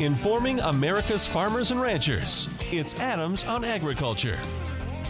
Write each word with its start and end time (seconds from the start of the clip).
informing 0.00 0.60
America's 0.60 1.26
farmers 1.26 1.70
and 1.70 1.80
ranchers. 1.80 2.48
It's 2.70 2.94
Adams 2.96 3.44
on 3.44 3.64
Agriculture, 3.64 4.38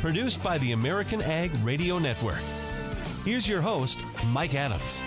produced 0.01 0.43
by 0.43 0.59
the 0.59 0.73
American 0.73 1.21
Ag 1.23 1.51
Radio 1.65 1.99
Network. 1.99 2.41
Here's 3.25 3.49
your 3.49 3.61
host, 3.61 3.99
Mike 4.27 4.55
Adams. 4.55 5.03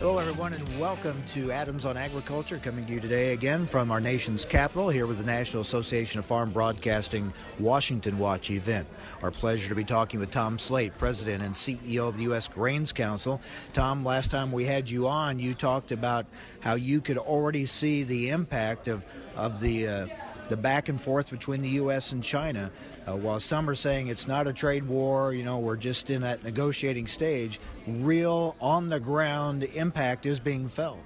Hello, 0.00 0.18
everyone, 0.18 0.52
and 0.52 0.78
welcome 0.78 1.20
to 1.26 1.50
Adams 1.50 1.84
on 1.84 1.96
Agriculture, 1.96 2.60
coming 2.62 2.86
to 2.86 2.92
you 2.92 3.00
today 3.00 3.32
again 3.32 3.66
from 3.66 3.90
our 3.90 4.00
nation's 4.00 4.44
capital, 4.44 4.88
here 4.88 5.08
with 5.08 5.18
the 5.18 5.24
National 5.24 5.60
Association 5.60 6.20
of 6.20 6.24
Farm 6.24 6.52
Broadcasting 6.52 7.32
Washington 7.58 8.16
Watch 8.16 8.52
event. 8.52 8.86
Our 9.22 9.32
pleasure 9.32 9.68
to 9.68 9.74
be 9.74 9.82
talking 9.82 10.20
with 10.20 10.30
Tom 10.30 10.56
Sleight, 10.56 10.96
President 10.98 11.42
and 11.42 11.52
CEO 11.52 12.06
of 12.06 12.16
the 12.16 12.22
U.S. 12.24 12.46
Grains 12.46 12.92
Council. 12.92 13.40
Tom, 13.72 14.04
last 14.04 14.30
time 14.30 14.52
we 14.52 14.66
had 14.66 14.88
you 14.88 15.08
on, 15.08 15.40
you 15.40 15.52
talked 15.52 15.90
about 15.90 16.26
how 16.60 16.74
you 16.76 17.00
could 17.00 17.18
already 17.18 17.66
see 17.66 18.04
the 18.04 18.30
impact 18.30 18.86
of, 18.86 19.04
of 19.34 19.58
the 19.58 19.88
uh, 19.88 20.06
the 20.48 20.56
back 20.56 20.88
and 20.88 21.00
forth 21.00 21.30
between 21.30 21.62
the 21.62 21.68
U.S. 21.70 22.12
and 22.12 22.22
China. 22.22 22.70
Uh, 23.06 23.16
while 23.16 23.40
some 23.40 23.68
are 23.68 23.74
saying 23.74 24.08
it's 24.08 24.28
not 24.28 24.46
a 24.46 24.52
trade 24.52 24.84
war, 24.84 25.32
you 25.32 25.42
know, 25.42 25.58
we're 25.58 25.76
just 25.76 26.10
in 26.10 26.22
that 26.22 26.44
negotiating 26.44 27.06
stage, 27.06 27.60
real 27.86 28.56
on 28.60 28.88
the 28.88 29.00
ground 29.00 29.64
impact 29.64 30.26
is 30.26 30.40
being 30.40 30.68
felt. 30.68 30.98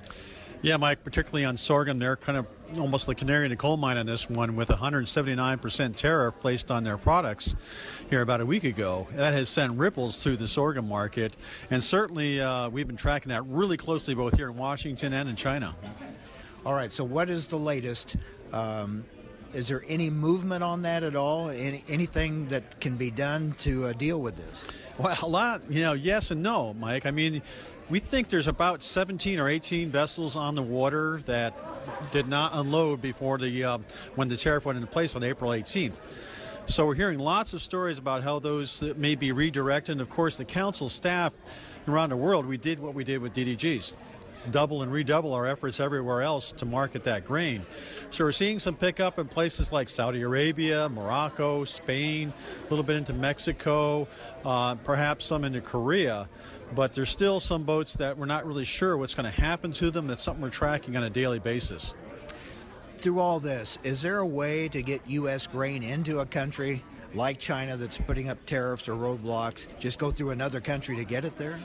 Yeah, 0.62 0.76
Mike, 0.76 1.02
particularly 1.02 1.44
on 1.44 1.56
sorghum, 1.56 1.98
they're 1.98 2.14
kind 2.14 2.38
of 2.38 2.46
almost 2.78 3.06
the 3.06 3.16
canary 3.16 3.46
in 3.46 3.50
the 3.50 3.56
coal 3.56 3.76
mine 3.76 3.96
on 3.96 4.06
this 4.06 4.30
one 4.30 4.54
with 4.54 4.68
179% 4.68 5.96
tariff 5.96 6.34
placed 6.40 6.70
on 6.70 6.84
their 6.84 6.96
products 6.96 7.56
here 8.08 8.22
about 8.22 8.40
a 8.40 8.46
week 8.46 8.62
ago. 8.62 9.08
That 9.14 9.34
has 9.34 9.48
sent 9.48 9.72
ripples 9.72 10.22
through 10.22 10.36
the 10.36 10.46
sorghum 10.46 10.88
market, 10.88 11.34
and 11.70 11.82
certainly 11.82 12.40
uh, 12.40 12.68
we've 12.68 12.86
been 12.86 12.96
tracking 12.96 13.30
that 13.30 13.44
really 13.46 13.76
closely 13.76 14.14
both 14.14 14.36
here 14.36 14.48
in 14.48 14.56
Washington 14.56 15.12
and 15.12 15.28
in 15.28 15.34
China. 15.34 15.74
All 16.64 16.74
right, 16.74 16.92
so 16.92 17.02
what 17.02 17.28
is 17.28 17.48
the 17.48 17.58
latest? 17.58 18.14
Um, 18.52 19.04
is 19.54 19.68
there 19.68 19.84
any 19.86 20.10
movement 20.10 20.64
on 20.64 20.82
that 20.82 21.02
at 21.02 21.14
all? 21.14 21.50
Any, 21.50 21.84
anything 21.88 22.48
that 22.48 22.80
can 22.80 22.96
be 22.96 23.10
done 23.10 23.54
to 23.58 23.86
uh, 23.86 23.92
deal 23.92 24.20
with 24.20 24.36
this? 24.36 24.70
Well, 24.98 25.16
a 25.22 25.26
lot, 25.26 25.62
you 25.68 25.82
know, 25.82 25.92
yes 25.92 26.30
and 26.30 26.42
no, 26.42 26.74
Mike. 26.74 27.06
I 27.06 27.10
mean, 27.10 27.42
we 27.90 27.98
think 27.98 28.28
there's 28.28 28.48
about 28.48 28.82
17 28.82 29.38
or 29.38 29.48
18 29.48 29.90
vessels 29.90 30.36
on 30.36 30.54
the 30.54 30.62
water 30.62 31.22
that 31.26 31.54
did 32.10 32.26
not 32.26 32.52
unload 32.54 33.02
before 33.02 33.38
the 33.38 33.64
um, 33.64 33.84
when 34.14 34.28
the 34.28 34.36
tariff 34.36 34.64
went 34.64 34.76
into 34.76 34.90
place 34.90 35.14
on 35.16 35.22
April 35.22 35.50
18th. 35.50 35.96
So 36.66 36.86
we're 36.86 36.94
hearing 36.94 37.18
lots 37.18 37.54
of 37.54 37.60
stories 37.60 37.98
about 37.98 38.22
how 38.22 38.38
those 38.38 38.82
may 38.96 39.16
be 39.16 39.32
redirected. 39.32 39.92
And 39.92 40.00
of 40.00 40.08
course, 40.08 40.36
the 40.36 40.44
council 40.44 40.88
staff 40.88 41.34
around 41.88 42.10
the 42.10 42.16
world, 42.16 42.46
we 42.46 42.56
did 42.56 42.78
what 42.78 42.94
we 42.94 43.04
did 43.04 43.20
with 43.20 43.34
DDGs 43.34 43.96
double 44.50 44.82
and 44.82 44.92
redouble 44.92 45.34
our 45.34 45.46
efforts 45.46 45.80
everywhere 45.80 46.22
else 46.22 46.52
to 46.52 46.64
market 46.64 47.04
that 47.04 47.24
grain. 47.24 47.64
So 48.10 48.24
we're 48.24 48.32
seeing 48.32 48.58
some 48.58 48.74
pickup 48.74 49.18
in 49.18 49.28
places 49.28 49.72
like 49.72 49.88
Saudi 49.88 50.22
Arabia, 50.22 50.88
Morocco, 50.88 51.64
Spain, 51.64 52.32
a 52.58 52.70
little 52.70 52.84
bit 52.84 52.96
into 52.96 53.12
Mexico, 53.12 54.08
uh, 54.44 54.74
perhaps 54.76 55.26
some 55.26 55.44
into 55.44 55.60
Korea. 55.60 56.28
But 56.74 56.94
there's 56.94 57.10
still 57.10 57.38
some 57.38 57.64
boats 57.64 57.94
that 57.94 58.16
we're 58.16 58.26
not 58.26 58.46
really 58.46 58.64
sure 58.64 58.96
what's 58.96 59.14
going 59.14 59.30
to 59.30 59.40
happen 59.40 59.72
to 59.72 59.90
them. 59.90 60.06
That's 60.06 60.22
something 60.22 60.42
we're 60.42 60.50
tracking 60.50 60.96
on 60.96 61.04
a 61.04 61.10
daily 61.10 61.38
basis. 61.38 61.94
Through 62.98 63.18
all 63.18 63.40
this, 63.40 63.78
is 63.82 64.00
there 64.00 64.20
a 64.20 64.26
way 64.26 64.68
to 64.68 64.80
get 64.82 65.06
U.S. 65.08 65.46
grain 65.46 65.82
into 65.82 66.20
a 66.20 66.26
country 66.26 66.82
like 67.14 67.38
China 67.38 67.76
that's 67.76 67.98
putting 67.98 68.28
up 68.28 68.44
tariffs 68.46 68.88
or 68.88 68.94
roadblocks? 68.94 69.78
Just 69.78 69.98
go 69.98 70.10
through 70.10 70.30
another 70.30 70.60
country 70.60 70.96
to 70.96 71.04
get 71.04 71.24
it 71.24 71.36
there? 71.36 71.58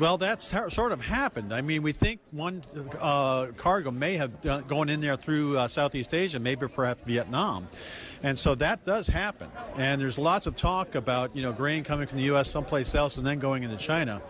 Well, 0.00 0.18
that's 0.18 0.52
sort 0.68 0.92
of 0.92 1.00
happened. 1.00 1.54
I 1.54 1.60
mean, 1.60 1.82
we 1.82 1.92
think 1.92 2.20
one 2.32 2.64
uh, 3.00 3.48
cargo 3.56 3.90
may 3.90 4.16
have 4.16 4.42
done, 4.42 4.64
gone 4.64 4.88
in 4.88 5.00
there 5.00 5.16
through 5.16 5.56
uh, 5.56 5.68
Southeast 5.68 6.12
Asia, 6.12 6.40
maybe 6.40 6.66
perhaps 6.66 7.02
Vietnam. 7.04 7.68
And 8.22 8.38
so 8.38 8.54
that 8.56 8.84
does 8.84 9.06
happen. 9.06 9.50
And 9.76 10.00
there's 10.00 10.18
lots 10.18 10.46
of 10.46 10.56
talk 10.56 10.94
about, 10.94 11.36
you 11.36 11.42
know, 11.42 11.52
grain 11.52 11.84
coming 11.84 12.06
from 12.06 12.18
the 12.18 12.24
U.S. 12.24 12.50
someplace 12.50 12.94
else 12.94 13.18
and 13.18 13.26
then 13.26 13.38
going 13.38 13.62
into 13.62 13.76
China. 13.76 14.20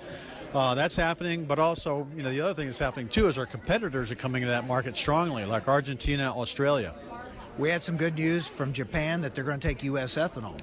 Uh, 0.53 0.75
that's 0.75 0.95
happening, 0.95 1.45
but 1.45 1.59
also, 1.59 2.07
you 2.15 2.23
know, 2.23 2.31
the 2.31 2.41
other 2.41 2.55
thing 2.55 2.67
that's 2.67 2.79
happening 2.79 3.09
too 3.09 3.27
is 3.27 3.39
our 3.39 3.47
competitors 3.47 4.13
are 4.13 4.17
coming 4.17 4.43
to 4.43 4.49
that 4.49 4.67
market 4.67 4.97
strongly, 4.97 5.45
like 5.45 5.67
Argentina, 5.67 6.33
Australia. 6.37 6.95
We 7.57 7.71
had 7.71 7.83
some 7.83 7.97
good 7.97 8.17
news 8.17 8.47
from 8.47 8.73
Japan 8.73 9.21
that 9.23 9.35
they're 9.35 9.45
going 9.45 9.61
to 9.61 9.67
take 9.67 9.83
U.S. 9.85 10.17
ethanol. 10.17 10.59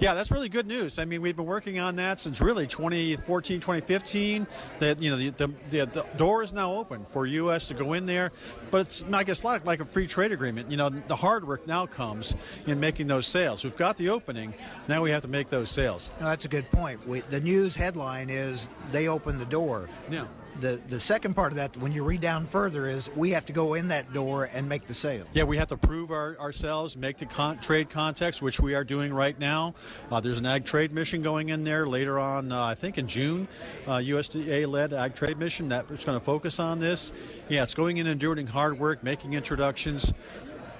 Yeah, 0.00 0.14
that's 0.14 0.30
really 0.30 0.48
good 0.48 0.66
news. 0.66 0.98
I 0.98 1.04
mean, 1.04 1.20
we've 1.20 1.36
been 1.36 1.44
working 1.44 1.78
on 1.78 1.96
that 1.96 2.20
since 2.20 2.40
really 2.40 2.66
2014, 2.66 3.60
2015. 3.60 4.46
That 4.78 5.02
you 5.02 5.10
know, 5.10 5.16
the, 5.16 5.46
the, 5.68 5.86
the, 5.86 6.06
door 6.16 6.42
is 6.42 6.54
now 6.54 6.74
open 6.74 7.04
for 7.04 7.26
U.S. 7.26 7.68
to 7.68 7.74
go 7.74 7.92
in 7.92 8.06
there, 8.06 8.32
but 8.70 8.80
it's 8.80 9.04
I 9.12 9.24
guess 9.24 9.44
like 9.44 9.66
like 9.66 9.80
a 9.80 9.84
free 9.84 10.06
trade 10.06 10.32
agreement. 10.32 10.70
You 10.70 10.78
know, 10.78 10.88
the 10.88 11.16
hard 11.16 11.46
work 11.46 11.66
now 11.66 11.84
comes 11.84 12.34
in 12.66 12.80
making 12.80 13.08
those 13.08 13.26
sales. 13.26 13.62
We've 13.62 13.76
got 13.76 13.98
the 13.98 14.08
opening, 14.08 14.54
now 14.88 15.02
we 15.02 15.10
have 15.10 15.22
to 15.22 15.28
make 15.28 15.50
those 15.50 15.70
sales. 15.70 16.10
No, 16.18 16.26
that's 16.26 16.46
a 16.46 16.48
good 16.48 16.70
point. 16.70 17.06
We, 17.06 17.20
the 17.20 17.40
news 17.40 17.76
headline 17.76 18.30
is 18.30 18.68
they 18.92 19.06
opened 19.06 19.38
the 19.38 19.46
door. 19.46 19.90
Yeah 20.10 20.24
the 20.58 20.80
the 20.88 20.98
second 20.98 21.34
part 21.34 21.52
of 21.52 21.56
that, 21.56 21.76
when 21.76 21.92
you 21.92 22.02
read 22.02 22.20
down 22.20 22.46
further, 22.46 22.86
is 22.86 23.10
we 23.14 23.30
have 23.30 23.44
to 23.46 23.52
go 23.52 23.74
in 23.74 23.88
that 23.88 24.12
door 24.12 24.50
and 24.52 24.68
make 24.68 24.86
the 24.86 24.94
sale. 24.94 25.24
Yeah, 25.32 25.44
we 25.44 25.56
have 25.56 25.68
to 25.68 25.76
prove 25.76 26.10
our, 26.10 26.36
ourselves, 26.38 26.96
make 26.96 27.18
the 27.18 27.26
con- 27.26 27.58
trade 27.58 27.90
context, 27.90 28.42
which 28.42 28.60
we 28.60 28.74
are 28.74 28.84
doing 28.84 29.12
right 29.12 29.38
now. 29.38 29.74
Uh, 30.10 30.20
there's 30.20 30.38
an 30.38 30.46
ag 30.46 30.64
trade 30.64 30.92
mission 30.92 31.22
going 31.22 31.50
in 31.50 31.64
there 31.64 31.86
later 31.86 32.18
on, 32.18 32.52
uh, 32.52 32.64
I 32.64 32.74
think 32.74 32.98
in 32.98 33.06
June, 33.06 33.46
uh, 33.86 33.98
USDA-led 33.98 34.92
ag 34.92 35.14
trade 35.14 35.38
mission 35.38 35.68
that's 35.68 36.04
going 36.04 36.18
to 36.18 36.24
focus 36.24 36.58
on 36.58 36.80
this. 36.80 37.12
Yeah, 37.48 37.62
it's 37.62 37.74
going 37.74 37.98
in 37.98 38.06
and 38.06 38.18
doing 38.18 38.46
hard 38.46 38.78
work, 38.78 39.02
making 39.02 39.34
introductions 39.34 40.12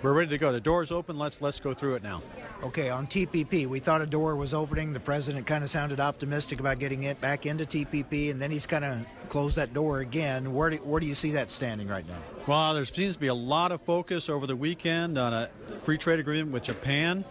we're 0.03 0.13
ready 0.13 0.31
to 0.31 0.39
go. 0.39 0.51
The 0.51 0.61
door's 0.61 0.93
open. 0.93 1.19
Let's 1.19 1.43
let's 1.43 1.61
go 1.61 1.75
through 1.75 1.97
it 1.97 2.03
now. 2.03 2.23
Okay, 2.63 2.91
on 2.91 3.07
TPP, 3.07 3.67
we 3.67 3.81
thought 3.81 4.01
a 4.01 4.07
door 4.07 4.37
was 4.37 4.55
opening. 4.55 4.93
The 4.93 5.01
president 5.01 5.47
kind 5.47 5.63
of 5.63 5.71
sounded 5.71 6.01
optimistic 6.01 6.61
about 6.61 6.79
getting 6.79 7.03
it 7.05 7.21
back 7.21 7.47
into 7.47 7.65
TPP, 7.67 8.31
and 8.31 8.41
then 8.41 8.51
he's 8.51 8.67
kind 8.67 8.85
of 8.85 9.05
closed 9.29 9.57
that 9.57 9.75
door 9.75 10.01
again. 10.01 10.55
Where 10.55 10.71
do, 10.71 10.77
where 10.79 11.01
do 11.01 11.07
you 11.07 11.15
see 11.15 11.33
that 11.33 11.51
standing 11.51 11.89
right 11.89 12.07
now? 12.09 12.19
Well, 12.47 12.75
there 12.75 12.85
seems 12.85 13.15
to 13.15 13.21
be 13.21 13.29
a 13.29 13.35
lot 13.35 13.73
of 13.73 13.83
focus 13.83 14.29
over 14.29 14.47
the 14.47 14.57
weekend 14.57 15.19
on 15.19 15.33
a 15.33 15.51
free 15.85 15.99
trade 15.99 16.19
agreement 16.19 16.53
with 16.53 16.65
Japan. 16.65 17.25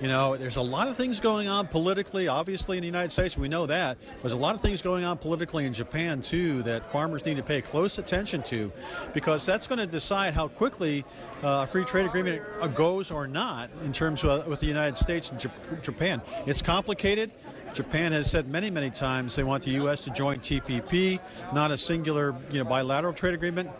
You 0.00 0.06
know, 0.06 0.36
there's 0.36 0.56
a 0.56 0.62
lot 0.62 0.86
of 0.86 0.96
things 0.96 1.18
going 1.18 1.48
on 1.48 1.66
politically, 1.66 2.28
obviously, 2.28 2.76
in 2.76 2.82
the 2.82 2.86
United 2.86 3.10
States. 3.10 3.36
We 3.36 3.48
know 3.48 3.66
that. 3.66 3.98
There's 4.22 4.32
a 4.32 4.36
lot 4.36 4.54
of 4.54 4.60
things 4.60 4.80
going 4.80 5.02
on 5.02 5.18
politically 5.18 5.66
in 5.66 5.74
Japan, 5.74 6.20
too, 6.20 6.62
that 6.62 6.92
farmers 6.92 7.26
need 7.26 7.36
to 7.38 7.42
pay 7.42 7.60
close 7.62 7.98
attention 7.98 8.44
to 8.44 8.70
because 9.12 9.44
that's 9.44 9.66
going 9.66 9.80
to 9.80 9.88
decide 9.88 10.34
how 10.34 10.46
quickly 10.46 11.04
uh, 11.42 11.64
a 11.64 11.66
free 11.66 11.84
trade 11.84 12.06
agreement 12.06 12.42
goes 12.76 13.10
or 13.10 13.26
not 13.26 13.70
in 13.84 13.92
terms 13.92 14.22
of, 14.22 14.46
with 14.46 14.60
the 14.60 14.66
United 14.66 14.96
States 14.96 15.32
and 15.32 15.50
Japan. 15.82 16.22
It's 16.46 16.62
complicated. 16.62 17.32
Japan 17.78 18.10
has 18.10 18.28
said 18.28 18.48
many, 18.48 18.70
many 18.70 18.90
times 18.90 19.36
they 19.36 19.44
want 19.44 19.62
the 19.62 19.70
U.S. 19.82 20.02
to 20.02 20.10
join 20.10 20.40
TPP, 20.40 21.20
not 21.54 21.70
a 21.70 21.78
singular, 21.78 22.34
you 22.50 22.58
know, 22.58 22.68
bilateral 22.68 23.12
trade 23.12 23.34
agreement 23.34 23.70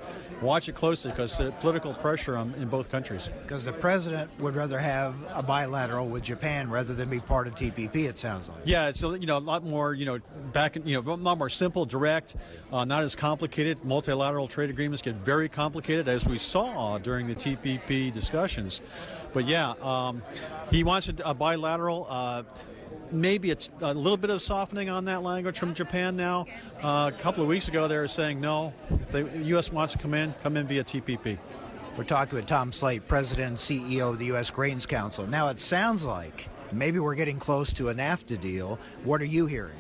watch 0.41 0.69
it 0.69 0.75
closely 0.75 1.11
because 1.11 1.37
the 1.37 1.51
political 1.53 1.95
pressure 1.95 2.37
on, 2.37 2.55
in 2.55 2.69
both 2.69 2.91
countries. 2.91 3.29
Because 3.43 3.65
the 3.65 3.73
president 3.73 4.31
would 4.39 4.55
rather 4.55 4.79
have 4.79 5.15
a 5.35 5.43
bilateral 5.43 6.07
with 6.07 6.23
Japan 6.23 6.71
rather 6.71 6.95
than 6.95 7.09
be 7.09 7.21
part 7.21 7.47
of 7.47 7.55
TPP. 7.55 8.09
It 8.09 8.19
sounds 8.19 8.49
like. 8.49 8.59
Yeah, 8.65 8.89
it's 8.89 9.03
a, 9.03 9.19
you 9.19 9.27
know 9.27 9.39
a 9.39 9.41
lot 9.41 9.65
more 9.65 9.95
you 9.95 10.07
know 10.07 10.19
back 10.53 10.77
you 10.77 11.01
know 11.01 11.13
a 11.13 11.15
lot 11.15 11.39
more 11.39 11.51
simple, 11.51 11.85
direct, 11.85 12.37
uh, 12.73 12.85
not 12.85 13.03
as 13.03 13.15
complicated. 13.15 13.85
Multilateral 13.85 14.49
trade 14.49 14.71
agreements 14.71 15.03
get 15.03 15.17
very 15.17 15.49
complicated 15.49 16.09
as 16.09 16.27
we 16.27 16.39
saw 16.39 16.99
during 16.99 17.27
the 17.27 17.35
TPP 17.35 18.13
discussions. 18.13 18.81
But 19.35 19.47
yeah, 19.47 19.75
um, 19.83 20.23
he 20.71 20.85
wants 20.85 21.09
a, 21.09 21.15
a 21.25 21.35
bilateral. 21.35 22.07
Uh, 22.09 22.43
maybe 23.13 23.51
it's 23.51 23.71
a 23.81 23.95
little 23.95 24.17
bit 24.17 24.31
of 24.31 24.43
softening 24.43 24.89
on 24.89 25.05
that 25.07 25.23
language 25.23 25.59
from 25.59 25.75
Japan 25.75 26.17
now. 26.17 26.47
Uh, 26.83 27.11
a 27.15 27.19
couple 27.19 27.43
of 27.43 27.49
weeks 27.49 27.69
ago, 27.69 27.89
they 27.89 27.97
were 27.97 28.09
saying 28.09 28.41
no. 28.41 28.73
If 28.91 29.09
the 29.09 29.25
U.S. 29.45 29.73
wants 29.73 29.95
to 29.95 29.99
come 29.99 30.15
in, 30.15 30.35
come 30.43 30.57
in 30.57 30.67
via 30.67 30.85
TPP. 30.85 31.39
We're 31.97 32.05
talking 32.05 32.37
with 32.37 32.47
Tom 32.47 32.71
Sleight, 32.71 33.09
President 33.09 33.49
and 33.49 33.57
CEO 33.57 34.11
of 34.11 34.19
the 34.19 34.27
U.S. 34.27 34.51
Grains 34.51 34.87
Council. 34.87 35.27
Now, 35.27 35.49
it 35.49 35.59
sounds 35.59 36.05
like 36.05 36.49
maybe 36.71 36.99
we're 37.01 37.17
getting 37.17 37.39
close 37.39 37.73
to 37.75 37.89
a 37.89 37.95
NAFTA 37.95 38.41
deal. 38.41 38.79
What 39.05 39.21
are 39.21 39.27
you 39.27 39.47
hearing? 39.47 39.75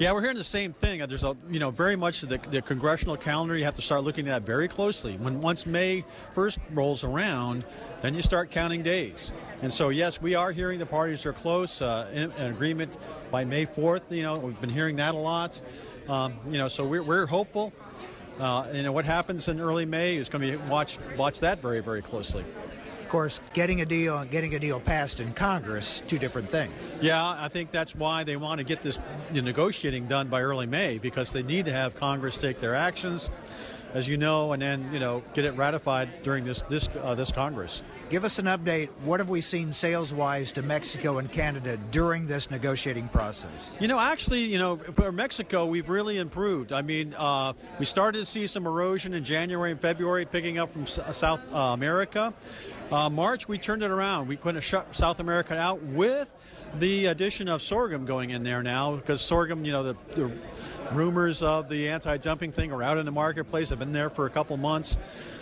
Yeah, 0.00 0.12
we're 0.12 0.22
hearing 0.22 0.36
the 0.36 0.42
same 0.42 0.72
thing. 0.72 1.06
There's 1.06 1.22
a, 1.22 1.36
you 1.48 1.60
know, 1.60 1.70
very 1.70 1.94
much 1.94 2.20
the, 2.22 2.38
the 2.50 2.60
congressional 2.60 3.16
calendar. 3.16 3.56
You 3.56 3.64
have 3.64 3.76
to 3.76 3.82
start 3.82 4.02
looking 4.02 4.28
at 4.28 4.42
very 4.42 4.66
closely. 4.66 5.16
When 5.16 5.40
once 5.40 5.66
May 5.66 6.04
1st 6.34 6.58
rolls 6.72 7.04
around, 7.04 7.64
then 8.00 8.16
you 8.16 8.22
start 8.22 8.50
counting 8.50 8.82
days. 8.82 9.32
And 9.62 9.72
so, 9.72 9.90
yes, 9.90 10.20
we 10.20 10.34
are 10.34 10.50
hearing 10.50 10.80
the 10.80 10.86
parties 10.86 11.24
are 11.26 11.32
close. 11.32 11.80
Uh, 11.80 12.10
in, 12.12 12.32
an 12.32 12.52
agreement 12.52 12.92
by 13.30 13.44
May 13.44 13.66
4th. 13.66 14.02
You 14.10 14.24
know, 14.24 14.36
we've 14.36 14.60
been 14.60 14.68
hearing 14.68 14.96
that 14.96 15.14
a 15.14 15.18
lot. 15.18 15.60
Um, 16.08 16.40
you 16.50 16.58
know, 16.58 16.66
so 16.66 16.84
we're, 16.84 17.04
we're 17.04 17.26
hopeful. 17.26 17.72
Uh, 18.40 18.66
know, 18.82 18.90
what 18.90 19.04
happens 19.04 19.46
in 19.46 19.60
early 19.60 19.84
May 19.84 20.16
is 20.16 20.28
going 20.28 20.42
to 20.42 20.58
be 20.58 20.68
watch 20.68 20.98
watch 21.16 21.38
that 21.38 21.60
very 21.60 21.78
very 21.78 22.02
closely 22.02 22.44
course, 23.14 23.40
getting 23.52 23.80
a 23.80 23.86
deal 23.86 24.18
and 24.18 24.28
getting 24.28 24.56
a 24.56 24.58
deal 24.58 24.80
passed 24.80 25.20
in 25.20 25.32
Congress, 25.34 26.02
two 26.08 26.18
different 26.18 26.50
things. 26.50 26.98
Yeah, 27.00 27.24
I 27.24 27.46
think 27.46 27.70
that's 27.70 27.94
why 27.94 28.24
they 28.24 28.36
want 28.36 28.58
to 28.58 28.64
get 28.64 28.82
this 28.82 28.98
negotiating 29.32 30.08
done 30.08 30.26
by 30.26 30.42
early 30.42 30.66
May 30.66 30.98
because 30.98 31.32
they 31.32 31.44
need 31.44 31.66
to 31.66 31.72
have 31.72 31.94
Congress 31.94 32.38
take 32.38 32.58
their 32.58 32.74
actions. 32.74 33.30
as 33.92 34.08
you 34.08 34.16
know, 34.16 34.52
and 34.52 34.60
then 34.60 34.92
you 34.92 34.98
know 34.98 35.22
get 35.32 35.44
it 35.44 35.56
ratified 35.56 36.24
during 36.24 36.44
this 36.44 36.62
this 36.62 36.88
uh, 37.00 37.14
this 37.14 37.30
Congress. 37.30 37.84
Give 38.10 38.24
us 38.24 38.38
an 38.38 38.44
update. 38.44 38.90
What 39.04 39.20
have 39.20 39.30
we 39.30 39.40
seen 39.40 39.72
sales 39.72 40.12
wise 40.12 40.52
to 40.52 40.62
Mexico 40.62 41.18
and 41.18 41.30
Canada 41.30 41.78
during 41.90 42.26
this 42.26 42.50
negotiating 42.50 43.08
process? 43.08 43.50
You 43.80 43.88
know, 43.88 43.98
actually, 43.98 44.42
you 44.42 44.58
know, 44.58 44.76
for 44.76 45.10
Mexico, 45.10 45.64
we've 45.64 45.88
really 45.88 46.18
improved. 46.18 46.72
I 46.72 46.82
mean, 46.82 47.14
uh, 47.16 47.54
we 47.78 47.86
started 47.86 48.18
to 48.18 48.26
see 48.26 48.46
some 48.46 48.66
erosion 48.66 49.14
in 49.14 49.24
January 49.24 49.70
and 49.70 49.80
February, 49.80 50.26
picking 50.26 50.58
up 50.58 50.70
from 50.72 50.86
South 50.86 51.40
uh, 51.52 51.58
America. 51.58 52.34
Uh, 52.92 53.08
March, 53.08 53.48
we 53.48 53.56
turned 53.56 53.82
it 53.82 53.90
around. 53.90 54.28
We 54.28 54.36
couldn't 54.36 54.60
shut 54.60 54.94
South 54.94 55.18
America 55.18 55.58
out 55.58 55.82
with 55.82 56.30
the 56.78 57.06
addition 57.06 57.48
of 57.48 57.62
sorghum 57.62 58.04
going 58.04 58.30
in 58.30 58.42
there 58.42 58.62
now 58.62 58.96
because 58.96 59.22
sorghum, 59.22 59.64
you 59.64 59.72
know, 59.72 59.82
the, 59.82 59.96
the 60.14 60.30
rumors 60.92 61.42
of 61.42 61.68
the 61.68 61.88
anti-dumping 61.88 62.52
thing 62.52 62.70
are 62.70 62.82
out 62.82 62.98
in 62.98 63.06
the 63.06 63.12
marketplace. 63.12 63.70
Have 63.70 63.78
been 63.78 63.92
there 63.92 64.10
for 64.10 64.26
a 64.26 64.30
couple 64.30 64.56
months. 64.58 64.98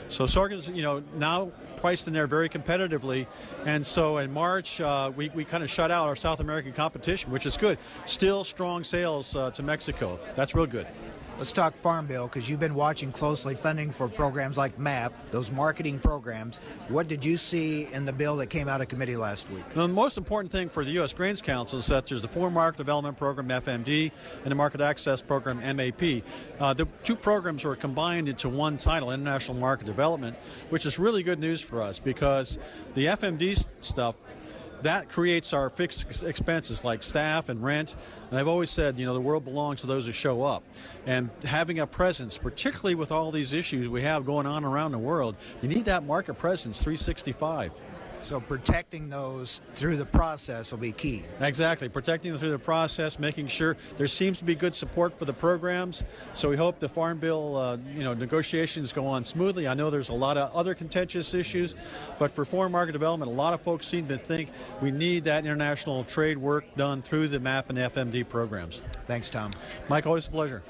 So 0.08 0.26
sorghum's, 0.26 0.68
you 0.68 0.82
know, 0.82 1.02
now 1.16 1.50
priced 1.82 2.06
in 2.06 2.12
there 2.14 2.28
very 2.28 2.48
competitively. 2.48 3.26
And 3.66 3.84
so 3.84 4.18
in 4.18 4.32
March, 4.32 4.80
uh, 4.80 5.10
we, 5.16 5.30
we 5.30 5.44
kind 5.44 5.64
of 5.64 5.68
shut 5.68 5.90
out 5.90 6.06
our 6.06 6.14
South 6.14 6.38
American 6.38 6.72
competition, 6.72 7.32
which 7.32 7.44
is 7.44 7.56
good. 7.56 7.76
Still 8.06 8.44
strong 8.44 8.84
sales 8.84 9.34
uh, 9.34 9.50
to 9.50 9.64
Mexico. 9.64 10.20
That's 10.36 10.54
real 10.54 10.66
good. 10.66 10.86
Let's 11.38 11.50
talk 11.52 11.74
Farm 11.76 12.06
Bill 12.06 12.28
because 12.28 12.48
you've 12.48 12.60
been 12.60 12.74
watching 12.74 13.10
closely 13.10 13.56
funding 13.56 13.90
for 13.90 14.06
programs 14.06 14.56
like 14.56 14.78
MAP, 14.78 15.12
those 15.32 15.50
marketing 15.50 15.98
programs. 15.98 16.58
What 16.88 17.08
did 17.08 17.24
you 17.24 17.36
see 17.36 17.88
in 17.92 18.04
the 18.04 18.12
bill 18.12 18.36
that 18.36 18.46
came 18.46 18.68
out 18.68 18.80
of 18.80 18.88
committee 18.88 19.16
last 19.16 19.50
week? 19.50 19.64
The 19.74 19.88
most 19.88 20.18
important 20.18 20.52
thing 20.52 20.68
for 20.68 20.84
the 20.84 20.92
U.S. 20.92 21.12
Grains 21.12 21.42
Council 21.42 21.80
is 21.80 21.86
that 21.86 22.06
there's 22.06 22.22
the 22.22 22.28
Foreign 22.28 22.52
Market 22.52 22.76
Development 22.76 23.16
Program, 23.16 23.48
FMD, 23.48 24.12
and 24.42 24.50
the 24.50 24.54
Market 24.54 24.80
Access 24.82 25.20
Program, 25.20 25.58
MAP. 25.76 26.22
Uh, 26.60 26.74
the 26.74 26.86
two 27.02 27.16
programs 27.16 27.64
were 27.64 27.74
combined 27.74 28.28
into 28.28 28.48
one 28.48 28.76
title, 28.76 29.10
International 29.10 29.56
Market 29.56 29.86
Development, 29.86 30.36
which 30.68 30.86
is 30.86 30.98
really 30.98 31.24
good 31.24 31.40
news 31.40 31.60
for 31.60 31.82
us 31.82 31.98
because 31.98 32.58
the 32.94 33.06
FMD 33.06 33.66
stuff 33.80 34.14
that 34.82 35.08
creates 35.08 35.52
our 35.52 35.70
fixed 35.70 36.22
expenses 36.22 36.84
like 36.84 37.02
staff 37.02 37.48
and 37.48 37.62
rent. 37.62 37.96
And 38.30 38.38
I've 38.38 38.48
always 38.48 38.70
said, 38.70 38.98
you 38.98 39.06
know, 39.06 39.14
the 39.14 39.20
world 39.20 39.44
belongs 39.44 39.80
to 39.82 39.86
those 39.86 40.06
who 40.06 40.12
show 40.12 40.42
up. 40.42 40.62
And 41.06 41.30
having 41.44 41.78
a 41.78 41.86
presence, 41.86 42.38
particularly 42.38 42.94
with 42.94 43.12
all 43.12 43.30
these 43.30 43.52
issues 43.52 43.88
we 43.88 44.02
have 44.02 44.24
going 44.24 44.46
on 44.46 44.64
around 44.64 44.92
the 44.92 44.98
world, 44.98 45.36
you 45.60 45.68
need 45.68 45.84
that 45.86 46.04
market 46.04 46.34
presence 46.34 46.80
365. 46.80 47.72
So 48.22 48.40
protecting 48.40 49.10
those 49.10 49.60
through 49.74 49.96
the 49.96 50.04
process 50.04 50.70
will 50.70 50.78
be 50.78 50.92
key. 50.92 51.24
Exactly, 51.40 51.88
protecting 51.88 52.30
them 52.30 52.40
through 52.40 52.52
the 52.52 52.58
process, 52.58 53.18
making 53.18 53.48
sure 53.48 53.76
there 53.96 54.06
seems 54.06 54.38
to 54.38 54.44
be 54.44 54.54
good 54.54 54.74
support 54.74 55.18
for 55.18 55.24
the 55.24 55.32
programs. 55.32 56.04
So 56.34 56.48
we 56.48 56.56
hope 56.56 56.78
the 56.78 56.88
Farm 56.88 57.18
Bill, 57.18 57.56
uh, 57.56 57.76
you 57.94 58.04
know, 58.04 58.14
negotiations 58.14 58.92
go 58.92 59.06
on 59.06 59.24
smoothly. 59.24 59.66
I 59.66 59.74
know 59.74 59.90
there's 59.90 60.10
a 60.10 60.14
lot 60.14 60.36
of 60.36 60.54
other 60.54 60.74
contentious 60.74 61.34
issues, 61.34 61.74
but 62.18 62.30
for 62.30 62.44
foreign 62.44 62.72
market 62.72 62.92
development, 62.92 63.30
a 63.30 63.34
lot 63.34 63.54
of 63.54 63.60
folks 63.60 63.86
seem 63.86 64.06
to 64.08 64.18
think 64.18 64.50
we 64.80 64.90
need 64.90 65.24
that 65.24 65.44
international 65.44 66.04
trade 66.04 66.38
work 66.38 66.64
done 66.76 67.02
through 67.02 67.28
the 67.28 67.40
MAP 67.40 67.70
and 67.70 67.78
FMD 67.78 68.28
programs. 68.28 68.82
Thanks, 69.06 69.30
Tom. 69.30 69.52
Mike, 69.88 70.06
always 70.06 70.28
a 70.28 70.30
pleasure. 70.30 70.62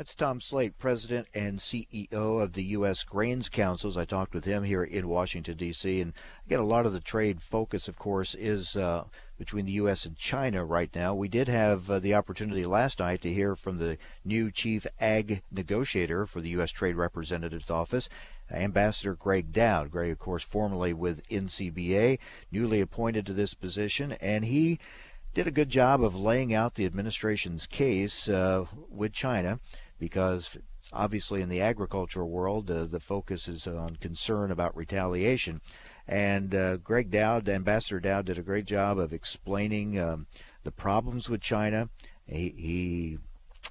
That's 0.00 0.14
Tom 0.14 0.40
Sleight, 0.40 0.78
President 0.78 1.28
and 1.34 1.58
CEO 1.58 2.42
of 2.42 2.54
the 2.54 2.62
U.S. 2.62 3.04
Grains 3.04 3.50
Councils. 3.50 3.98
I 3.98 4.06
talked 4.06 4.32
with 4.32 4.46
him 4.46 4.64
here 4.64 4.82
in 4.82 5.08
Washington, 5.08 5.58
D.C. 5.58 6.00
And 6.00 6.14
again, 6.46 6.58
a 6.58 6.64
lot 6.64 6.86
of 6.86 6.94
the 6.94 7.00
trade 7.00 7.42
focus, 7.42 7.86
of 7.86 7.98
course, 7.98 8.34
is 8.34 8.76
uh, 8.76 9.04
between 9.36 9.66
the 9.66 9.72
U.S. 9.72 10.06
and 10.06 10.16
China 10.16 10.64
right 10.64 10.88
now. 10.94 11.12
We 11.12 11.28
did 11.28 11.48
have 11.48 11.90
uh, 11.90 11.98
the 11.98 12.14
opportunity 12.14 12.64
last 12.64 13.00
night 13.00 13.20
to 13.20 13.30
hear 13.30 13.54
from 13.54 13.76
the 13.76 13.98
new 14.24 14.50
chief 14.50 14.86
ag 15.02 15.42
negotiator 15.52 16.24
for 16.24 16.40
the 16.40 16.48
U.S. 16.48 16.70
Trade 16.70 16.96
Representative's 16.96 17.70
Office. 17.70 18.08
Ambassador 18.50 19.14
Gregg 19.14 19.52
Doud. 19.52 19.90
Gregg, 19.90 20.12
of 20.12 20.18
course, 20.18 20.42
formerly 20.42 20.94
with 20.94 21.28
NCBA, 21.28 22.18
newly 22.50 22.80
appointed 22.80 23.26
to 23.26 23.34
this 23.34 23.52
position, 23.52 24.12
and 24.12 24.46
he 24.46 24.78
did 25.34 25.46
a 25.46 25.52
good 25.52 25.68
job 25.68 26.02
of 26.02 26.16
laying 26.16 26.54
out 26.54 26.74
the 26.74 26.86
administration's 26.86 27.66
case 27.66 28.30
uh, 28.30 28.64
with 28.88 29.12
China 29.12 29.60
because 30.00 30.56
obviously 30.92 31.42
in 31.42 31.48
the 31.48 31.60
agricultural 31.60 32.28
world, 32.28 32.68
uh, 32.70 32.86
the 32.86 32.98
focus 32.98 33.46
is 33.46 33.68
on 33.68 33.96
concern 33.96 34.50
about 34.50 34.76
retaliation. 34.76 35.60
And 36.08 36.52
uh, 36.52 36.78
Gregg 36.78 37.10
Doud, 37.10 37.48
Ambassador 37.48 38.00
Doud, 38.00 38.24
did 38.24 38.38
a 38.38 38.42
great 38.42 38.64
job 38.64 38.98
of 38.98 39.12
explaining 39.12 40.00
um, 40.00 40.26
the 40.64 40.72
problems 40.72 41.28
with 41.28 41.40
China. 41.40 41.88
He, 42.26 42.54
he, 42.56 43.18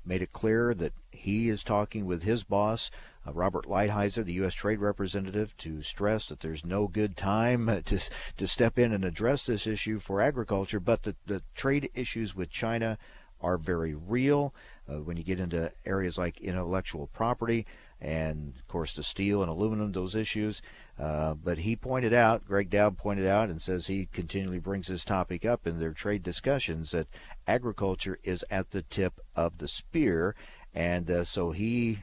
made 0.05 0.21
it 0.21 0.31
clear 0.31 0.73
that 0.73 0.93
he 1.11 1.49
is 1.49 1.63
talking 1.63 2.05
with 2.05 2.23
his 2.23 2.43
boss, 2.43 2.89
uh, 3.27 3.33
Robert 3.33 3.65
Lighthizer, 3.65 4.23
the 4.23 4.33
U.S. 4.33 4.53
Trade 4.53 4.79
Representative, 4.79 5.55
to 5.57 5.81
stress 5.81 6.27
that 6.27 6.39
there's 6.39 6.65
no 6.65 6.87
good 6.87 7.17
time 7.17 7.81
to 7.85 7.99
to 8.37 8.47
step 8.47 8.79
in 8.79 8.93
and 8.93 9.03
address 9.03 9.45
this 9.45 9.67
issue 9.67 9.99
for 9.99 10.21
agriculture, 10.21 10.79
but 10.79 11.03
that 11.03 11.17
the 11.25 11.41
trade 11.53 11.89
issues 11.93 12.35
with 12.35 12.49
China 12.49 12.97
are 13.41 13.57
very 13.57 13.93
real. 13.93 14.53
Uh, 14.89 15.01
when 15.01 15.17
you 15.17 15.23
get 15.23 15.39
into 15.39 15.71
areas 15.85 16.17
like 16.17 16.41
intellectual 16.41 17.07
property 17.07 17.65
and, 18.01 18.53
of 18.57 18.67
course, 18.67 18.93
the 18.93 19.03
steel 19.03 19.41
and 19.41 19.51
aluminum, 19.51 19.91
those 19.91 20.15
issues. 20.15 20.61
Uh, 20.97 21.33
but 21.33 21.59
he 21.59 21.75
pointed 21.75 22.13
out, 22.13 22.45
Gregg 22.45 22.69
Doud 22.69 22.97
pointed 22.97 23.27
out, 23.27 23.49
and 23.49 23.61
says 23.61 23.87
he 23.87 24.07
continually 24.11 24.59
brings 24.59 24.87
this 24.87 25.05
topic 25.05 25.45
up 25.45 25.67
in 25.67 25.79
their 25.79 25.91
trade 25.91 26.23
discussions 26.23 26.91
that 26.91 27.07
agriculture 27.47 28.17
is 28.23 28.43
at 28.49 28.71
the 28.71 28.81
tip 28.81 29.19
of 29.35 29.57
the 29.57 29.67
spear. 29.67 30.33
And 30.73 31.11
uh, 31.11 31.23
so 31.23 31.51
he 31.51 31.99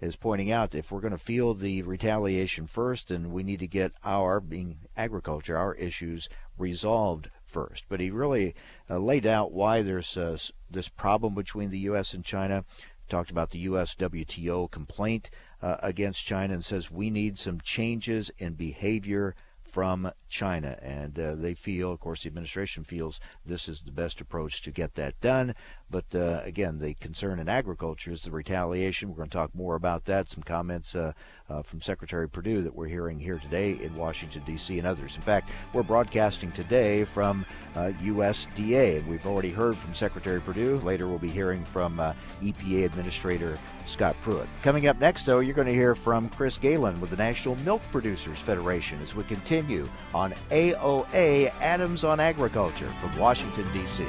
is 0.00 0.16
pointing 0.16 0.50
out 0.50 0.74
if 0.74 0.90
we're 0.90 1.00
going 1.00 1.10
to 1.10 1.18
feel 1.18 1.52
the 1.52 1.82
retaliation 1.82 2.66
first, 2.66 3.08
then 3.08 3.32
we 3.32 3.42
need 3.42 3.60
to 3.60 3.66
get 3.66 3.92
our, 4.04 4.40
being 4.40 4.78
agriculture, 4.96 5.58
our 5.58 5.74
issues 5.74 6.28
resolved 6.56 7.28
first. 7.50 7.84
But 7.88 8.00
he 8.00 8.10
really 8.10 8.54
uh, 8.88 8.98
laid 8.98 9.26
out 9.26 9.52
why 9.52 9.82
there's 9.82 10.16
uh, 10.16 10.36
this 10.70 10.88
problem 10.88 11.34
between 11.34 11.70
the 11.70 11.78
U.S. 11.90 12.14
and 12.14 12.24
China. 12.24 12.64
Talked 13.08 13.30
about 13.30 13.50
the 13.50 13.58
U.S. 13.60 13.94
WTO 13.96 14.70
complaint 14.70 15.30
uh, 15.60 15.76
against 15.82 16.24
China 16.24 16.54
and 16.54 16.64
says 16.64 16.90
we 16.90 17.10
need 17.10 17.38
some 17.38 17.60
changes 17.60 18.30
in 18.38 18.54
behavior 18.54 19.34
from 19.62 20.12
China. 20.30 20.78
And 20.80 21.18
uh, 21.18 21.34
they 21.34 21.54
feel, 21.54 21.92
of 21.92 22.00
course, 22.00 22.22
the 22.22 22.28
administration 22.28 22.84
feels 22.84 23.20
this 23.44 23.68
is 23.68 23.82
the 23.82 23.92
best 23.92 24.20
approach 24.20 24.62
to 24.62 24.70
get 24.70 24.94
that 24.94 25.20
done. 25.20 25.54
But 25.90 26.14
uh, 26.14 26.40
again, 26.44 26.78
the 26.78 26.94
concern 26.94 27.40
in 27.40 27.48
agriculture 27.48 28.12
is 28.12 28.22
the 28.22 28.30
retaliation. 28.30 29.08
We're 29.08 29.16
going 29.16 29.28
to 29.28 29.36
talk 29.36 29.54
more 29.54 29.74
about 29.74 30.04
that. 30.04 30.30
Some 30.30 30.44
comments 30.44 30.94
uh, 30.94 31.12
uh 31.48 31.62
from 31.62 31.80
Secretary 31.80 32.28
Perdue 32.28 32.62
that 32.62 32.74
we're 32.74 32.86
hearing 32.86 33.18
here 33.18 33.38
today 33.38 33.72
in 33.72 33.94
Washington, 33.96 34.42
D.C., 34.46 34.78
and 34.78 34.86
others. 34.86 35.16
In 35.16 35.22
fact, 35.22 35.50
we're 35.72 35.82
broadcasting 35.82 36.52
today 36.52 37.04
from 37.04 37.44
USDA. 37.74 39.00
Uh, 39.00 39.02
We've 39.08 39.26
already 39.26 39.50
heard 39.50 39.76
from 39.76 39.94
Secretary 39.94 40.40
Perdue. 40.40 40.76
Later, 40.78 41.08
we'll 41.08 41.18
be 41.18 41.28
hearing 41.28 41.64
from 41.64 41.98
uh, 41.98 42.12
EPA 42.40 42.84
Administrator 42.84 43.58
Scott 43.86 44.14
Pruitt. 44.22 44.48
Coming 44.62 44.86
up 44.86 45.00
next, 45.00 45.26
though, 45.26 45.40
you're 45.40 45.54
going 45.54 45.66
to 45.66 45.74
hear 45.74 45.94
from 45.94 46.28
Chris 46.28 46.56
Galen 46.58 47.00
with 47.00 47.10
the 47.10 47.16
National 47.16 47.56
Milk 47.56 47.82
Producers 47.90 48.38
Federation 48.38 49.00
as 49.02 49.14
we 49.14 49.24
continue 49.24 49.88
on 50.14 50.19
AOA 50.28 51.52
Adams 51.60 52.04
on 52.04 52.20
Agriculture 52.20 52.88
from 53.00 53.18
Washington, 53.18 53.66
D.C. 53.72 54.04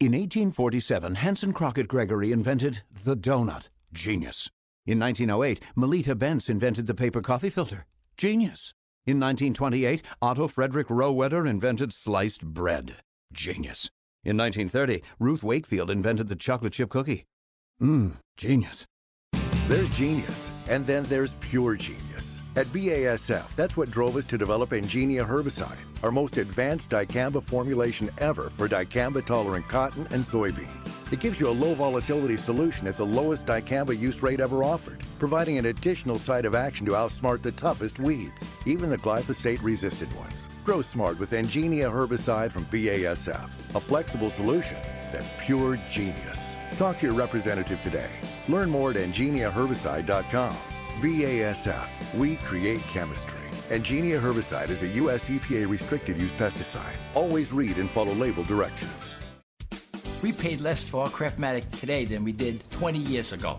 In 0.00 0.12
1847, 0.12 1.16
Hanson 1.16 1.52
Crockett 1.52 1.86
Gregory 1.86 2.32
invented 2.32 2.80
the 3.04 3.14
donut. 3.14 3.68
Genius. 3.92 4.48
In 4.86 4.98
1908, 4.98 5.60
Melitta 5.76 6.16
Bentz 6.16 6.48
invented 6.48 6.86
the 6.86 6.94
paper 6.94 7.20
coffee 7.20 7.50
filter. 7.50 7.84
Genius. 8.16 8.72
In 9.04 9.20
1928, 9.20 10.02
Otto 10.22 10.48
Frederick 10.48 10.88
Rohwedder 10.88 11.46
invented 11.46 11.92
sliced 11.92 12.42
bread. 12.42 12.96
Genius. 13.30 13.90
In 14.22 14.36
1930, 14.36 15.02
Ruth 15.18 15.42
Wakefield 15.42 15.90
invented 15.90 16.28
the 16.28 16.36
chocolate 16.36 16.74
chip 16.74 16.90
cookie. 16.90 17.24
Mmm, 17.80 18.16
genius. 18.36 18.84
There's 19.66 19.88
genius, 19.90 20.50
and 20.68 20.84
then 20.84 21.04
there's 21.04 21.32
pure 21.40 21.74
genius. 21.76 22.42
At 22.54 22.66
BASF, 22.66 23.56
that's 23.56 23.78
what 23.78 23.90
drove 23.90 24.16
us 24.16 24.26
to 24.26 24.36
develop 24.36 24.70
Engenia 24.70 25.26
herbicide, 25.26 25.78
our 26.02 26.10
most 26.10 26.36
advanced 26.36 26.90
dicamba 26.90 27.42
formulation 27.42 28.10
ever 28.18 28.50
for 28.50 28.68
dicamba 28.68 29.24
tolerant 29.24 29.66
cotton 29.68 30.06
and 30.10 30.22
soybeans. 30.22 30.92
It 31.10 31.20
gives 31.20 31.40
you 31.40 31.48
a 31.48 31.56
low 31.56 31.72
volatility 31.72 32.36
solution 32.36 32.86
at 32.88 32.98
the 32.98 33.06
lowest 33.06 33.46
dicamba 33.46 33.98
use 33.98 34.22
rate 34.22 34.40
ever 34.40 34.62
offered, 34.62 35.02
providing 35.18 35.56
an 35.56 35.66
additional 35.66 36.18
site 36.18 36.44
of 36.44 36.54
action 36.54 36.84
to 36.84 36.92
outsmart 36.92 37.40
the 37.40 37.52
toughest 37.52 37.98
weeds, 37.98 38.46
even 38.66 38.90
the 38.90 38.98
glyphosate 38.98 39.62
resistant 39.62 40.14
ones. 40.16 40.49
Grow 40.64 40.82
smart 40.82 41.18
with 41.18 41.30
Engenia 41.30 41.90
herbicide 41.90 42.52
from 42.52 42.66
BASF, 42.66 43.50
a 43.74 43.80
flexible 43.80 44.28
solution 44.28 44.76
that's 45.10 45.28
pure 45.40 45.78
genius. 45.88 46.54
Talk 46.76 46.98
to 46.98 47.06
your 47.06 47.14
representative 47.14 47.80
today. 47.80 48.10
Learn 48.46 48.68
more 48.68 48.90
at 48.90 48.96
engeniaherbicide.com. 48.96 50.56
BASF, 51.00 52.14
we 52.14 52.36
create 52.36 52.80
chemistry. 52.82 53.38
Engenia 53.70 54.20
herbicide 54.20 54.68
is 54.68 54.82
a 54.82 54.88
U.S. 54.88 55.30
EPA 55.30 55.66
restricted 55.66 56.18
use 56.18 56.32
pesticide. 56.32 56.96
Always 57.14 57.52
read 57.52 57.78
and 57.78 57.88
follow 57.88 58.12
label 58.12 58.44
directions. 58.44 59.14
We 60.22 60.32
paid 60.32 60.60
less 60.60 60.82
for 60.82 61.04
our 61.04 61.08
Craftmatic 61.08 61.80
today 61.80 62.04
than 62.04 62.22
we 62.22 62.32
did 62.32 62.68
20 62.70 62.98
years 62.98 63.32
ago. 63.32 63.58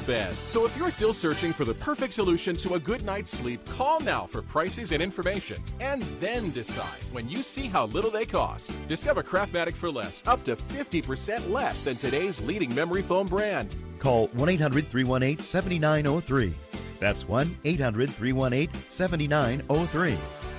bed. 0.00 0.34
So 0.34 0.66
if 0.66 0.76
you're 0.76 0.90
still 0.90 1.14
searching 1.14 1.54
for 1.54 1.64
the 1.64 1.72
perfect 1.72 2.12
solution 2.12 2.54
to 2.56 2.74
a 2.74 2.78
good 2.78 3.02
night's 3.06 3.30
sleep, 3.30 3.64
call 3.64 4.00
now 4.00 4.26
for 4.26 4.42
prices 4.42 4.92
and 4.92 5.02
information. 5.02 5.62
And 5.80 6.02
then 6.20 6.50
decide 6.50 7.02
when 7.10 7.26
you 7.26 7.42
see 7.42 7.66
how 7.66 7.86
little 7.86 8.10
they 8.10 8.26
cost. 8.26 8.70
Discover 8.86 9.22
Craftmatic 9.22 9.72
for 9.72 9.90
less, 9.90 10.22
up 10.26 10.44
to 10.44 10.56
50% 10.56 11.50
less 11.50 11.82
than 11.82 11.96
today's 11.96 12.42
leading 12.42 12.74
memory 12.74 13.00
foam 13.00 13.26
brand. 13.26 13.74
Call 13.98 14.26
1 14.28 14.48
800 14.50 14.90
318 14.90 15.42
7903. 15.42 16.54
That's 17.00 17.26
1 17.26 17.56
800 17.64 18.10
318 18.10 18.82
7903. 18.90 20.14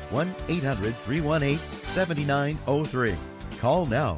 1 0.09 0.35
800 0.47 0.95
318 0.95 1.57
7903. 1.57 3.15
Call 3.59 3.85
now. 3.85 4.17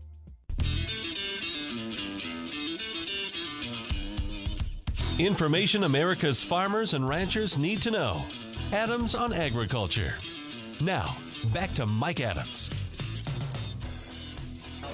Information 5.19 5.83
America's 5.83 6.41
farmers 6.41 6.93
and 6.93 7.07
ranchers 7.07 7.57
need 7.57 7.81
to 7.81 7.91
know. 7.91 8.23
Adams 8.71 9.13
on 9.13 9.33
Agriculture. 9.33 10.13
Now, 10.79 11.15
back 11.53 11.73
to 11.73 11.85
Mike 11.85 12.21
Adams. 12.21 12.71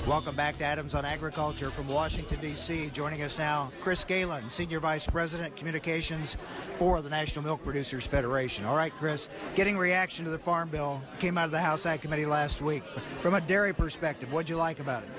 Welcome 0.07 0.36
back 0.36 0.57
to 0.57 0.63
Adams 0.63 0.95
on 0.95 1.05
Agriculture 1.05 1.69
from 1.69 1.88
Washington, 1.88 2.39
D.C. 2.39 2.89
Joining 2.93 3.21
us 3.21 3.38
now, 3.38 3.71
Chris 3.79 4.03
Galen, 4.03 4.50
Senior 4.50 4.79
Vice 4.79 5.05
President, 5.05 5.55
Communications 5.55 6.36
for 6.75 7.01
the 7.01 7.09
National 7.09 7.43
Milk 7.45 7.63
Producers 7.63 8.07
Federation. 8.07 8.65
All 8.65 8.75
right, 8.75 8.93
Chris, 8.93 9.29
getting 9.53 9.77
reaction 9.77 10.25
to 10.25 10.31
the 10.31 10.39
Farm 10.39 10.69
Bill 10.69 11.01
came 11.19 11.38
out 11.38 11.45
of 11.45 11.51
the 11.51 11.62
House 11.62 11.86
Ag 11.86 12.01
Committee 12.01 12.25
last 12.25 12.62
week. 12.62 12.83
From 13.19 13.36
a 13.36 13.41
dairy 13.41 13.74
perspective, 13.74 14.31
what'd 14.31 14.50
you 14.50 14.55
like 14.55 14.79
about 14.79 15.03
it? 15.03 15.09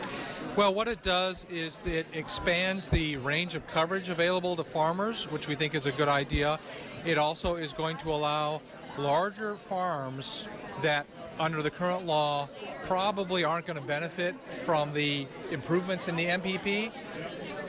Well, 0.57 0.75
what 0.75 0.89
it 0.89 1.03
does 1.03 1.47
is 1.51 1.81
it 1.87 2.07
expands 2.13 2.89
the 2.89 3.17
range 3.19 3.55
of 3.55 3.67
coverage 3.69 4.09
available 4.09 4.57
to 4.57 4.65
farmers, 4.65 5.31
which 5.31 5.47
we 5.47 5.55
think 5.55 5.75
is 5.75 5.87
a 5.87 5.93
good 5.93 6.09
idea. 6.09 6.59
It 7.05 7.17
also 7.17 7.55
is 7.55 7.73
going 7.73 7.97
to 7.99 8.13
allow 8.13 8.61
larger 8.99 9.55
farms 9.55 10.49
that 10.83 11.07
under 11.39 11.63
the 11.63 11.71
current 11.71 12.07
law 12.07 12.49
probably 12.87 13.45
aren't 13.45 13.67
going 13.67 13.81
to 13.81 13.87
benefit 13.87 14.35
from 14.49 14.93
the 14.93 15.27
improvements 15.53 16.09
in 16.09 16.17
the 16.17 16.27
MPP. 16.27 16.91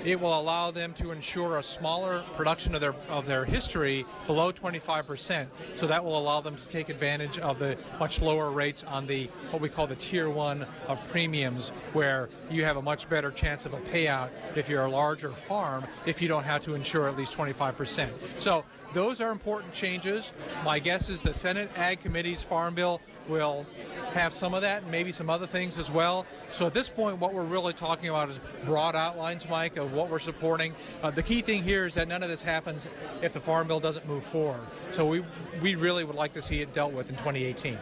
It 0.04 0.20
will 0.20 0.40
allow 0.40 0.72
them 0.72 0.94
to 0.94 1.12
ensure 1.12 1.58
a 1.58 1.64
smaller 1.64 2.24
production 2.36 2.74
of 2.76 2.82
their 2.82 2.96
of 3.10 3.26
their 3.26 3.46
history 3.46 4.06
below 4.28 4.52
25%. 4.52 5.48
So 5.76 5.88
that 5.88 6.04
will 6.04 6.18
allow 6.18 6.42
them 6.42 6.56
to 6.56 6.70
take 6.70 6.90
advantage 6.90 7.38
of 7.40 7.60
the 7.60 7.78
much 8.00 8.22
lower 8.22 8.52
rates 8.52 8.84
on 8.84 9.08
the 9.08 9.26
what 9.52 9.62
we 9.62 9.70
call 9.70 9.88
the 9.88 9.96
tier 9.96 10.30
one 10.30 10.66
of 10.88 11.06
premiums, 11.10 11.70
where 11.94 12.30
you 12.50 12.64
have 12.64 12.78
a 12.78 12.82
much 12.82 13.10
better 13.10 13.32
chance 13.32 13.66
of 13.66 13.74
a 13.74 13.80
payout 13.82 14.30
if 14.56 14.70
you're 14.70 14.86
a 14.86 14.92
larger 14.92 15.30
farm 15.30 15.86
if 16.06 16.22
you 16.22 16.28
don't 16.28 16.44
have 16.44 16.64
to 16.64 16.76
insure 16.76 17.08
at 17.08 17.18
least 17.18 17.38
25%. 17.38 18.10
So 18.40 18.64
those 18.94 19.22
are 19.22 19.32
important 19.32 19.74
changes. 19.74 20.34
My 20.64 20.80
guess 20.80 21.10
is 21.10 21.22
the 21.22 21.34
Senate 21.34 21.70
Ag 21.76 22.02
Committee's 22.02 22.42
Farm 22.42 22.74
Bill 22.74 23.02
will 23.28 23.66
have 24.14 24.34
some 24.34 24.54
of 24.54 24.62
that 24.62 24.84
and 24.84 24.92
maybe 24.92 25.12
some 25.12 25.30
other 25.30 25.48
things 25.48 25.78
as 25.78 25.92
well. 25.92 26.26
So 26.52 26.68
at 26.68 26.74
this 26.74 26.90
point, 26.90 27.20
what 27.20 27.34
we're 27.34 27.44
really 27.44 27.74
talking 27.74 28.10
about 28.10 28.30
is 28.30 28.40
broad 28.66 28.96
outlines, 28.96 29.48
Mike, 29.50 29.78
of 29.78 29.94
what 29.94 30.10
we're 30.10 30.20
supporting. 30.20 30.74
Uh, 31.02 31.12
the 31.12 31.24
key 31.24 31.42
thing 31.42 31.64
here 31.64 31.86
is 31.86 31.94
that 31.96 32.08
none 32.08 32.24
of 32.24 32.30
this 32.30 32.42
happens 32.42 32.88
if 33.22 33.34
the 33.34 33.40
Farm 33.40 33.68
Bill 33.68 33.80
doesn't 33.80 34.08
move 34.08 34.24
forward. 34.24 34.62
So 34.92 35.06
we 35.06 35.24
we 35.62 35.76
really 35.76 36.04
would 36.04 36.16
like 36.16 36.34
to 36.34 36.42
see 36.42 36.62
it 36.62 36.74
dealt 36.74 36.94
with 36.94 37.10
in 37.10 37.16
2018. 37.18 37.78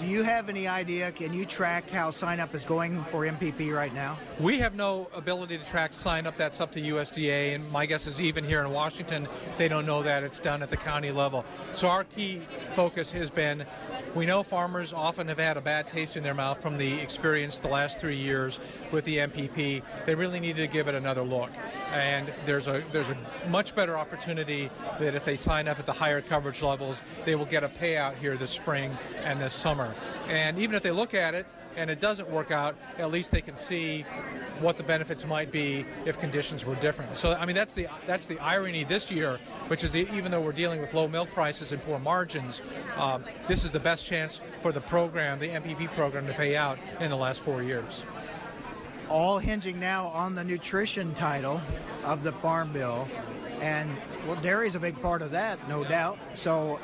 Do 0.00 0.06
you 0.06 0.22
have 0.22 0.48
any 0.48 0.68
idea? 0.68 1.12
Can 1.12 1.32
you 1.32 1.44
track 1.44 1.88
how 1.90 2.10
sign 2.10 2.40
up 2.40 2.54
is 2.54 2.64
going 2.64 3.02
for 3.04 3.24
MPP 3.26 3.72
right 3.72 3.94
now? 3.94 4.18
We 4.40 4.58
have 4.58 4.74
no 4.74 5.08
ability 5.14 5.58
to 5.58 5.64
track 5.64 5.94
sign 5.94 6.26
up. 6.26 6.36
That's 6.36 6.60
up 6.60 6.72
to 6.72 6.80
USDA, 6.80 7.54
and 7.54 7.70
my 7.70 7.86
guess 7.86 8.06
is 8.06 8.20
even 8.20 8.44
here 8.44 8.60
in 8.60 8.70
Washington, 8.70 9.28
they 9.58 9.68
don't 9.68 9.86
know 9.86 10.02
that 10.02 10.22
it's 10.24 10.38
done 10.38 10.62
at 10.62 10.70
the 10.70 10.76
county 10.76 11.10
level. 11.10 11.44
So 11.74 11.88
our 11.88 12.04
key 12.04 12.42
focus 12.72 13.12
has 13.12 13.30
been 13.30 13.64
we 14.14 14.26
know 14.26 14.42
farmers 14.42 14.92
often 14.92 15.28
have 15.28 15.38
had 15.38 15.56
a 15.56 15.60
bad 15.72 15.86
taste 15.86 16.18
in 16.18 16.22
their 16.22 16.34
mouth 16.34 16.60
from 16.60 16.76
the 16.76 17.00
experience 17.00 17.58
the 17.58 17.66
last 17.66 17.98
three 17.98 18.14
years 18.14 18.60
with 18.90 19.06
the 19.06 19.16
MPP. 19.16 19.82
They 20.04 20.14
really 20.14 20.38
needed 20.38 20.60
to 20.60 20.66
give 20.66 20.86
it 20.86 20.94
another 20.94 21.22
look. 21.22 21.48
And 21.92 22.30
there's 22.44 22.68
a 22.68 22.82
there's 22.92 23.08
a 23.08 23.16
much 23.48 23.74
better 23.74 23.96
opportunity 23.96 24.68
that 25.00 25.14
if 25.14 25.24
they 25.24 25.34
sign 25.34 25.68
up 25.68 25.78
at 25.78 25.86
the 25.86 25.92
higher 25.94 26.20
coverage 26.20 26.60
levels, 26.60 27.00
they 27.24 27.36
will 27.36 27.46
get 27.46 27.64
a 27.64 27.70
payout 27.70 28.16
here 28.16 28.36
this 28.36 28.50
spring 28.50 28.98
and 29.24 29.40
this 29.40 29.54
summer. 29.54 29.94
And 30.28 30.58
even 30.58 30.76
if 30.76 30.82
they 30.82 30.90
look 30.90 31.14
at 31.14 31.34
it 31.34 31.46
and 31.74 31.88
it 31.88 32.00
doesn't 32.00 32.28
work 32.28 32.50
out, 32.50 32.76
at 32.98 33.10
least 33.10 33.30
they 33.30 33.40
can 33.40 33.56
see 33.56 34.04
what 34.60 34.76
the 34.76 34.82
benefits 34.82 35.26
might 35.26 35.50
be 35.50 35.84
if 36.04 36.18
conditions 36.18 36.64
were 36.64 36.74
different. 36.76 37.16
So 37.16 37.32
I 37.32 37.46
mean 37.46 37.56
that's 37.56 37.74
the 37.74 37.88
that's 38.06 38.26
the 38.26 38.38
irony 38.38 38.84
this 38.84 39.10
year, 39.10 39.38
which 39.68 39.84
is 39.84 39.96
even 39.96 40.30
though 40.30 40.40
we're 40.40 40.52
dealing 40.52 40.80
with 40.80 40.94
low 40.94 41.08
milk 41.08 41.30
prices 41.30 41.72
and 41.72 41.82
poor 41.82 41.98
margins, 41.98 42.62
um, 42.96 43.24
this 43.46 43.64
is 43.64 43.72
the 43.72 43.80
best 43.80 44.06
chance 44.06 44.40
for 44.60 44.72
the 44.72 44.80
program, 44.80 45.38
the 45.38 45.48
MPP 45.48 45.92
program, 45.94 46.26
to 46.26 46.32
pay 46.32 46.56
out 46.56 46.78
in 47.00 47.10
the 47.10 47.16
last 47.16 47.40
four 47.40 47.62
years. 47.62 48.04
All 49.08 49.38
hinging 49.38 49.78
now 49.78 50.06
on 50.06 50.34
the 50.34 50.44
nutrition 50.44 51.14
title 51.14 51.60
of 52.04 52.22
the 52.22 52.32
Farm 52.32 52.72
Bill, 52.72 53.08
and 53.60 53.90
well, 54.26 54.36
dairy 54.36 54.66
is 54.66 54.74
a 54.74 54.80
big 54.80 55.00
part 55.02 55.22
of 55.22 55.30
that, 55.32 55.68
no 55.68 55.84
doubt. 55.84 56.18
So, 56.34 56.80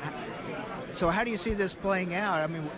so 0.93 1.09
how 1.09 1.23
do 1.23 1.31
you 1.31 1.37
see 1.37 1.53
this 1.53 1.73
playing 1.73 2.13
out? 2.13 2.41
I 2.41 2.47
mean, 2.47 2.69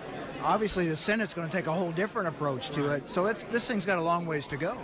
obviously 0.44 0.88
the 0.88 0.96
Senate's 0.96 1.34
going 1.34 1.48
to 1.48 1.56
take 1.56 1.68
a 1.68 1.74
whole 1.74 1.92
different 1.92 2.28
approach 2.28 2.70
to 2.72 2.90
it. 2.90 3.08
So 3.08 3.26
this 3.26 3.68
thing's 3.68 3.86
got 3.86 3.98
a 3.98 4.02
long 4.02 4.26
ways 4.26 4.48
to 4.48 4.58
go. 4.58 4.78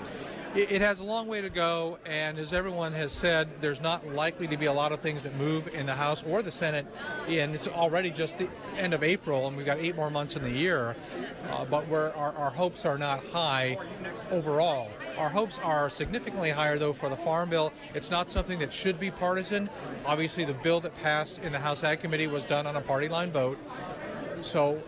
It, 0.56 0.72
it 0.72 0.82
has 0.82 1.00
a 1.00 1.04
long 1.04 1.28
way 1.28 1.42
to 1.42 1.50
go, 1.50 2.00
and 2.06 2.40
as 2.40 2.54
everyone 2.54 2.94
has 2.94 3.12
said, 3.12 3.50
there's 3.60 3.82
not 3.82 4.08
likely 4.08 4.48
to 4.48 4.58
be 4.58 4.66
a 4.66 4.74
lot 4.74 4.92
of 4.92 5.02
things 5.02 5.24
that 5.24 5.36
move 5.36 5.68
in 5.68 5.86
the 5.86 5.94
House 5.94 6.24
or 6.24 6.42
the 6.42 6.52
Senate. 6.52 6.88
And 7.28 7.54
it's 7.54 7.68
already 7.68 8.10
just 8.10 8.40
the 8.40 8.48
end 8.78 8.94
of 8.94 9.04
April, 9.04 9.48
and 9.48 9.58
we've 9.58 9.66
got 9.66 9.78
eight 9.78 9.96
more 9.96 10.10
months 10.10 10.36
in 10.36 10.42
the 10.42 10.50
year. 10.50 10.96
Uh, 11.50 11.66
but 11.66 11.92
our, 11.92 12.34
our 12.34 12.50
hopes 12.50 12.86
are 12.86 12.98
not 12.98 13.24
high 13.26 13.78
overall. 14.32 14.90
Our 15.18 15.30
hopes 15.30 15.60
are 15.60 15.90
significantly 15.90 16.52
higher, 16.52 16.78
though, 16.78 16.94
for 16.94 17.10
the 17.10 17.18
Farm 17.18 17.50
Bill. 17.50 17.74
It's 17.94 18.10
not 18.10 18.30
something 18.30 18.60
that 18.60 18.72
should 18.72 19.00
be 19.00 19.12
partisan. 19.12 19.70
Obviously, 20.06 20.46
the 20.46 20.54
bill 20.54 20.80
that 20.82 20.96
passed 21.04 21.40
in 21.40 21.52
the 21.52 21.60
House 21.60 21.84
Ag 21.84 22.00
Committee 22.00 22.28
was 22.28 22.46
done 22.46 22.66
on 22.66 22.76
a 22.76 22.82
party 22.82 23.10
line 23.10 23.32
vote 23.32 23.60
so 24.42 24.82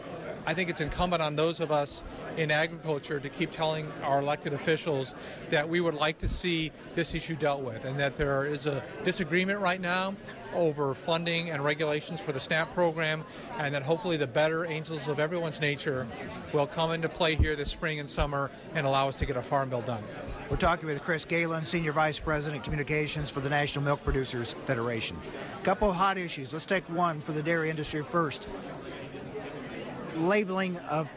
I 0.45 0.53
think 0.53 0.69
it's 0.69 0.81
incumbent 0.81 1.21
on 1.21 1.35
those 1.35 1.59
of 1.59 1.71
us 1.71 2.01
in 2.37 2.51
agriculture 2.51 3.19
to 3.19 3.29
keep 3.29 3.51
telling 3.51 3.91
our 4.03 4.19
elected 4.19 4.53
officials 4.53 5.13
that 5.49 5.67
we 5.67 5.81
would 5.81 5.93
like 5.93 6.17
to 6.19 6.27
see 6.27 6.71
this 6.95 7.13
issue 7.13 7.35
dealt 7.35 7.61
with 7.61 7.85
and 7.85 7.99
that 7.99 8.15
there 8.15 8.45
is 8.45 8.65
a 8.65 8.83
disagreement 9.03 9.59
right 9.59 9.81
now 9.81 10.15
over 10.53 10.93
funding 10.93 11.51
and 11.51 11.63
regulations 11.63 12.19
for 12.19 12.31
the 12.31 12.39
SNAP 12.39 12.73
program 12.73 13.23
and 13.57 13.73
that 13.75 13.83
hopefully 13.83 14.17
the 14.17 14.27
better 14.27 14.65
angels 14.65 15.07
of 15.07 15.19
everyone's 15.19 15.61
nature 15.61 16.07
will 16.53 16.67
come 16.67 16.91
into 16.91 17.07
play 17.07 17.35
here 17.35 17.55
this 17.55 17.69
spring 17.69 17.99
and 17.99 18.09
summer 18.09 18.49
and 18.73 18.85
allow 18.87 19.07
us 19.07 19.15
to 19.17 19.25
get 19.25 19.37
a 19.37 19.41
farm 19.41 19.69
bill 19.69 19.81
done. 19.81 20.03
We're 20.49 20.57
talking 20.57 20.87
with 20.87 21.01
Chris 21.03 21.25
Galen, 21.25 21.63
Senior 21.63 21.91
Vice 21.91 22.19
President 22.19 22.63
Communications 22.63 23.29
for 23.29 23.39
the 23.39 23.49
National 23.49 23.85
Milk 23.85 24.03
Producers 24.03 24.55
Federation. 24.61 25.15
A 25.59 25.63
couple 25.63 25.91
of 25.91 25.95
hot 25.95 26.17
issues. 26.17 26.51
Let's 26.51 26.65
take 26.65 26.89
one 26.89 27.21
for 27.21 27.33
the 27.33 27.43
dairy 27.43 27.69
industry 27.69 28.01
first 28.01 28.49
labeling 30.19 30.77
of 30.89 31.07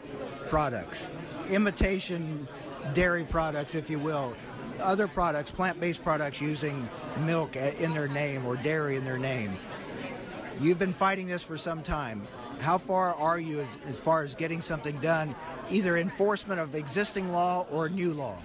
products, 0.49 1.09
imitation 1.49 2.47
dairy 2.93 3.23
products, 3.23 3.75
if 3.75 3.89
you 3.89 3.99
will, 3.99 4.35
other 4.81 5.07
products, 5.07 5.51
plant 5.51 5.79
based 5.79 6.03
products 6.03 6.41
using 6.41 6.87
milk 7.19 7.55
in 7.55 7.91
their 7.91 8.07
name 8.07 8.45
or 8.45 8.55
dairy 8.55 8.95
in 8.95 9.05
their 9.05 9.17
name. 9.17 9.55
You've 10.59 10.79
been 10.79 10.93
fighting 10.93 11.27
this 11.27 11.43
for 11.43 11.57
some 11.57 11.83
time. 11.83 12.27
How 12.59 12.77
far 12.77 13.13
are 13.15 13.39
you 13.39 13.59
as, 13.59 13.77
as 13.87 13.99
far 13.99 14.23
as 14.23 14.35
getting 14.35 14.61
something 14.61 14.97
done, 14.99 15.35
either 15.69 15.97
enforcement 15.97 16.59
of 16.59 16.75
existing 16.75 17.31
law 17.31 17.65
or 17.71 17.89
new 17.89 18.13
law? 18.13 18.37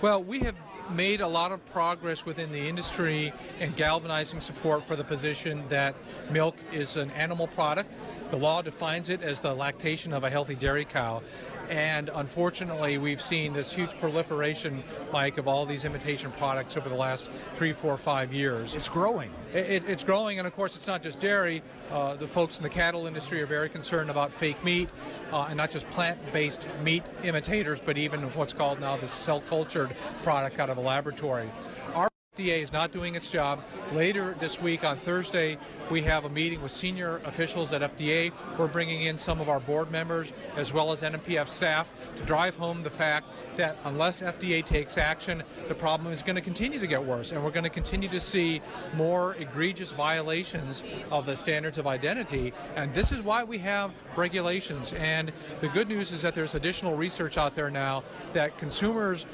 Well, 0.00 0.22
we 0.22 0.40
have 0.40 0.54
made 0.90 1.20
a 1.20 1.26
lot 1.26 1.52
of 1.52 1.64
progress 1.72 2.24
within 2.24 2.50
the 2.52 2.68
industry 2.68 3.32
in 3.60 3.72
galvanizing 3.72 4.40
support 4.40 4.84
for 4.84 4.96
the 4.96 5.04
position 5.04 5.62
that 5.68 5.94
milk 6.30 6.56
is 6.72 6.96
an 6.96 7.10
animal 7.12 7.46
product. 7.48 7.96
The 8.30 8.36
law 8.36 8.62
defines 8.62 9.08
it 9.08 9.22
as 9.22 9.40
the 9.40 9.54
lactation 9.54 10.12
of 10.12 10.24
a 10.24 10.30
healthy 10.30 10.54
dairy 10.54 10.84
cow. 10.84 11.22
And 11.68 12.10
unfortunately, 12.14 12.98
we've 12.98 13.20
seen 13.20 13.52
this 13.52 13.72
huge 13.72 13.90
proliferation, 14.00 14.82
Mike, 15.12 15.38
of 15.38 15.46
all 15.46 15.66
these 15.66 15.84
imitation 15.84 16.30
products 16.32 16.76
over 16.76 16.88
the 16.88 16.94
last 16.94 17.30
three, 17.54 17.72
four, 17.72 17.96
five 17.96 18.32
years. 18.32 18.74
It's 18.74 18.88
growing. 18.88 19.30
It, 19.52 19.84
it's 19.86 20.04
growing, 20.04 20.38
and 20.38 20.46
of 20.46 20.54
course, 20.54 20.76
it's 20.76 20.86
not 20.86 21.02
just 21.02 21.20
dairy. 21.20 21.62
Uh, 21.90 22.14
the 22.16 22.28
folks 22.28 22.58
in 22.58 22.62
the 22.62 22.68
cattle 22.68 23.06
industry 23.06 23.42
are 23.42 23.46
very 23.46 23.68
concerned 23.68 24.10
about 24.10 24.32
fake 24.32 24.62
meat, 24.64 24.88
uh, 25.32 25.46
and 25.48 25.56
not 25.56 25.70
just 25.70 25.88
plant-based 25.90 26.66
meat 26.82 27.02
imitators, 27.22 27.80
but 27.80 27.98
even 27.98 28.22
what's 28.34 28.52
called 28.52 28.80
now 28.80 28.96
the 28.96 29.08
cell-cultured 29.08 29.94
product 30.22 30.58
out 30.58 30.70
of 30.70 30.78
a 30.78 30.80
laboratory. 30.80 31.50
Our 31.94 32.08
FDA 32.38 32.62
is 32.62 32.72
not 32.72 32.92
doing 32.92 33.16
its 33.16 33.28
job. 33.28 33.64
Later 33.92 34.36
this 34.38 34.60
week 34.60 34.84
on 34.84 34.96
Thursday, 34.96 35.58
we 35.90 36.02
have 36.02 36.24
a 36.24 36.28
meeting 36.28 36.62
with 36.62 36.70
senior 36.70 37.20
officials 37.24 37.72
at 37.72 37.80
FDA. 37.80 38.32
We're 38.56 38.68
bringing 38.68 39.02
in 39.02 39.18
some 39.18 39.40
of 39.40 39.48
our 39.48 39.58
board 39.58 39.90
members 39.90 40.32
as 40.56 40.72
well 40.72 40.92
as 40.92 41.02
NMPF 41.02 41.48
staff 41.48 41.90
to 42.16 42.22
drive 42.22 42.56
home 42.56 42.84
the 42.84 42.90
fact 42.90 43.26
that 43.56 43.76
unless 43.84 44.22
FDA 44.22 44.64
takes 44.64 44.98
action, 44.98 45.42
the 45.66 45.74
problem 45.74 46.12
is 46.12 46.22
going 46.22 46.36
to 46.36 46.40
continue 46.40 46.78
to 46.78 46.86
get 46.86 47.02
worse, 47.02 47.32
and 47.32 47.42
we're 47.42 47.50
going 47.50 47.64
to 47.64 47.70
continue 47.70 48.08
to 48.08 48.20
see 48.20 48.62
more 48.94 49.34
egregious 49.34 49.90
violations 49.90 50.84
of 51.10 51.26
the 51.26 51.36
standards 51.36 51.76
of 51.76 51.88
identity. 51.88 52.52
And 52.76 52.94
this 52.94 53.10
is 53.10 53.20
why 53.20 53.42
we 53.42 53.58
have 53.58 53.90
regulations. 54.14 54.92
And 54.92 55.32
the 55.60 55.68
good 55.68 55.88
news 55.88 56.12
is 56.12 56.22
that 56.22 56.36
there's 56.36 56.54
additional 56.54 56.94
research 56.94 57.36
out 57.36 57.56
there 57.56 57.70
now 57.70 58.04
that 58.32 58.56
consumers 58.58 59.26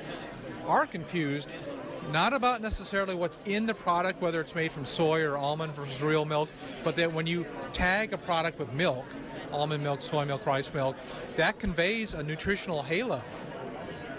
are 0.67 0.87
confused 0.87 1.53
not 2.11 2.33
about 2.33 2.63
necessarily 2.63 3.15
what's 3.15 3.39
in 3.45 3.67
the 3.67 3.75
product, 3.75 4.21
whether 4.21 4.41
it's 4.41 4.55
made 4.55 4.73
from 4.73 4.85
soy 4.85 5.23
or 5.23 5.37
almond 5.37 5.75
versus 5.75 6.03
real 6.03 6.25
milk, 6.25 6.49
but 6.83 6.97
that 6.97 7.13
when 7.13 7.27
you 7.27 7.47
tag 7.73 8.13
a 8.13 8.19
product 8.19 8.59
with 8.59 8.73
milk, 8.73 9.05
almond 9.53 9.83
milk, 9.83 10.03
soy 10.03 10.25
milk, 10.25 10.47
rice 10.47 10.73
milk, 10.73 10.97
that 11.37 11.59
conveys 11.59 12.15
a 12.15 12.23
nutritional 12.23 12.83
halo. 12.83 13.23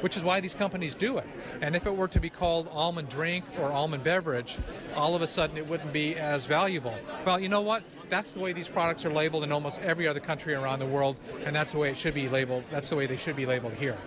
Which 0.01 0.17
is 0.17 0.23
why 0.23 0.39
these 0.39 0.53
companies 0.53 0.93
do 0.93 1.17
it. 1.17 1.25
And 1.61 1.75
if 1.75 1.87
it 1.87 1.95
were 1.95 2.09
to 2.09 2.19
be 2.19 2.29
called 2.29 2.67
almond 2.71 3.09
drink 3.09 3.45
or 3.57 3.71
almond 3.71 4.03
beverage, 4.03 4.57
all 4.95 5.15
of 5.15 5.21
a 5.21 5.27
sudden 5.27 5.57
it 5.57 5.65
wouldn't 5.65 5.93
be 5.93 6.15
as 6.15 6.45
valuable. 6.45 6.95
Well, 7.25 7.39
you 7.39 7.50
know 7.50 7.61
what? 7.61 7.81
That's 8.09 8.31
the 8.33 8.39
way 8.39 8.53
these 8.53 8.69
products 8.69 9.05
are 9.05 9.09
labeled 9.11 9.43
in 9.43 9.51
almost 9.51 9.81
every 9.81 10.07
other 10.07 10.19
country 10.19 10.53
around 10.53 10.79
the 10.79 10.85
world, 10.85 11.17
and 11.43 11.55
that's 11.55 11.71
the 11.71 11.79
way 11.79 11.89
it 11.89 11.98
should 11.98 12.13
be 12.13 12.29
labeled. 12.29 12.65
That's 12.69 12.89
the 12.89 12.95
way 12.95 13.07
they 13.07 13.15
should 13.15 13.35
be 13.35 13.45
labeled 13.48 13.74
here. 13.74 13.98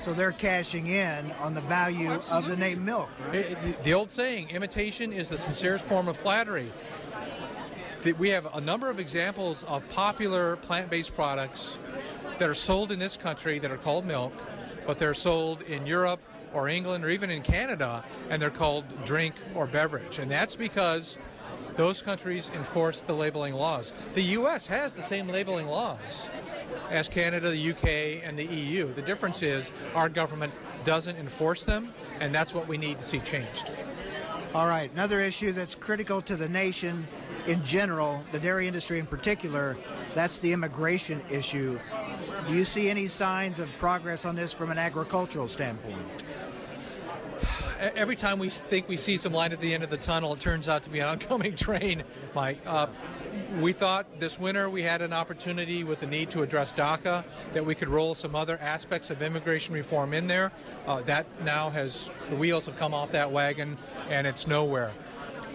So 0.00 0.12
they're 0.12 0.32
cashing 0.32 0.86
in 0.86 1.30
on 1.40 1.54
the 1.54 1.60
value 1.62 2.10
Absolutely. 2.10 2.38
of 2.38 2.48
the 2.48 2.56
name 2.56 2.84
milk. 2.84 3.08
The, 3.32 3.76
the 3.82 3.94
old 3.94 4.12
saying, 4.12 4.50
imitation 4.50 5.12
is 5.12 5.28
the 5.28 5.38
sincerest 5.38 5.84
form 5.84 6.08
of 6.08 6.16
flattery. 6.16 6.70
We 8.16 8.30
have 8.30 8.54
a 8.54 8.60
number 8.60 8.90
of 8.90 9.00
examples 9.00 9.64
of 9.64 9.86
popular 9.88 10.56
plant 10.56 10.88
based 10.88 11.14
products 11.14 11.78
that 12.38 12.48
are 12.48 12.54
sold 12.54 12.92
in 12.92 12.98
this 12.98 13.16
country 13.16 13.58
that 13.58 13.70
are 13.70 13.76
called 13.76 14.06
milk, 14.06 14.32
but 14.86 14.98
they're 14.98 15.14
sold 15.14 15.62
in 15.62 15.84
Europe 15.84 16.20
or 16.54 16.68
England 16.68 17.04
or 17.04 17.10
even 17.10 17.28
in 17.28 17.42
Canada, 17.42 18.04
and 18.30 18.40
they're 18.40 18.50
called 18.50 18.84
drink 19.04 19.34
or 19.54 19.66
beverage. 19.66 20.18
And 20.18 20.30
that's 20.30 20.54
because 20.54 21.18
those 21.78 22.02
countries 22.02 22.50
enforce 22.56 23.02
the 23.02 23.12
labeling 23.12 23.54
laws. 23.54 23.92
The 24.14 24.22
U.S. 24.22 24.66
has 24.66 24.92
the 24.92 25.02
same 25.02 25.28
labeling 25.28 25.68
laws 25.68 26.28
as 26.90 27.06
Canada, 27.06 27.50
the 27.50 27.70
UK, 27.70 28.24
and 28.26 28.36
the 28.36 28.46
EU. 28.46 28.92
The 28.94 29.02
difference 29.02 29.44
is 29.44 29.70
our 29.94 30.08
government 30.08 30.52
doesn't 30.82 31.16
enforce 31.16 31.62
them, 31.62 31.94
and 32.18 32.34
that's 32.34 32.52
what 32.52 32.66
we 32.66 32.78
need 32.78 32.98
to 32.98 33.04
see 33.04 33.20
changed. 33.20 33.70
All 34.54 34.66
right, 34.66 34.90
another 34.90 35.20
issue 35.20 35.52
that's 35.52 35.76
critical 35.76 36.20
to 36.22 36.34
the 36.34 36.48
nation 36.48 37.06
in 37.46 37.62
general, 37.62 38.24
the 38.32 38.40
dairy 38.40 38.66
industry 38.66 38.98
in 38.98 39.06
particular, 39.06 39.76
that's 40.16 40.38
the 40.38 40.52
immigration 40.52 41.22
issue. 41.30 41.78
Do 42.48 42.54
you 42.54 42.64
see 42.64 42.90
any 42.90 43.06
signs 43.06 43.60
of 43.60 43.70
progress 43.78 44.24
on 44.24 44.34
this 44.34 44.52
from 44.52 44.72
an 44.72 44.78
agricultural 44.78 45.46
standpoint? 45.46 46.24
Every 47.78 48.16
time 48.16 48.38
we 48.38 48.48
think 48.48 48.88
we 48.88 48.96
see 48.96 49.16
some 49.16 49.32
light 49.32 49.52
at 49.52 49.60
the 49.60 49.72
end 49.72 49.84
of 49.84 49.90
the 49.90 49.96
tunnel, 49.96 50.32
it 50.32 50.40
turns 50.40 50.68
out 50.68 50.82
to 50.84 50.90
be 50.90 51.00
an 51.00 51.06
oncoming 51.06 51.54
train, 51.56 52.02
Mike. 52.34 52.58
Uh, 52.66 52.86
we 53.60 53.72
thought 53.72 54.20
this 54.20 54.38
winter 54.38 54.68
we 54.68 54.82
had 54.82 55.02
an 55.02 55.12
opportunity 55.12 55.84
with 55.84 56.00
the 56.00 56.06
need 56.06 56.30
to 56.30 56.42
address 56.42 56.72
DACA 56.72 57.24
that 57.52 57.64
we 57.64 57.74
could 57.74 57.88
roll 57.88 58.14
some 58.14 58.34
other 58.34 58.58
aspects 58.58 59.10
of 59.10 59.22
immigration 59.22 59.74
reform 59.74 60.12
in 60.12 60.26
there. 60.26 60.52
Uh, 60.86 61.00
that 61.02 61.26
now 61.44 61.70
has, 61.70 62.10
the 62.30 62.36
wheels 62.36 62.66
have 62.66 62.76
come 62.76 62.94
off 62.94 63.12
that 63.12 63.30
wagon 63.30 63.76
and 64.08 64.26
it's 64.26 64.46
nowhere. 64.46 64.92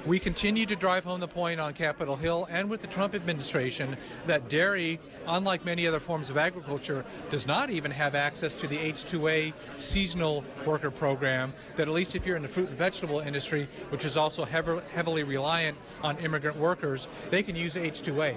We 0.05 0.19
continue 0.19 0.65
to 0.65 0.75
drive 0.75 1.05
home 1.05 1.21
the 1.21 1.29
point 1.29 1.61
on 1.61 1.73
Capitol 1.73 2.17
Hill 2.17 2.45
and 2.51 2.69
with 2.69 2.81
the 2.81 2.87
Trump 2.87 3.15
administration 3.15 3.95
that 4.27 4.49
dairy, 4.49 4.99
unlike 5.27 5.63
many 5.63 5.87
other 5.87 6.01
forms 6.01 6.29
of 6.29 6.35
agriculture, 6.35 7.05
does 7.29 7.47
not 7.47 7.69
even 7.69 7.89
have 7.89 8.13
access 8.13 8.53
to 8.55 8.67
the 8.67 8.77
H2A 8.77 9.53
seasonal 9.77 10.43
worker 10.65 10.91
program. 10.91 11.53
That 11.77 11.87
at 11.87 11.93
least 11.93 12.15
if 12.15 12.25
you're 12.25 12.35
in 12.35 12.41
the 12.41 12.49
fruit 12.49 12.67
and 12.67 12.77
vegetable 12.77 13.21
industry, 13.21 13.69
which 13.91 14.03
is 14.03 14.17
also 14.17 14.43
heavily 14.43 15.23
reliant 15.23 15.77
on 16.01 16.17
immigrant 16.17 16.57
workers, 16.57 17.07
they 17.29 17.41
can 17.41 17.55
use 17.55 17.75
H2A. 17.75 18.35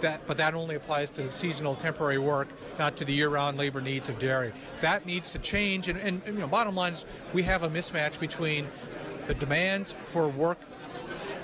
That, 0.00 0.26
but 0.26 0.36
that 0.36 0.52
only 0.52 0.74
applies 0.74 1.10
to 1.12 1.32
seasonal 1.32 1.76
temporary 1.76 2.18
work, 2.18 2.48
not 2.78 2.94
to 2.98 3.06
the 3.06 3.14
year-round 3.14 3.56
labor 3.56 3.80
needs 3.80 4.10
of 4.10 4.18
dairy. 4.18 4.52
That 4.82 5.06
needs 5.06 5.30
to 5.30 5.38
change. 5.38 5.88
And, 5.88 5.98
and, 5.98 6.20
you 6.26 6.34
know, 6.34 6.46
bottom 6.46 6.74
line 6.74 6.92
is 6.92 7.06
we 7.32 7.42
have 7.44 7.62
a 7.62 7.70
mismatch 7.70 8.20
between 8.20 8.68
the 9.26 9.32
demands 9.32 9.92
for 10.02 10.28
work 10.28 10.58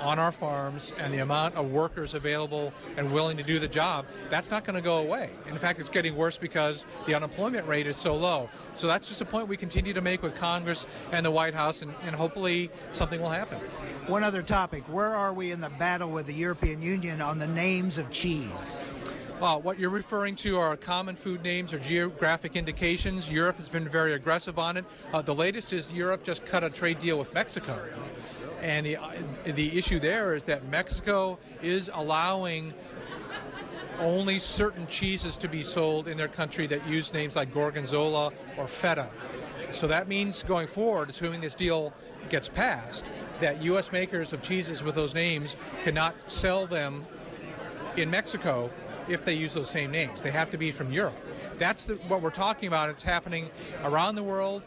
on 0.03 0.19
our 0.19 0.33
farms 0.33 0.93
and 0.99 1.15
the 1.15 1.19
amount 1.19 1.55
of 1.55 1.73
workers 1.73 2.15
available 2.15 2.73
and 2.97 3.13
willing 3.13 3.37
to 3.37 3.43
do 3.43 3.59
the 3.59 3.69
job, 3.69 4.05
that's 4.29 4.51
not 4.51 4.65
going 4.65 4.77
to 4.77 4.83
go 4.83 4.99
away. 4.99 5.31
In 5.49 5.57
fact, 5.57 5.79
it's 5.79 5.89
getting 5.89 6.17
worse 6.17 6.37
because 6.37 6.85
the 7.07 7.15
unemployment 7.15 7.67
rate 7.67 7.87
is 7.87 7.97
so 7.97 8.17
low. 8.17 8.51
So 8.75 8.87
that's 8.87 9.09
just 9.09 9.21
a 9.21 9.25
point 9.25 9.49
we 9.49 9.57
continue 9.57 9.95
to 9.95 10.01
make 10.01 10.23
with 10.23 10.35
Congress 10.35 10.87
and 11.13 11.25
the 11.25 11.31
White 11.31 11.55
House, 11.55 11.83
and, 11.83 11.95
and 12.03 12.15
hopefully 12.15 12.71
something 12.91 13.21
will 13.21 13.31
happen. 13.31 13.59
One 14.07 14.25
other 14.25 14.43
topic 14.43 14.83
where 14.89 15.15
are 15.15 15.33
we 15.33 15.53
in 15.53 15.61
the 15.61 15.71
battle 15.71 16.11
with 16.11 16.27
the 16.27 16.35
European 16.35 16.83
Union 16.83 17.23
on 17.23 17.39
the 17.39 17.47
names 17.47 17.99
of 17.99 18.11
cheese? 18.11 18.79
Well, 19.43 19.61
what 19.61 19.77
you're 19.77 19.91
referring 19.91 20.37
to 20.37 20.57
are 20.61 20.77
common 20.77 21.17
food 21.17 21.43
names 21.43 21.73
or 21.73 21.79
geographic 21.81 22.55
indications. 22.55 23.29
Europe 23.29 23.57
has 23.57 23.69
been 23.69 23.89
very 23.89 24.15
aggressive 24.15 24.57
on 24.57 24.77
it. 24.77 24.85
Uh, 25.13 25.21
the 25.21 25.35
latest 25.35 25.73
is 25.73 25.93
Europe 25.93 26.23
just 26.23 26.47
cut 26.47 26.63
a 26.63 26.71
trade 26.71 27.01
deal 27.01 27.19
with 27.19 27.35
Mexico. 27.35 27.81
And 28.63 28.87
the, 28.87 28.97
uh, 28.97 29.11
the 29.45 29.77
issue 29.77 29.99
there 29.99 30.35
is 30.35 30.45
that 30.45 30.69
Mexico 30.69 31.39
is 31.61 31.91
allowing 31.93 32.73
only 33.99 34.39
certain 34.39 34.87
cheeses 34.87 35.37
to 35.39 35.49
be 35.49 35.63
sold 35.63 36.07
in 36.07 36.17
their 36.17 36.29
country 36.29 36.67
that 36.69 36.87
use 36.87 37.13
names 37.13 37.37
like 37.37 37.53
Gorgonzola 37.53 38.33
or 38.57 38.67
Feta. 38.67 39.09
So 39.71 39.89
that 39.89 40.07
means 40.07 40.43
going 40.45 40.69
forward, 40.69 41.11
assuming 41.11 41.41
this 41.41 41.55
deal 41.55 41.93
gets 42.29 42.49
passed, 42.49 43.07
that 43.41 43.63
U.S. 43.65 43.91
makers 43.91 44.33
of 44.33 44.43
cheeses 44.43 44.85
with 44.85 44.95
those 44.95 45.15
names 45.15 45.57
cannot 45.83 46.31
sell 46.31 46.67
them 46.67 47.05
in 47.97 48.11
Mexico 48.11 48.71
if 49.09 49.25
they 49.25 49.35
use 49.35 49.55
those 49.55 49.71
same 49.71 49.91
names. 49.91 50.23
They 50.23 50.31
have 50.31 50.51
to 50.51 50.59
be 50.59 50.71
from 50.71 50.93
Europe. 50.93 51.17
That's 51.59 51.87
the, 51.87 51.95
what 51.95 52.23
we're 52.23 52.31
talking 52.31 52.69
about. 52.69 52.91
It's 52.91 53.03
happening 53.03 53.51
around 53.83 54.15
the 54.15 54.23
world 54.23 54.63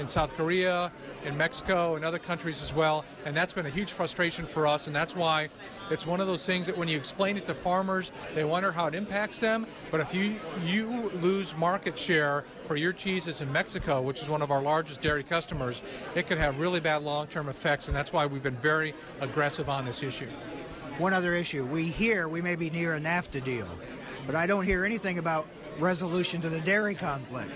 in 0.00 0.08
South 0.08 0.34
Korea, 0.36 0.90
in 1.24 1.36
Mexico, 1.36 1.94
and 1.94 2.04
other 2.04 2.18
countries 2.18 2.62
as 2.62 2.74
well. 2.74 3.04
And 3.26 3.36
that's 3.36 3.52
been 3.52 3.66
a 3.66 3.70
huge 3.70 3.92
frustration 3.92 4.46
for 4.46 4.66
us. 4.66 4.86
And 4.86 4.96
that's 4.96 5.14
why 5.14 5.50
it's 5.90 6.06
one 6.06 6.20
of 6.20 6.26
those 6.26 6.44
things 6.44 6.66
that 6.66 6.76
when 6.76 6.88
you 6.88 6.96
explain 6.96 7.36
it 7.36 7.46
to 7.46 7.54
farmers, 7.54 8.10
they 8.34 8.44
wonder 8.44 8.72
how 8.72 8.86
it 8.86 8.94
impacts 8.94 9.38
them. 9.38 9.66
But 9.90 10.00
if 10.00 10.14
you 10.14 10.36
you 10.64 11.10
lose 11.20 11.56
market 11.56 11.98
share 11.98 12.44
for 12.64 12.76
your 12.76 12.92
cheeses 12.92 13.40
in 13.40 13.52
Mexico, 13.52 14.00
which 14.00 14.22
is 14.22 14.28
one 14.28 14.42
of 14.42 14.50
our 14.50 14.62
largest 14.62 15.02
dairy 15.02 15.22
customers, 15.22 15.82
it 16.14 16.26
could 16.26 16.38
have 16.38 16.58
really 16.58 16.80
bad 16.80 17.02
long-term 17.02 17.48
effects. 17.48 17.88
And 17.88 17.96
that's 17.96 18.12
why 18.12 18.26
we've 18.26 18.42
been 18.42 18.56
very 18.56 18.94
aggressive 19.20 19.68
on 19.68 19.84
this 19.84 20.02
issue. 20.02 20.30
One 20.98 21.12
other 21.12 21.34
issue. 21.34 21.64
We 21.66 21.84
hear 21.84 22.28
we 22.28 22.42
may 22.42 22.56
be 22.56 22.70
near 22.70 22.94
a 22.94 23.00
NAFTA 23.00 23.44
deal, 23.44 23.68
but 24.26 24.34
I 24.34 24.46
don't 24.46 24.64
hear 24.64 24.84
anything 24.84 25.18
about 25.18 25.46
resolution 25.80 26.40
to 26.42 26.48
the 26.48 26.60
dairy 26.60 26.94
conflict. 26.94 27.50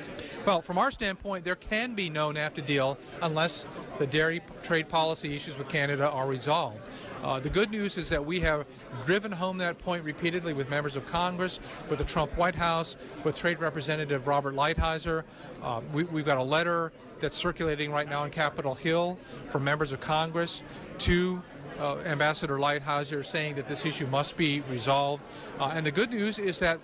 Well, 0.47 0.61
from 0.61 0.79
our 0.79 0.91
standpoint, 0.91 1.45
there 1.45 1.57
can 1.57 1.95
be 1.95 2.11
no 2.11 2.31
NAFTA 2.31 2.67
deal 2.67 2.99
unless 3.23 3.67
the 3.99 4.07
dairy 4.07 4.41
trade 4.63 4.89
policy 4.89 5.35
issues 5.35 5.59
with 5.59 5.69
Canada 5.69 6.11
are 6.11 6.27
resolved. 6.27 6.85
Uh, 7.23 7.41
the 7.41 7.51
good 7.51 7.71
news 7.71 7.97
is 7.97 8.09
that 8.09 8.25
we 8.25 8.41
have 8.41 8.67
driven 9.07 9.33
home 9.33 9.59
that 9.59 9.79
point 9.79 10.05
repeatedly 10.05 10.53
with 10.53 10.69
members 10.71 10.97
of 10.97 11.07
Congress, 11.07 11.61
with 11.89 11.99
the 11.99 12.05
Trump 12.05 12.37
White 12.37 12.55
House, 12.55 12.97
with 13.23 13.35
Trade 13.35 13.61
Representative 13.61 14.27
Robert 14.27 14.55
Lighthizer. 14.55 15.25
Uh, 15.63 15.81
we, 15.93 16.05
we've 16.05 16.25
got 16.25 16.39
a 16.39 16.43
letter 16.43 16.93
that's 17.21 17.37
circulating 17.37 17.91
right 17.91 18.09
now 18.09 18.23
on 18.23 18.31
Capitol 18.31 18.75
Hill 18.75 19.17
from 19.49 19.65
members 19.65 19.93
of 19.93 20.01
Congress 20.01 20.63
to 20.99 21.43
uh, 21.79 21.97
Ambassador 22.01 22.59
Lighthizer 22.59 23.25
saying 23.25 23.57
that 23.57 23.69
this 23.69 23.85
issue 23.85 24.07
must 24.07 24.37
be 24.37 24.61
resolved. 24.71 25.25
Uh, 25.59 25.73
and 25.75 25.85
the 25.85 25.91
good 25.91 26.11
news 26.11 26.39
is 26.39 26.59
that 26.59 26.79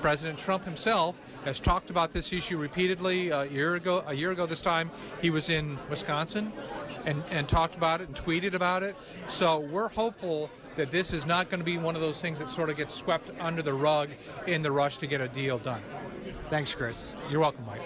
President 0.00 0.38
Trump 0.38 0.64
himself 0.64 1.20
has 1.44 1.60
talked 1.60 1.90
about 1.90 2.12
this 2.12 2.32
issue 2.32 2.56
repeatedly. 2.58 3.32
Uh, 3.32 3.42
a 3.42 3.46
year 3.46 3.74
ago, 3.74 4.04
a 4.06 4.14
year 4.14 4.30
ago 4.30 4.46
this 4.46 4.60
time, 4.60 4.90
he 5.20 5.30
was 5.30 5.50
in 5.50 5.78
Wisconsin 5.90 6.52
and, 7.04 7.22
and 7.30 7.48
talked 7.48 7.74
about 7.74 8.00
it 8.00 8.08
and 8.08 8.16
tweeted 8.16 8.54
about 8.54 8.82
it. 8.82 8.96
So 9.28 9.60
we're 9.60 9.88
hopeful 9.88 10.50
that 10.76 10.90
this 10.90 11.12
is 11.12 11.26
not 11.26 11.50
going 11.50 11.60
to 11.60 11.64
be 11.64 11.78
one 11.78 11.94
of 11.94 12.00
those 12.00 12.20
things 12.20 12.38
that 12.38 12.48
sort 12.48 12.70
of 12.70 12.76
gets 12.76 12.94
swept 12.94 13.30
under 13.40 13.62
the 13.62 13.74
rug 13.74 14.10
in 14.46 14.62
the 14.62 14.72
rush 14.72 14.98
to 14.98 15.06
get 15.06 15.20
a 15.20 15.28
deal 15.28 15.58
done. 15.58 15.82
Thanks, 16.48 16.74
Chris. 16.74 17.12
You're 17.30 17.40
welcome, 17.40 17.64
Mike. 17.66 17.82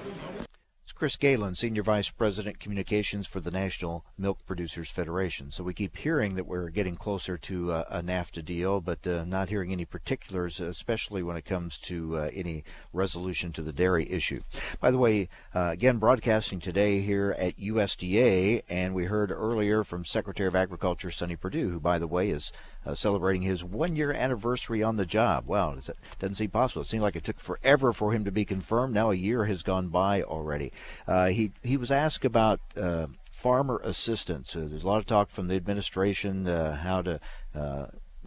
Chris 0.98 1.14
Galen, 1.14 1.54
Senior 1.54 1.84
Vice 1.84 2.10
President 2.10 2.58
Communications 2.58 3.24
for 3.24 3.38
the 3.38 3.52
National 3.52 4.04
Milk 4.18 4.44
Producers 4.44 4.90
Federation. 4.90 5.52
So 5.52 5.62
we 5.62 5.72
keep 5.72 5.96
hearing 5.96 6.34
that 6.34 6.48
we're 6.48 6.70
getting 6.70 6.96
closer 6.96 7.38
to 7.38 7.70
uh, 7.70 7.84
a 7.88 8.02
NAFTA 8.02 8.44
deal, 8.44 8.80
but 8.80 9.06
uh, 9.06 9.22
not 9.24 9.48
hearing 9.48 9.70
any 9.70 9.84
particulars, 9.84 10.58
especially 10.58 11.22
when 11.22 11.36
it 11.36 11.44
comes 11.44 11.78
to 11.82 12.16
uh, 12.16 12.30
any 12.34 12.64
resolution 12.92 13.52
to 13.52 13.62
the 13.62 13.72
dairy 13.72 14.10
issue. 14.10 14.40
By 14.80 14.90
the 14.90 14.98
way, 14.98 15.28
uh, 15.54 15.68
again, 15.70 15.98
broadcasting 15.98 16.58
today 16.58 16.98
here 16.98 17.32
at 17.38 17.60
USDA, 17.60 18.64
and 18.68 18.92
we 18.92 19.04
heard 19.04 19.30
earlier 19.30 19.84
from 19.84 20.04
Secretary 20.04 20.48
of 20.48 20.56
Agriculture 20.56 21.12
Sonny 21.12 21.36
Perdue, 21.36 21.70
who, 21.70 21.78
by 21.78 22.00
the 22.00 22.08
way, 22.08 22.30
is 22.30 22.50
uh, 22.86 22.94
celebrating 22.94 23.42
his 23.42 23.64
one 23.64 23.96
year 23.96 24.12
anniversary 24.12 24.82
on 24.82 24.96
the 24.96 25.06
job. 25.06 25.46
Wow, 25.46 25.74
it 25.74 25.88
doesn't 26.18 26.36
seem 26.36 26.50
possible. 26.50 26.82
It 26.82 26.88
seemed 26.88 27.02
like 27.02 27.16
it 27.16 27.24
took 27.24 27.40
forever 27.40 27.92
for 27.92 28.12
him 28.12 28.24
to 28.24 28.32
be 28.32 28.44
confirmed. 28.44 28.94
Now 28.94 29.10
a 29.10 29.14
year 29.14 29.44
has 29.44 29.62
gone 29.62 29.88
by 29.88 30.22
already. 30.22 30.72
Uh, 31.06 31.26
he 31.26 31.52
he 31.62 31.76
was 31.76 31.90
asked 31.90 32.24
about. 32.24 32.60
Uh, 32.76 33.06
farmer 33.30 33.80
assistance. 33.84 34.56
Uh, 34.56 34.66
there's 34.68 34.82
a 34.82 34.86
lot 34.86 34.98
of 34.98 35.06
talk 35.06 35.30
from 35.30 35.46
the 35.46 35.54
administration 35.54 36.44
how 36.44 37.00
to 37.00 37.20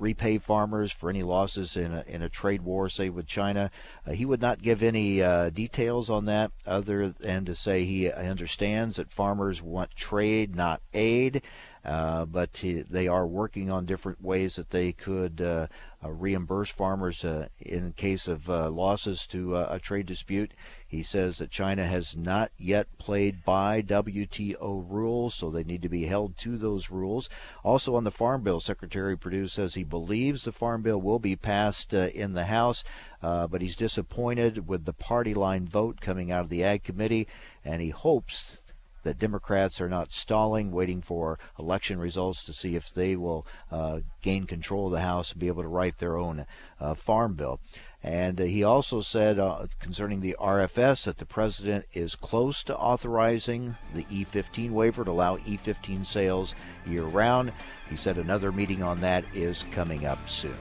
repay 0.02 0.38
farmers 0.38 0.92
for 0.92 1.10
any 1.10 1.24
losses 1.24 1.78
in 1.78 1.94
a, 1.94 2.04
in 2.08 2.22
a 2.22 2.30
trade 2.30 2.64
war, 2.64 2.90
say 2.90 3.10
with 3.10 3.28
China. 3.28 3.70
Uh, 4.06 4.12
he 4.12 4.26
would 4.26 4.42
not 4.42 4.62
give 4.62 4.82
any 4.82 5.22
uh, 5.22 5.50
details 5.52 6.10
on 6.10 6.26
that 6.26 6.52
other 6.66 7.10
than 7.10 7.46
to 7.46 7.56
say 7.56 7.84
he 7.84 8.12
understands 8.12 8.96
that 8.96 9.12
farmers 9.12 9.62
want 9.62 9.96
trade, 9.96 10.56
not 10.56 10.82
aid. 10.94 11.44
Uh, 11.84 12.26
but 12.26 12.58
he, 12.58 12.82
they 12.82 13.08
are 13.08 13.26
working 13.26 13.72
on 13.72 13.86
different 13.86 14.22
ways 14.22 14.56
that 14.56 14.70
they 14.70 14.92
could 14.92 15.42
uh, 15.42 15.66
uh, 16.04 16.12
reimburse 16.12 16.70
farmers 16.70 17.26
uh, 17.26 17.48
in 17.60 17.94
case 17.94 18.28
of 18.28 18.50
uh, 18.50 18.70
losses 18.70 19.26
to 19.26 19.56
a 19.56 19.80
trade 19.80 20.06
dispute. 20.06 20.52
He 20.88 21.02
says 21.02 21.38
that 21.38 21.50
China 21.50 21.88
has 21.88 22.16
not 22.16 22.52
yet 22.58 22.88
played 23.00 23.44
by 23.44 23.82
WTO 23.82 24.86
rules, 24.88 25.34
so 25.34 25.50
they 25.50 25.64
need 25.64 25.82
to 25.82 25.90
be 25.90 26.06
held 26.06 26.38
to 26.40 26.58
those 26.58 26.92
rules. 26.92 27.30
Also, 27.64 27.96
on 27.96 28.04
the 28.04 28.12
Farm 28.12 28.44
Bill, 28.44 28.60
Secretary 28.60 29.18
Perdue 29.18 29.48
says 29.48 29.74
he 29.74 29.84
believes 29.84 30.44
the 30.44 30.52
Farm 30.52 30.82
Bill 30.82 31.02
will 31.02 31.20
be 31.20 31.36
passed 31.36 31.94
in 31.94 32.34
the 32.34 32.46
House, 32.46 32.84
but 33.22 33.62
he's 33.62 33.76
disappointed 33.76 34.68
with 34.68 34.86
the 34.86 34.94
party 34.94 35.34
line 35.34 35.66
vote 35.66 36.02
coming 36.02 36.32
out 36.32 36.42
of 36.42 36.50
the 36.50 36.64
Ag 36.64 36.84
Committee, 36.84 37.28
and 37.64 37.82
he 37.82 37.90
hopes 37.90 38.61
that 39.04 39.20
Democrats 39.20 39.82
are 39.82 39.90
not 39.90 40.12
stalling, 40.12 40.72
waiting 40.72 41.02
for 41.02 41.40
election 41.58 42.00
results 42.00 42.44
to 42.44 42.54
see 42.54 42.76
if 42.76 42.94
they 42.94 43.16
will 43.16 43.46
uh, 43.72 44.00
gain 44.22 44.46
control 44.46 44.88
of 44.88 44.92
the 44.94 45.02
House 45.02 45.32
and 45.32 45.40
be 45.40 45.48
able 45.48 45.64
to 45.64 45.68
write 45.68 45.98
their 45.98 46.18
own 46.18 46.46
uh, 46.80 46.94
farm 46.94 47.34
bill. 47.34 47.60
And 48.04 48.42
uh, 48.42 48.46
he 48.46 48.64
also 48.64 49.02
said 49.02 49.38
uh, 49.38 49.68
concerning 49.80 50.22
the 50.22 50.36
RFS 50.40 51.06
that 51.06 51.20
the 51.20 51.26
president 51.26 51.86
is 51.94 52.16
close 52.16 52.64
to 52.64 52.78
authorizing 52.78 53.76
the 53.94 54.04
E15 54.06 54.72
waiver 54.72 55.06
to 55.06 55.12
allow 55.12 55.38
E15 55.38 56.06
sales 56.06 56.56
year 56.86 57.04
round. 57.04 57.52
He 57.90 57.96
said 57.96 58.18
another 58.18 58.52
meeting 58.52 58.82
on 58.82 59.02
that 59.02 59.24
is 59.36 59.64
coming 59.72 60.06
up 60.06 60.28
soon. 60.28 60.58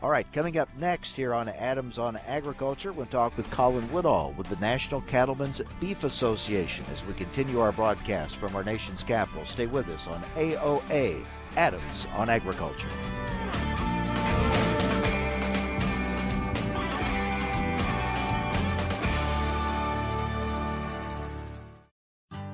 All 0.00 0.10
right, 0.10 0.30
coming 0.32 0.58
up 0.58 0.68
next 0.78 1.16
here 1.16 1.34
on 1.34 1.48
Adams 1.48 1.98
on 1.98 2.16
Agriculture, 2.28 2.92
we'll 2.92 3.06
talk 3.06 3.36
with 3.36 3.50
Colin 3.50 3.90
Woodall 3.90 4.32
with 4.38 4.48
the 4.48 4.54
National 4.56 5.00
Cattlemen's 5.00 5.60
Beef 5.80 6.04
Association 6.04 6.84
as 6.92 7.04
we 7.04 7.14
continue 7.14 7.58
our 7.58 7.72
broadcast 7.72 8.36
from 8.36 8.54
our 8.54 8.62
nation's 8.62 9.02
capital. 9.02 9.44
Stay 9.44 9.66
with 9.66 9.88
us 9.88 10.06
on 10.06 10.22
AOA, 10.36 11.24
Adams 11.56 12.06
on 12.14 12.28
Agriculture. 12.28 12.88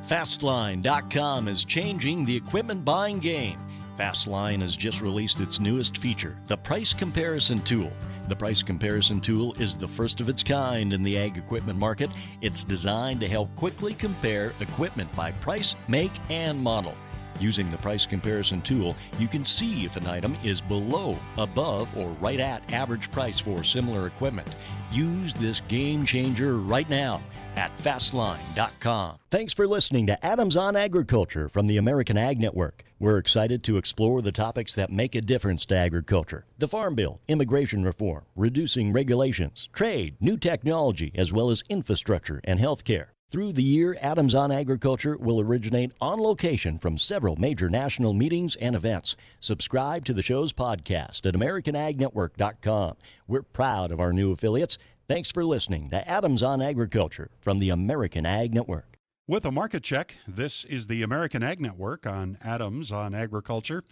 Fastline.com 0.09 1.49
is 1.49 1.65
changing 1.65 2.25
the 2.25 2.37
equipment 2.37 2.87
buying 2.87 3.19
game. 3.19 3.59
Fastline 3.99 4.61
has 4.61 4.77
just 4.77 5.01
released 5.01 5.39
its 5.39 5.61
newest 5.61 5.99
feature, 5.99 6.37
the 6.47 6.57
Price 6.57 6.93
Comparison 6.93 7.61
Tool. 7.61 7.93
The 8.29 8.35
Price 8.35 8.63
Comparison 8.63 9.21
Tool 9.21 9.53
is 9.61 9.77
the 9.77 9.87
first 9.87 10.21
of 10.21 10.29
its 10.29 10.43
kind 10.43 10.93
in 10.93 11.03
the 11.03 11.17
ag 11.17 11.37
equipment 11.37 11.79
market. 11.79 12.11
It's 12.41 12.65
designed 12.65 13.21
to 13.21 13.29
help 13.29 13.55
quickly 13.55 13.95
compare 13.95 14.53
equipment 14.61 15.15
by 15.15 15.33
price, 15.33 15.77
make, 15.87 16.13
and 16.29 16.59
model. 16.59 16.97
Using 17.41 17.71
the 17.71 17.79
price 17.79 18.07
comparison 18.07 18.63
tool, 18.63 18.97
you 19.19 19.29
can 19.29 19.45
see 19.45 19.85
if 19.85 19.97
an 19.97 20.07
item 20.07 20.37
is 20.45 20.61
below, 20.61 21.19
above, 21.37 21.97
or 21.97 22.09
right 22.21 22.41
at 22.41 22.73
average 22.73 23.11
price 23.11 23.41
for 23.41 23.65
similar 23.65 24.07
equipment. 24.07 24.49
Use 24.93 25.35
this 25.35 25.61
game 25.69 26.05
changer 26.05 26.57
right 26.57 26.89
now 26.89 27.21
at 27.57 27.77
fastline.com. 27.79 29.19
Thanks 29.31 29.53
for 29.53 29.67
listening 29.67 30.07
to 30.07 30.25
Adams 30.25 30.57
on 30.57 30.77
Agriculture 30.77 31.49
from 31.49 31.67
the 31.67 31.77
American 31.77 32.17
Ag 32.17 32.39
Network. 32.39 32.85
We're 33.01 33.19
excited 33.19 33.65
to 33.65 33.77
explore 33.77 34.23
the 34.23 34.33
topics 34.33 34.75
that 34.77 34.91
make 34.91 35.15
a 35.15 35.21
difference 35.21 35.67
to 35.67 35.77
agriculture 35.77 36.47
the 36.59 36.69
Farm 36.69 36.95
Bill, 36.95 37.21
immigration 37.29 37.85
reform, 37.85 38.25
reducing 38.37 38.93
regulations, 38.93 39.69
trade, 39.73 40.17
new 40.21 40.37
technology, 40.37 41.13
as 41.17 41.33
well 41.33 41.51
as 41.51 41.65
infrastructure 41.69 42.41
and 42.45 42.61
health 42.61 42.85
care. 42.85 43.14
Through 43.31 43.55
the 43.55 43.63
year, 43.65 43.97
Adams 44.01 44.35
on 44.35 44.53
Agriculture 44.53 45.17
will 45.19 45.41
originate 45.41 45.93
on 46.01 46.21
location 46.21 46.79
from 46.79 46.99
several 46.99 47.35
major 47.35 47.69
national 47.69 48.13
meetings 48.13 48.55
and 48.57 48.77
events. 48.77 49.17
Subscribe 49.41 50.05
to 50.05 50.15
the 50.15 50.23
show's 50.23 50.53
podcast 50.53 51.27
at 51.27 51.35
AmericanAgNetwork.com. 51.35 52.97
We're 53.27 53.43
proud 53.43 53.91
of 53.91 53.99
our 53.99 54.13
new 54.13 54.31
affiliates. 54.31 54.79
Thanks 55.09 55.33
for 55.33 55.45
listening 55.45 55.91
to 55.91 56.09
Adams 56.09 56.43
on 56.45 56.63
Agriculture 56.63 57.31
from 57.41 57.59
the 57.59 57.71
American 57.71 58.25
Ag 58.25 58.55
Network. 58.55 58.99
With 59.27 59.45
a 59.45 59.51
market 59.51 59.83
check, 59.83 60.17
this 60.29 60.65
is 60.65 60.87
the 60.87 61.03
American 61.03 61.43
Ag 61.43 61.61
Network 61.61 62.07
on 62.07 62.39
Adams 62.43 62.93
on 62.93 63.15
Agriculture. 63.15 63.83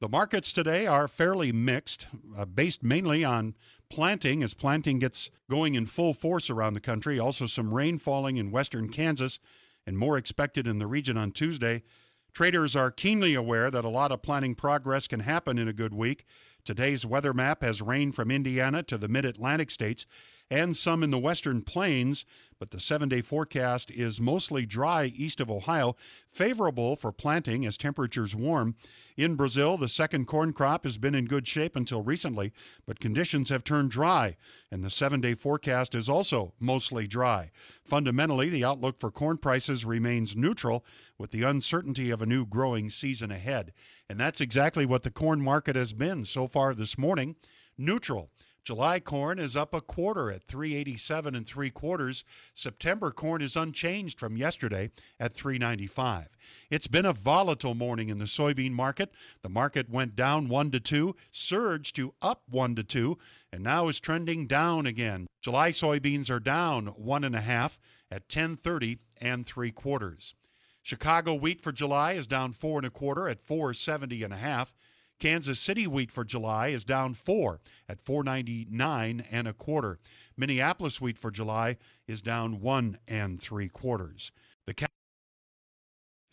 The 0.00 0.08
markets 0.08 0.52
today 0.52 0.86
are 0.86 1.08
fairly 1.08 1.50
mixed, 1.50 2.06
uh, 2.36 2.44
based 2.44 2.82
mainly 2.82 3.24
on 3.24 3.54
planting 3.94 4.42
as 4.42 4.54
planting 4.54 4.98
gets 4.98 5.30
going 5.48 5.76
in 5.76 5.86
full 5.86 6.12
force 6.12 6.50
around 6.50 6.74
the 6.74 6.80
country. 6.80 7.16
Also, 7.16 7.46
some 7.46 7.72
rain 7.72 7.96
falling 7.96 8.38
in 8.38 8.50
western 8.50 8.88
Kansas 8.88 9.38
and 9.86 9.96
more 9.96 10.16
expected 10.16 10.66
in 10.66 10.80
the 10.80 10.86
region 10.88 11.16
on 11.16 11.30
Tuesday. 11.30 11.84
Traders 12.32 12.74
are 12.74 12.90
keenly 12.90 13.34
aware 13.34 13.70
that 13.70 13.84
a 13.84 13.88
lot 13.88 14.10
of 14.10 14.20
planting 14.20 14.56
progress 14.56 15.06
can 15.06 15.20
happen 15.20 15.58
in 15.58 15.68
a 15.68 15.72
good 15.72 15.94
week. 15.94 16.24
Today's 16.64 17.06
weather 17.06 17.32
map 17.32 17.62
has 17.62 17.80
rain 17.80 18.10
from 18.10 18.32
Indiana 18.32 18.82
to 18.82 18.98
the 18.98 19.06
mid 19.06 19.24
Atlantic 19.24 19.70
states 19.70 20.06
and 20.50 20.76
some 20.76 21.04
in 21.04 21.12
the 21.12 21.18
western 21.18 21.62
plains, 21.62 22.24
but 22.64 22.70
the 22.70 22.80
seven 22.80 23.10
day 23.10 23.20
forecast 23.20 23.90
is 23.90 24.22
mostly 24.22 24.64
dry 24.64 25.12
east 25.14 25.38
of 25.38 25.50
Ohio, 25.50 25.94
favorable 26.26 26.96
for 26.96 27.12
planting 27.12 27.66
as 27.66 27.76
temperatures 27.76 28.34
warm. 28.34 28.74
In 29.18 29.34
Brazil, 29.34 29.76
the 29.76 29.86
second 29.86 30.24
corn 30.24 30.54
crop 30.54 30.84
has 30.84 30.96
been 30.96 31.14
in 31.14 31.26
good 31.26 31.46
shape 31.46 31.76
until 31.76 32.00
recently, 32.00 32.54
but 32.86 32.98
conditions 32.98 33.50
have 33.50 33.64
turned 33.64 33.90
dry, 33.90 34.38
and 34.70 34.82
the 34.82 34.88
seven 34.88 35.20
day 35.20 35.34
forecast 35.34 35.94
is 35.94 36.08
also 36.08 36.54
mostly 36.58 37.06
dry. 37.06 37.50
Fundamentally, 37.84 38.48
the 38.48 38.64
outlook 38.64 38.98
for 38.98 39.10
corn 39.10 39.36
prices 39.36 39.84
remains 39.84 40.34
neutral 40.34 40.86
with 41.18 41.32
the 41.32 41.42
uncertainty 41.42 42.10
of 42.10 42.22
a 42.22 42.26
new 42.26 42.46
growing 42.46 42.88
season 42.88 43.30
ahead. 43.30 43.74
And 44.08 44.18
that's 44.18 44.40
exactly 44.40 44.86
what 44.86 45.02
the 45.02 45.10
corn 45.10 45.42
market 45.42 45.76
has 45.76 45.92
been 45.92 46.24
so 46.24 46.48
far 46.48 46.72
this 46.72 46.96
morning 46.96 47.36
neutral. 47.76 48.30
July 48.64 48.98
corn 48.98 49.38
is 49.38 49.54
up 49.54 49.74
a 49.74 49.80
quarter 49.82 50.30
at 50.30 50.42
387 50.44 51.34
and 51.34 51.46
three 51.46 51.68
quarters. 51.68 52.24
September 52.54 53.10
corn 53.10 53.42
is 53.42 53.56
unchanged 53.56 54.18
from 54.18 54.38
yesterday 54.38 54.90
at 55.20 55.34
395. 55.34 56.30
It's 56.70 56.86
been 56.86 57.04
a 57.04 57.12
volatile 57.12 57.74
morning 57.74 58.08
in 58.08 58.16
the 58.16 58.24
soybean 58.24 58.72
market. 58.72 59.12
The 59.42 59.50
market 59.50 59.90
went 59.90 60.16
down 60.16 60.48
one 60.48 60.70
to 60.70 60.80
two, 60.80 61.14
surged 61.30 61.94
to 61.96 62.14
up 62.22 62.42
one 62.48 62.74
to 62.76 62.82
two, 62.82 63.18
and 63.52 63.62
now 63.62 63.88
is 63.88 64.00
trending 64.00 64.46
down 64.46 64.86
again. 64.86 65.26
July 65.42 65.70
soybeans 65.70 66.30
are 66.30 66.40
down 66.40 66.86
one 66.86 67.22
and 67.22 67.36
a 67.36 67.42
half 67.42 67.78
at 68.10 68.22
1030 68.22 68.98
and 69.20 69.46
three 69.46 69.72
quarters. 69.72 70.34
Chicago 70.82 71.34
wheat 71.34 71.60
for 71.60 71.72
July 71.72 72.12
is 72.12 72.26
down 72.26 72.52
four 72.52 72.78
and 72.78 72.86
a 72.86 72.90
quarter 72.90 73.28
at 73.28 73.40
470 73.40 74.22
and 74.22 74.32
a 74.32 74.38
half. 74.38 74.72
Kansas 75.20 75.60
City 75.60 75.86
wheat 75.86 76.10
for 76.10 76.24
July 76.24 76.68
is 76.68 76.84
down 76.84 77.14
four 77.14 77.60
at 77.88 78.00
499 78.00 79.24
and 79.30 79.48
a 79.48 79.52
quarter. 79.52 79.98
Minneapolis 80.36 81.00
wheat 81.00 81.18
for 81.18 81.30
July 81.30 81.76
is 82.06 82.20
down 82.20 82.60
one 82.60 82.98
and 83.06 83.40
three 83.40 83.68
quarters. 83.68 84.32
The 84.66 84.74
ca- 84.74 84.86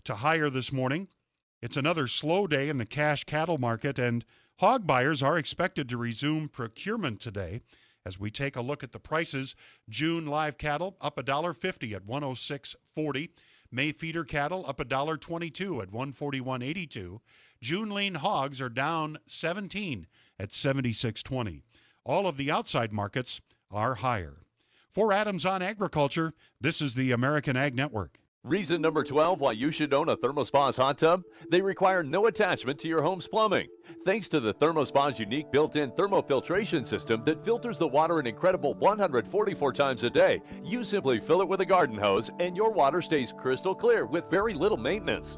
to 0.06 0.15
higher 0.15 0.50
this 0.50 0.72
morning. 0.72 1.08
It's 1.62 1.78
another 1.78 2.08
slow 2.08 2.48
day 2.48 2.70
in 2.70 2.80
the 2.80 2.86
cash 2.86 3.24
cattle 3.24 3.60
market, 3.60 4.00
and 4.00 4.26
hog 4.58 4.88
buyers 4.88 5.22
are 5.22 5.38
expected 5.38 5.88
to 5.89 5.98
resume 5.98 6.50
procurement 6.50 7.20
today. 7.20 7.62
As 8.04 8.20
we 8.20 8.32
take 8.32 8.56
a 8.56 8.63
look 8.63 8.84
at 8.84 8.94
the 8.94 9.00
prices, 9.00 9.56
June 9.88 10.26
live 10.26 10.58
cattle 10.58 10.98
up 11.02 11.17
$1.50 11.17 11.94
at 11.94 12.08
106.40. 12.08 13.30
May 13.72 13.91
feeder 13.91 14.24
cattle 14.24 14.65
up 14.67 14.80
$1.22 14.80 15.82
at 15.82 15.91
141.82. 15.91 17.20
June 17.62 17.91
lean 17.91 18.15
hogs 18.15 18.60
are 18.60 18.69
down 18.69 19.19
17 19.28 20.08
at 20.39 20.50
76.20. 20.50 21.62
All 22.04 22.28
of 22.28 22.38
the 22.38 22.50
outside 22.50 22.91
markets 22.91 23.39
are 23.69 23.95
higher. 23.95 24.38
For 24.89 25.13
Adams 25.13 25.45
on 25.45 25.62
Agriculture, 25.62 26.34
this 26.60 26.82
is 26.82 26.95
the 26.95 27.12
American 27.12 27.56
Ag 27.56 27.76
Network. 27.76 28.17
Reason 28.43 28.82
number 28.82 29.04
12 29.04 29.39
why 29.39 29.52
you 29.52 29.69
should 29.69 29.93
own 29.93 30.10
a 30.10 30.17
ThermoSpa's 30.17 30.76
hot 30.76 30.97
tub? 30.97 31.21
They 31.52 31.62
require 31.62 32.02
no 32.02 32.26
attachment 32.26 32.80
to 32.80 32.88
your 32.88 33.04
home's 33.04 33.28
plumbing. 33.28 33.67
Thanks 34.04 34.28
to 34.30 34.39
the 34.39 34.56
ThermoSpa's 34.56 35.19
unique 35.19 35.52
built-in 35.52 35.91
thermofiltration 35.91 36.88
system 36.88 37.24
that 37.26 37.45
filters 37.45 37.78
the 37.78 37.88
water 37.88 38.17
an 38.17 38.26
incredible 38.26 38.74
144 38.74 39.74
times 39.74 40.02
a 40.02 40.10
day, 40.10 40.41
you 40.63 40.84
simply 40.84 41.19
fill 41.19 41.41
it 41.41 41.47
with 41.47 41.62
a 41.62 41.65
garden 41.65 42.00
hose 42.00 42.32
and 42.39 42.58
your 42.58 42.71
water 42.71 43.04
stays 43.04 43.32
crystal 43.32 43.76
clear 43.76 44.08
with 44.08 44.32
very 44.32 44.56
little 44.56 44.78
maintenance. 44.78 45.38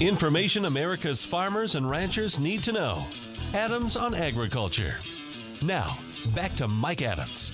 Information 0.00 0.66
America's 0.66 1.24
farmers 1.24 1.74
and 1.74 1.88
ranchers 1.88 2.38
need 2.38 2.62
to 2.64 2.70
know. 2.70 3.06
Adams 3.54 3.96
on 3.96 4.14
Agriculture. 4.14 4.96
Now, 5.62 5.96
back 6.34 6.52
to 6.56 6.68
Mike 6.68 7.00
Adams. 7.00 7.50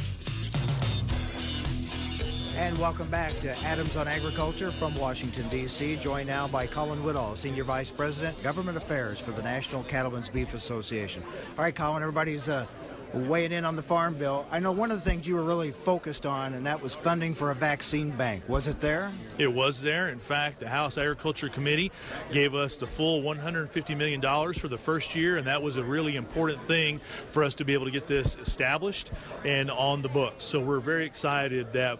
And 2.56 2.76
welcome 2.78 3.08
back 3.10 3.32
to 3.42 3.56
Adams 3.60 3.96
on 3.96 4.08
Agriculture 4.08 4.72
from 4.72 4.92
Washington, 4.96 5.48
D.C. 5.50 5.94
Joined 5.96 6.26
now 6.26 6.48
by 6.48 6.66
Colin 6.66 7.04
Woodall, 7.04 7.36
Senior 7.36 7.62
Vice 7.62 7.92
President, 7.92 8.42
Government 8.42 8.76
Affairs 8.76 9.20
for 9.20 9.30
the 9.30 9.42
National 9.42 9.84
Cattlemen's 9.84 10.28
Beef 10.28 10.52
Association. 10.52 11.22
All 11.56 11.62
right, 11.62 11.74
Colin, 11.74 12.02
everybody's 12.02 12.48
uh, 12.48 12.66
weighing 13.14 13.52
in 13.52 13.64
on 13.64 13.76
the 13.76 13.82
Farm 13.82 14.14
Bill. 14.14 14.46
I 14.50 14.58
know 14.58 14.72
one 14.72 14.90
of 14.90 15.02
the 15.02 15.08
things 15.08 15.26
you 15.26 15.34
were 15.36 15.42
really 15.42 15.70
focused 15.70 16.26
on, 16.26 16.54
and 16.54 16.66
that 16.66 16.80
was 16.80 16.94
funding 16.94 17.34
for 17.34 17.50
a 17.50 17.54
vaccine 17.54 18.10
bank. 18.10 18.48
Was 18.48 18.66
it 18.66 18.80
there? 18.80 19.12
It 19.38 19.52
was 19.52 19.82
there. 19.82 20.08
In 20.08 20.18
fact, 20.18 20.60
the 20.60 20.68
House 20.68 20.98
Agriculture 20.98 21.48
Committee 21.48 21.92
gave 22.30 22.54
us 22.54 22.76
the 22.76 22.86
full 22.86 23.22
$150 23.22 23.96
million 23.96 24.20
for 24.54 24.68
the 24.68 24.78
first 24.78 25.14
year, 25.14 25.36
and 25.36 25.46
that 25.46 25.62
was 25.62 25.76
a 25.76 25.84
really 25.84 26.16
important 26.16 26.62
thing 26.62 27.00
for 27.26 27.44
us 27.44 27.54
to 27.56 27.64
be 27.64 27.74
able 27.74 27.84
to 27.84 27.90
get 27.90 28.06
this 28.06 28.36
established 28.36 29.10
and 29.44 29.70
on 29.70 30.02
the 30.02 30.08
books. 30.08 30.44
So 30.44 30.60
we're 30.60 30.80
very 30.80 31.04
excited 31.04 31.72
that 31.72 31.98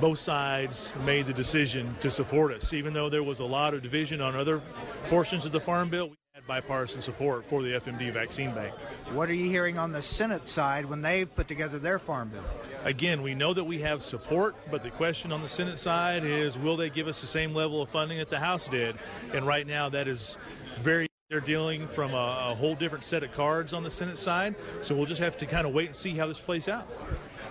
both 0.00 0.18
sides 0.18 0.92
made 1.04 1.26
the 1.26 1.34
decision 1.34 1.94
to 2.00 2.10
support 2.10 2.52
us. 2.52 2.72
Even 2.72 2.92
though 2.94 3.08
there 3.08 3.22
was 3.22 3.40
a 3.40 3.44
lot 3.44 3.74
of 3.74 3.82
division 3.82 4.20
on 4.20 4.34
other 4.34 4.62
portions 5.08 5.44
of 5.44 5.52
the 5.52 5.60
Farm 5.60 5.90
Bill, 5.90 6.12
bipartisan 6.46 7.02
support 7.02 7.44
for 7.44 7.62
the 7.62 7.72
FMD 7.72 8.12
vaccine 8.12 8.54
bank. 8.54 8.74
What 9.12 9.28
are 9.30 9.34
you 9.34 9.48
hearing 9.48 9.78
on 9.78 9.92
the 9.92 10.02
Senate 10.02 10.48
side 10.48 10.86
when 10.86 11.02
they 11.02 11.24
put 11.24 11.48
together 11.48 11.78
their 11.78 11.98
Farm 11.98 12.28
Bill? 12.30 12.44
Again, 12.84 13.22
we 13.22 13.34
know 13.34 13.54
that 13.54 13.64
we 13.64 13.78
have 13.80 14.02
support, 14.02 14.56
but 14.70 14.82
the 14.82 14.90
question 14.90 15.32
on 15.32 15.42
the 15.42 15.48
Senate 15.48 15.78
side 15.78 16.24
is 16.24 16.58
will 16.58 16.76
they 16.76 16.90
give 16.90 17.08
us 17.08 17.20
the 17.20 17.26
same 17.26 17.54
level 17.54 17.82
of 17.82 17.88
funding 17.88 18.18
that 18.18 18.30
the 18.30 18.38
House 18.38 18.68
did? 18.68 18.96
And 19.32 19.46
right 19.46 19.66
now, 19.66 19.88
that 19.88 20.08
is 20.08 20.38
very 20.78 21.06
they're 21.30 21.38
dealing 21.38 21.86
from 21.86 22.12
a, 22.12 22.48
a 22.50 22.54
whole 22.56 22.74
different 22.74 23.04
set 23.04 23.22
of 23.22 23.30
cards 23.30 23.72
on 23.72 23.84
the 23.84 23.90
Senate 23.90 24.18
side, 24.18 24.56
so 24.80 24.96
we'll 24.96 25.06
just 25.06 25.20
have 25.20 25.38
to 25.38 25.46
kind 25.46 25.64
of 25.64 25.72
wait 25.72 25.86
and 25.86 25.94
see 25.94 26.10
how 26.10 26.26
this 26.26 26.40
plays 26.40 26.66
out. 26.66 26.88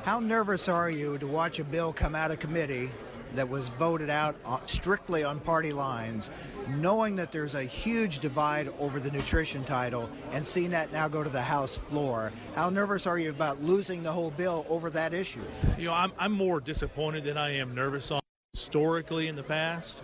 How 0.03 0.19
nervous 0.19 0.67
are 0.67 0.89
you 0.89 1.17
to 1.19 1.27
watch 1.27 1.59
a 1.59 1.63
bill 1.63 1.93
come 1.93 2.13
out 2.13 2.29
of 2.29 2.39
committee 2.39 2.91
that 3.35 3.47
was 3.47 3.69
voted 3.69 4.09
out 4.09 4.35
uh, 4.45 4.59
strictly 4.65 5.23
on 5.23 5.39
party 5.39 5.71
lines, 5.71 6.29
knowing 6.69 7.15
that 7.17 7.31
there's 7.31 7.55
a 7.55 7.63
huge 7.63 8.19
divide 8.19 8.71
over 8.79 8.99
the 8.99 9.11
nutrition 9.11 9.63
title 9.63 10.09
and 10.31 10.45
seeing 10.45 10.71
that 10.71 10.91
now 10.91 11.07
go 11.07 11.23
to 11.23 11.29
the 11.29 11.41
House 11.41 11.75
floor? 11.75 12.31
How 12.55 12.69
nervous 12.69 13.07
are 13.07 13.17
you 13.17 13.29
about 13.29 13.63
losing 13.63 14.03
the 14.03 14.11
whole 14.11 14.31
bill 14.31 14.65
over 14.69 14.89
that 14.91 15.13
issue? 15.13 15.43
You 15.77 15.85
know, 15.85 15.93
I'm, 15.93 16.11
I'm 16.17 16.31
more 16.31 16.61
disappointed 16.61 17.23
than 17.23 17.37
I 17.37 17.55
am 17.55 17.75
nervous 17.75 18.11
on 18.11 18.21
historically 18.53 19.27
in 19.27 19.35
the 19.35 19.43
past. 19.43 20.01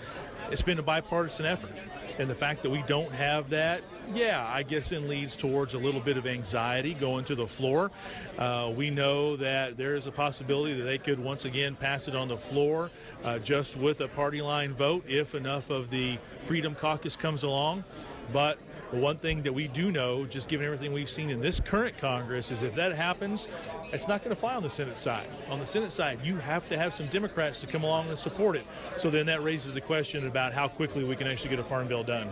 It's 0.51 0.61
been 0.61 0.79
a 0.79 0.83
bipartisan 0.83 1.45
effort. 1.45 1.71
And 2.19 2.29
the 2.29 2.35
fact 2.35 2.63
that 2.63 2.69
we 2.69 2.83
don't 2.83 3.11
have 3.11 3.49
that, 3.49 3.83
yeah, 4.13 4.45
I 4.51 4.63
guess 4.63 4.91
it 4.91 5.01
leads 5.01 5.35
towards 5.35 5.73
a 5.73 5.77
little 5.77 6.01
bit 6.01 6.17
of 6.17 6.27
anxiety 6.27 6.93
going 6.93 7.25
to 7.25 7.35
the 7.35 7.47
floor. 7.47 7.91
Uh, 8.37 8.71
we 8.75 8.89
know 8.89 9.35
that 9.37 9.77
there 9.77 9.95
is 9.95 10.07
a 10.07 10.11
possibility 10.11 10.73
that 10.73 10.83
they 10.83 10.97
could 10.97 11.19
once 11.19 11.45
again 11.45 11.75
pass 11.75 12.07
it 12.07 12.15
on 12.15 12.27
the 12.27 12.37
floor 12.37 12.91
uh, 13.23 13.39
just 13.39 13.75
with 13.75 14.01
a 14.01 14.07
party 14.07 14.41
line 14.41 14.73
vote 14.73 15.03
if 15.07 15.35
enough 15.35 15.69
of 15.69 15.89
the 15.89 16.17
Freedom 16.41 16.75
Caucus 16.75 17.15
comes 17.15 17.43
along. 17.43 17.83
But 18.31 18.57
the 18.91 18.97
one 18.97 19.17
thing 19.17 19.43
that 19.43 19.53
we 19.53 19.67
do 19.67 19.91
know, 19.91 20.25
just 20.25 20.47
given 20.47 20.65
everything 20.65 20.93
we've 20.93 21.09
seen 21.09 21.29
in 21.29 21.41
this 21.41 21.59
current 21.59 21.97
Congress, 21.97 22.51
is 22.51 22.63
if 22.63 22.73
that 22.75 22.93
happens, 22.93 23.47
it's 23.91 24.07
not 24.07 24.23
going 24.23 24.35
to 24.35 24.39
fly 24.39 24.55
on 24.55 24.63
the 24.63 24.69
Senate 24.69 24.97
side. 24.97 25.27
On 25.49 25.59
the 25.59 25.65
Senate 25.65 25.91
side, 25.91 26.19
you 26.23 26.37
have 26.37 26.67
to 26.69 26.77
have 26.77 26.93
some 26.93 27.07
Democrats 27.07 27.61
to 27.61 27.67
come 27.67 27.83
along 27.83 28.09
and 28.09 28.17
support 28.17 28.55
it. 28.55 28.65
So 28.97 29.09
then 29.09 29.25
that 29.27 29.43
raises 29.43 29.73
the 29.73 29.81
question 29.81 30.27
about 30.27 30.53
how 30.53 30.67
quickly 30.67 31.03
we 31.03 31.15
can 31.15 31.27
actually 31.27 31.51
get 31.51 31.59
a 31.59 31.63
farm 31.63 31.87
bill 31.87 32.03
done. 32.03 32.29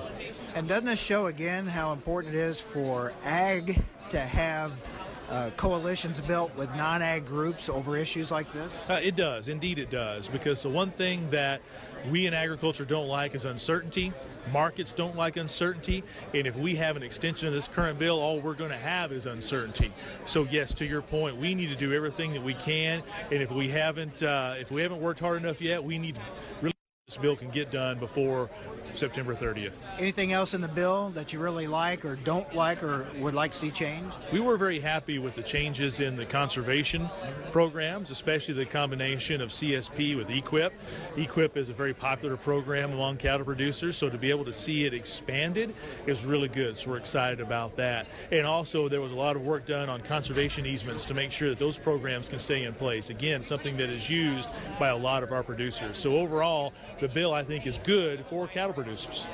And 0.56 0.68
doesn't 0.68 0.86
this 0.86 1.02
show 1.02 1.28
again 1.28 1.68
how 1.68 1.94
important 1.94 2.36
it 2.36 2.40
is 2.40 2.60
for 2.60 3.14
ag 3.24 3.84
to 4.10 4.20
have 4.20 4.74
uh, 5.30 5.50
coalitions 5.58 6.22
built 6.22 6.56
with 6.56 6.70
non-ag 6.76 7.26
groups 7.26 7.70
over 7.70 7.98
issues 7.98 8.32
like 8.32 8.52
this? 8.52 8.90
Uh, 8.90 9.00
it 9.02 9.16
does, 9.16 9.48
indeed, 9.48 9.80
it 9.80 9.90
does. 9.90 10.28
Because 10.28 10.62
the 10.62 10.70
one 10.70 10.92
thing 10.92 11.30
that 11.32 11.62
we 12.10 12.28
in 12.28 12.34
agriculture 12.34 12.86
don't 12.86 13.08
like 13.08 13.36
is 13.36 13.46
uncertainty. 13.46 14.14
Markets 14.52 14.92
don't 14.92 15.16
like 15.16 15.38
uncertainty, 15.38 16.04
and 16.34 16.46
if 16.46 16.56
we 16.56 16.76
have 16.76 16.98
an 16.98 17.04
extension 17.04 17.48
of 17.48 17.54
this 17.54 17.68
current 17.68 17.98
bill, 18.00 18.20
all 18.20 18.40
we're 18.40 18.54
going 18.54 18.72
to 18.72 18.78
have 18.78 19.12
is 19.12 19.26
uncertainty. 19.26 19.92
So 20.26 20.48
yes, 20.50 20.74
to 20.76 20.86
your 20.86 21.02
point, 21.02 21.38
we 21.38 21.56
need 21.56 21.70
to 21.70 21.76
do 21.76 21.94
everything 21.94 22.34
that 22.34 22.44
we 22.44 22.54
can, 22.54 23.04
and 23.32 23.42
if 23.42 23.52
we 23.52 23.70
haven't, 23.70 24.22
uh, 24.22 24.56
if 24.60 24.72
we 24.72 24.82
haven't 24.82 25.02
worked 25.02 25.20
hard 25.20 25.42
enough 25.42 25.62
yet, 25.62 25.84
we 25.84 25.98
need 25.98 26.16
to 26.16 26.22
really 26.62 26.73
this 27.14 27.22
bill 27.22 27.36
can 27.36 27.50
get 27.50 27.70
done 27.70 28.00
before 28.00 28.50
September 28.94 29.36
30th. 29.36 29.76
Anything 30.00 30.32
else 30.32 30.54
in 30.54 30.62
the 30.62 30.68
bill 30.68 31.10
that 31.10 31.34
you 31.34 31.40
really 31.40 31.68
like 31.68 32.06
or 32.06 32.16
don't 32.16 32.56
like 32.56 32.82
or 32.82 33.08
would 33.18 33.34
like 33.34 33.52
to 33.52 33.58
see 33.58 33.72
changed? 33.72 34.16
We 34.32 34.40
were 34.40 34.58
very 34.58 34.80
happy 34.80 35.20
with 35.20 35.36
the 35.36 35.44
changes 35.44 36.00
in 36.00 36.16
the 36.16 36.26
conservation 36.26 37.10
programs, 37.52 38.10
especially 38.10 38.54
the 38.54 38.66
combination 38.66 39.42
of 39.42 39.50
CSP 39.50 40.16
with 40.16 40.30
EQIP. 40.30 40.72
EQIP 41.16 41.58
is 41.58 41.70
a 41.70 41.74
very 41.74 41.94
popular 41.94 42.38
program 42.38 42.94
among 42.94 43.18
cattle 43.18 43.46
producers, 43.46 43.98
so 43.98 44.10
to 44.10 44.18
be 44.18 44.30
able 44.30 44.46
to 44.46 44.54
see 44.54 44.86
it 44.86 44.94
expanded 44.94 45.76
is 46.08 46.26
really 46.26 46.48
good. 46.48 46.78
So 46.78 46.92
we're 46.92 46.98
excited 46.98 47.42
about 47.42 47.76
that. 47.76 48.08
And 48.32 48.46
also, 48.46 48.88
there 48.88 49.02
was 49.02 49.12
a 49.12 49.16
lot 49.16 49.36
of 49.36 49.42
work 49.42 49.66
done 49.66 49.90
on 49.90 50.02
conservation 50.02 50.66
easements 50.66 51.04
to 51.06 51.14
make 51.14 51.32
sure 51.32 51.50
that 51.50 51.60
those 51.60 51.78
programs 51.78 52.30
can 52.30 52.40
stay 52.40 52.64
in 52.64 52.74
place. 52.74 53.10
Again, 53.10 53.42
something 53.42 53.76
that 53.78 53.90
is 53.90 54.10
used 54.10 54.50
by 54.80 54.90
a 54.90 54.98
lot 54.98 55.22
of 55.22 55.32
our 55.32 55.44
producers. 55.44 55.98
So 55.98 56.16
overall, 56.16 56.74
the 57.04 57.10
bill 57.10 57.34
I 57.34 57.44
think 57.44 57.68
is 57.68 57.78
good 57.80 58.26
for 58.28 58.48
cattle 58.48 58.74
producers. 58.74 59.28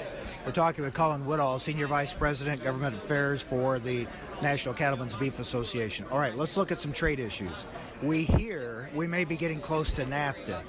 We're 0.43 0.53
talking 0.53 0.83
with 0.83 0.95
Colin 0.95 1.23
Woodall, 1.23 1.59
Senior 1.59 1.85
Vice 1.85 2.15
President, 2.15 2.63
Government 2.63 2.95
Affairs 2.95 3.43
for 3.43 3.77
the 3.77 4.07
National 4.41 4.73
Cattlemen's 4.73 5.15
Beef 5.15 5.37
Association. 5.37 6.07
All 6.11 6.17
right, 6.17 6.35
let's 6.35 6.57
look 6.57 6.71
at 6.71 6.81
some 6.81 6.91
trade 6.91 7.19
issues. 7.19 7.67
We 8.01 8.23
hear 8.23 8.89
we 8.95 9.05
may 9.05 9.23
be 9.23 9.35
getting 9.35 9.59
close 9.59 9.91
to 9.93 10.05
NAFTA. 10.05 10.63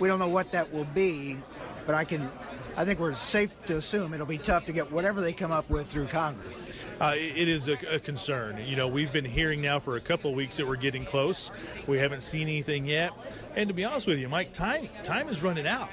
We 0.00 0.08
don't 0.08 0.18
know 0.18 0.30
what 0.30 0.50
that 0.52 0.72
will 0.72 0.86
be, 0.86 1.36
but 1.84 1.94
I 1.94 2.06
can 2.06 2.30
I 2.78 2.84
think 2.84 3.00
we're 3.00 3.14
safe 3.14 3.64
to 3.66 3.78
assume 3.78 4.12
it'll 4.12 4.26
be 4.26 4.36
tough 4.36 4.66
to 4.66 4.72
get 4.72 4.92
whatever 4.92 5.22
they 5.22 5.32
come 5.32 5.50
up 5.50 5.70
with 5.70 5.86
through 5.86 6.08
Congress. 6.08 6.70
Uh, 7.00 7.14
it 7.16 7.48
is 7.48 7.68
a, 7.68 7.78
a, 7.94 7.98
concern. 7.98 8.62
You 8.66 8.76
know, 8.76 8.86
we've 8.86 9.12
been 9.12 9.24
hearing 9.24 9.62
now 9.62 9.78
for 9.78 9.96
a 9.96 10.00
couple 10.00 10.30
of 10.30 10.36
weeks 10.36 10.58
that 10.58 10.66
we're 10.66 10.76
getting 10.76 11.06
close. 11.06 11.50
We 11.86 11.96
haven't 11.96 12.22
seen 12.22 12.42
anything 12.42 12.84
yet. 12.84 13.12
And 13.54 13.68
to 13.68 13.74
be 13.74 13.82
honest 13.84 14.06
with 14.06 14.18
you, 14.18 14.28
Mike, 14.28 14.52
time 14.52 14.90
time 15.04 15.28
is 15.28 15.42
running 15.42 15.66
out. 15.66 15.88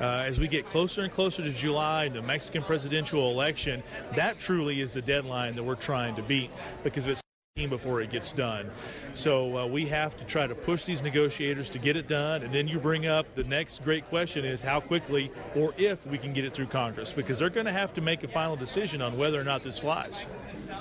Uh, 0.00 0.24
as 0.26 0.38
we 0.38 0.46
get 0.46 0.64
closer 0.64 1.02
and 1.02 1.12
closer 1.12 1.42
to 1.42 1.50
July 1.50 2.04
and 2.04 2.14
the 2.14 2.22
Mexican 2.22 2.62
presidential 2.62 3.30
election, 3.30 3.82
that 4.14 4.38
truly 4.38 4.80
is 4.80 4.92
the 4.92 5.02
deadline 5.02 5.56
that 5.56 5.64
we're 5.64 5.74
trying 5.74 6.14
to 6.16 6.22
beat 6.22 6.50
because 6.84 7.06
if 7.06 7.12
it's 7.12 7.22
before 7.66 8.00
it 8.00 8.10
gets 8.10 8.30
done. 8.30 8.70
So 9.14 9.58
uh, 9.58 9.66
we 9.66 9.86
have 9.86 10.16
to 10.18 10.24
try 10.24 10.46
to 10.46 10.54
push 10.54 10.84
these 10.84 11.02
negotiators 11.02 11.68
to 11.70 11.80
get 11.80 11.96
it 11.96 12.06
done. 12.06 12.42
And 12.42 12.54
then 12.54 12.68
you 12.68 12.78
bring 12.78 13.06
up 13.06 13.34
the 13.34 13.42
next 13.42 13.82
great 13.82 14.06
question 14.06 14.44
is 14.44 14.62
how 14.62 14.78
quickly 14.78 15.32
or 15.56 15.74
if 15.76 16.06
we 16.06 16.18
can 16.18 16.32
get 16.32 16.44
it 16.44 16.52
through 16.52 16.66
Congress 16.66 17.12
because 17.12 17.40
they're 17.40 17.50
going 17.50 17.66
to 17.66 17.72
have 17.72 17.92
to 17.94 18.00
make 18.00 18.22
a 18.22 18.28
final 18.28 18.54
decision 18.54 19.02
on 19.02 19.18
whether 19.18 19.40
or 19.40 19.44
not 19.44 19.64
this 19.64 19.80
flies. 19.80 20.24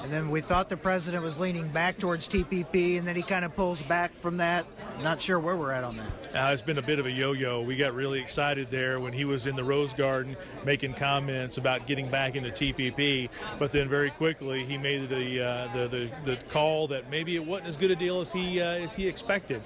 And 0.03 0.11
then 0.11 0.29
we 0.29 0.41
thought 0.41 0.69
the 0.69 0.77
president 0.77 1.23
was 1.23 1.39
leaning 1.39 1.67
back 1.69 1.97
towards 1.97 2.27
TPP, 2.27 2.97
and 2.97 3.07
then 3.07 3.15
he 3.15 3.23
kind 3.23 3.43
of 3.43 3.55
pulls 3.55 3.81
back 3.81 4.13
from 4.13 4.37
that. 4.37 4.65
Not 5.01 5.21
sure 5.21 5.39
where 5.39 5.55
we're 5.55 5.71
at 5.71 5.83
on 5.83 5.97
that. 5.97 6.07
Uh, 6.35 6.51
it's 6.51 6.61
been 6.61 6.77
a 6.77 6.81
bit 6.81 6.99
of 6.99 7.05
a 7.05 7.11
yo-yo. 7.11 7.61
We 7.61 7.75
got 7.77 7.93
really 7.93 8.19
excited 8.19 8.67
there 8.69 8.99
when 8.99 9.13
he 9.13 9.25
was 9.25 9.45
in 9.45 9.55
the 9.55 9.63
Rose 9.63 9.93
Garden 9.93 10.35
making 10.65 10.93
comments 10.93 11.57
about 11.57 11.85
getting 11.85 12.09
back 12.09 12.35
into 12.35 12.49
TPP, 12.49 13.29
but 13.59 13.71
then 13.71 13.87
very 13.87 14.09
quickly 14.09 14.65
he 14.65 14.77
made 14.77 15.07
the 15.09 15.41
uh, 15.41 15.73
the, 15.73 15.87
the, 15.87 16.11
the 16.25 16.35
call 16.49 16.87
that 16.87 17.09
maybe 17.11 17.35
it 17.35 17.45
wasn't 17.45 17.69
as 17.69 17.77
good 17.77 17.91
a 17.91 17.95
deal 17.95 18.21
as 18.21 18.31
he 18.31 18.59
uh, 18.59 18.65
as 18.65 18.93
he 18.93 19.07
expected. 19.07 19.61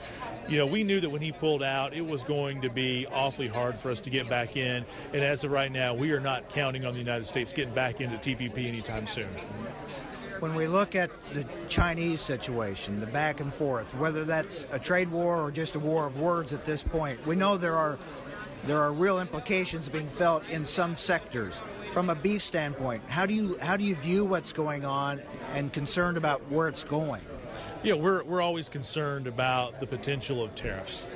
You 0.49 0.57
know, 0.57 0.67
we 0.67 0.83
knew 0.83 0.99
that 0.99 1.09
when 1.09 1.21
he 1.21 1.31
pulled 1.31 1.63
out, 1.63 1.93
it 1.93 2.05
was 2.05 2.23
going 2.23 2.61
to 2.61 2.69
be 2.69 3.07
awfully 3.07 3.47
hard 3.47 3.77
for 3.77 3.89
us 3.89 4.01
to 4.01 4.09
get 4.09 4.29
back 4.29 4.57
in, 4.57 4.85
and 5.13 5.23
as 5.23 5.43
of 5.43 5.51
right 5.51 5.71
now, 5.71 5.93
we 5.93 6.11
are 6.11 6.19
not 6.19 6.49
counting 6.49 6.85
on 6.85 6.93
the 6.93 6.99
United 6.99 7.25
States 7.25 7.53
getting 7.53 7.73
back 7.73 8.01
into 8.01 8.17
TPP 8.17 8.67
anytime 8.67 9.07
soon 9.07 9.29
when 10.41 10.55
we 10.55 10.67
look 10.67 10.95
at 10.95 11.11
the 11.33 11.45
Chinese 11.67 12.19
situation, 12.19 12.99
the 12.99 13.05
back 13.05 13.39
and 13.39 13.53
forth, 13.53 13.95
whether 13.95 14.25
that's 14.25 14.65
a 14.71 14.79
trade 14.79 15.09
war 15.11 15.39
or 15.39 15.51
just 15.51 15.75
a 15.75 15.79
war 15.79 16.07
of 16.07 16.19
words 16.19 16.51
at 16.51 16.65
this 16.65 16.83
point, 16.83 17.25
we 17.27 17.35
know 17.35 17.57
there 17.57 17.77
are 17.77 17.99
there 18.63 18.79
are 18.79 18.93
real 18.93 19.19
implications 19.19 19.89
being 19.89 20.07
felt 20.07 20.47
in 20.49 20.65
some 20.65 20.95
sectors. 20.95 21.63
From 21.91 22.09
a 22.09 22.15
beef 22.15 22.41
standpoint, 22.41 23.03
how 23.07 23.25
do 23.25 23.33
you 23.33 23.57
how 23.59 23.77
do 23.77 23.83
you 23.83 23.95
view 23.95 24.25
what's 24.25 24.51
going 24.51 24.83
on 24.83 25.21
and 25.53 25.71
concerned 25.71 26.17
about 26.17 26.41
where 26.51 26.67
it's 26.67 26.83
going? 26.83 27.21
Yeah, 27.83 27.93
we're 27.93 28.23
we're 28.23 28.41
always 28.41 28.67
concerned 28.67 29.27
about 29.27 29.79
the 29.79 29.87
potential 29.87 30.43
of 30.43 30.55
tariffs 30.55 31.07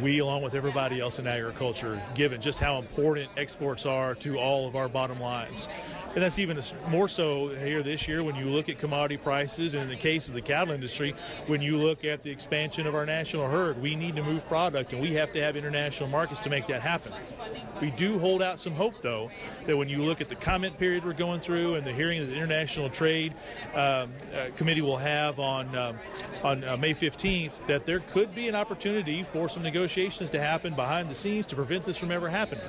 we, 0.00 0.18
along 0.18 0.42
with 0.42 0.54
everybody 0.54 1.00
else 1.00 1.18
in 1.18 1.26
agriculture, 1.26 2.00
given 2.14 2.40
just 2.40 2.58
how 2.58 2.78
important 2.78 3.30
exports 3.36 3.86
are 3.86 4.14
to 4.16 4.38
all 4.38 4.66
of 4.66 4.76
our 4.76 4.88
bottom 4.88 5.20
lines. 5.20 5.68
And 6.14 6.22
that's 6.22 6.38
even 6.38 6.60
more 6.88 7.08
so 7.08 7.48
here 7.48 7.82
this 7.82 8.06
year 8.06 8.22
when 8.22 8.36
you 8.36 8.46
look 8.46 8.68
at 8.68 8.78
commodity 8.78 9.16
prices, 9.16 9.74
and 9.74 9.82
in 9.82 9.88
the 9.88 9.96
case 9.96 10.28
of 10.28 10.34
the 10.34 10.40
cattle 10.40 10.72
industry, 10.72 11.12
when 11.48 11.60
you 11.60 11.76
look 11.76 12.04
at 12.04 12.22
the 12.22 12.30
expansion 12.30 12.86
of 12.86 12.94
our 12.94 13.04
national 13.04 13.48
herd, 13.48 13.82
we 13.82 13.96
need 13.96 14.14
to 14.14 14.22
move 14.22 14.46
product, 14.46 14.92
and 14.92 15.02
we 15.02 15.14
have 15.14 15.32
to 15.32 15.42
have 15.42 15.56
international 15.56 16.08
markets 16.08 16.40
to 16.42 16.50
make 16.50 16.68
that 16.68 16.82
happen. 16.82 17.12
We 17.80 17.90
do 17.90 18.20
hold 18.20 18.42
out 18.42 18.60
some 18.60 18.74
hope, 18.74 19.02
though, 19.02 19.32
that 19.66 19.76
when 19.76 19.88
you 19.88 20.02
look 20.02 20.20
at 20.20 20.28
the 20.28 20.36
comment 20.36 20.78
period 20.78 21.04
we're 21.04 21.14
going 21.14 21.40
through 21.40 21.74
and 21.74 21.84
the 21.84 21.92
hearing 21.92 22.20
that 22.20 22.26
the 22.26 22.36
International 22.36 22.88
Trade 22.88 23.32
um, 23.74 24.12
uh, 24.32 24.50
Committee 24.56 24.82
will 24.82 24.98
have 24.98 25.40
on 25.40 25.74
um, 25.74 25.98
on 26.44 26.62
uh, 26.62 26.76
May 26.76 26.94
15th, 26.94 27.66
that 27.66 27.86
there 27.86 28.00
could 28.00 28.34
be 28.34 28.48
an 28.48 28.54
opportunity 28.54 29.22
for 29.22 29.48
some 29.48 29.62
negotiations 29.62 30.30
to 30.30 30.40
happen 30.40 30.74
behind 30.74 31.08
the 31.08 31.14
scenes 31.14 31.46
to 31.46 31.56
prevent 31.56 31.84
this 31.84 31.96
from 31.96 32.12
ever 32.12 32.28
happening. 32.28 32.64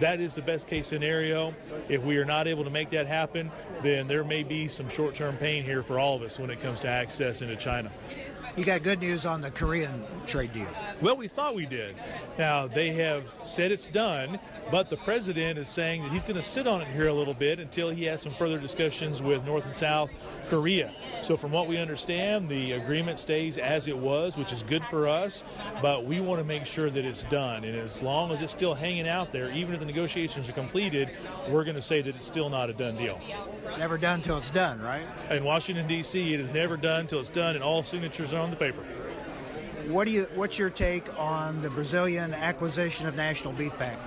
That 0.00 0.20
is 0.20 0.34
the 0.34 0.42
best 0.42 0.66
case 0.66 0.86
scenario. 0.86 1.54
If 1.88 2.02
we 2.02 2.16
are 2.16 2.24
not 2.24 2.48
able 2.48 2.64
to 2.64 2.70
make 2.70 2.90
that 2.90 3.06
happen, 3.06 3.50
then 3.82 4.08
there 4.08 4.24
may 4.24 4.42
be 4.42 4.66
some 4.66 4.88
short 4.88 5.14
term 5.14 5.36
pain 5.36 5.62
here 5.62 5.82
for 5.82 5.98
all 5.98 6.16
of 6.16 6.22
us 6.22 6.38
when 6.38 6.48
it 6.48 6.60
comes 6.60 6.80
to 6.80 6.88
access 6.88 7.42
into 7.42 7.54
China. 7.56 7.92
You 8.56 8.64
got 8.64 8.82
good 8.82 9.00
news 9.00 9.26
on 9.26 9.40
the 9.40 9.50
Korean 9.50 10.04
trade 10.26 10.52
deal. 10.52 10.68
Well, 11.00 11.16
we 11.16 11.28
thought 11.28 11.54
we 11.54 11.66
did. 11.66 11.94
Now, 12.38 12.66
they 12.66 12.90
have 12.90 13.32
said 13.44 13.72
it's 13.72 13.88
done, 13.88 14.38
but 14.70 14.90
the 14.90 14.96
president 14.96 15.58
is 15.58 15.68
saying 15.68 16.02
that 16.02 16.12
he's 16.12 16.24
going 16.24 16.36
to 16.36 16.42
sit 16.42 16.66
on 16.66 16.80
it 16.80 16.88
here 16.88 17.08
a 17.08 17.12
little 17.12 17.34
bit 17.34 17.58
until 17.58 17.90
he 17.90 18.04
has 18.04 18.22
some 18.22 18.34
further 18.34 18.58
discussions 18.58 19.22
with 19.22 19.46
North 19.46 19.66
and 19.66 19.74
South 19.74 20.10
Korea. 20.48 20.92
So, 21.22 21.36
from 21.36 21.52
what 21.52 21.68
we 21.68 21.78
understand, 21.78 22.48
the 22.48 22.72
agreement 22.72 23.18
stays 23.18 23.58
as 23.58 23.88
it 23.88 23.96
was, 23.96 24.36
which 24.36 24.52
is 24.52 24.62
good 24.62 24.84
for 24.84 25.08
us, 25.08 25.44
but 25.82 26.04
we 26.04 26.20
want 26.20 26.40
to 26.40 26.44
make 26.44 26.66
sure 26.66 26.90
that 26.90 27.04
it's 27.04 27.24
done. 27.24 27.64
And 27.64 27.76
as 27.76 28.02
long 28.02 28.32
as 28.32 28.42
it's 28.42 28.52
still 28.52 28.74
hanging 28.74 29.08
out 29.08 29.32
there, 29.32 29.50
even 29.52 29.74
if 29.74 29.80
the 29.80 29.86
negotiations 29.86 30.48
are 30.48 30.52
completed, 30.52 31.10
we're 31.48 31.64
going 31.64 31.76
to 31.76 31.82
say 31.82 32.02
that 32.02 32.14
it's 32.16 32.26
still 32.26 32.50
not 32.50 32.70
a 32.70 32.72
done 32.72 32.96
deal. 32.96 33.20
Never 33.78 33.98
done 33.98 34.22
till 34.22 34.38
it's 34.38 34.50
done, 34.50 34.80
right? 34.80 35.04
In 35.30 35.44
Washington, 35.44 35.86
D.C., 35.86 36.34
it 36.34 36.40
is 36.40 36.52
never 36.52 36.76
done 36.76 37.06
till 37.06 37.20
it's 37.20 37.30
done 37.30 37.54
and 37.54 37.64
all 37.64 37.82
signatures 37.82 38.29
are 38.32 38.40
on 38.40 38.50
the 38.50 38.56
paper. 38.56 38.82
What 39.86 40.06
do 40.06 40.12
you? 40.12 40.28
What's 40.34 40.58
your 40.58 40.70
take 40.70 41.18
on 41.18 41.62
the 41.62 41.70
Brazilian 41.70 42.32
acquisition 42.34 43.06
of 43.08 43.16
National 43.16 43.52
Beef 43.52 43.76
Pack? 43.76 43.98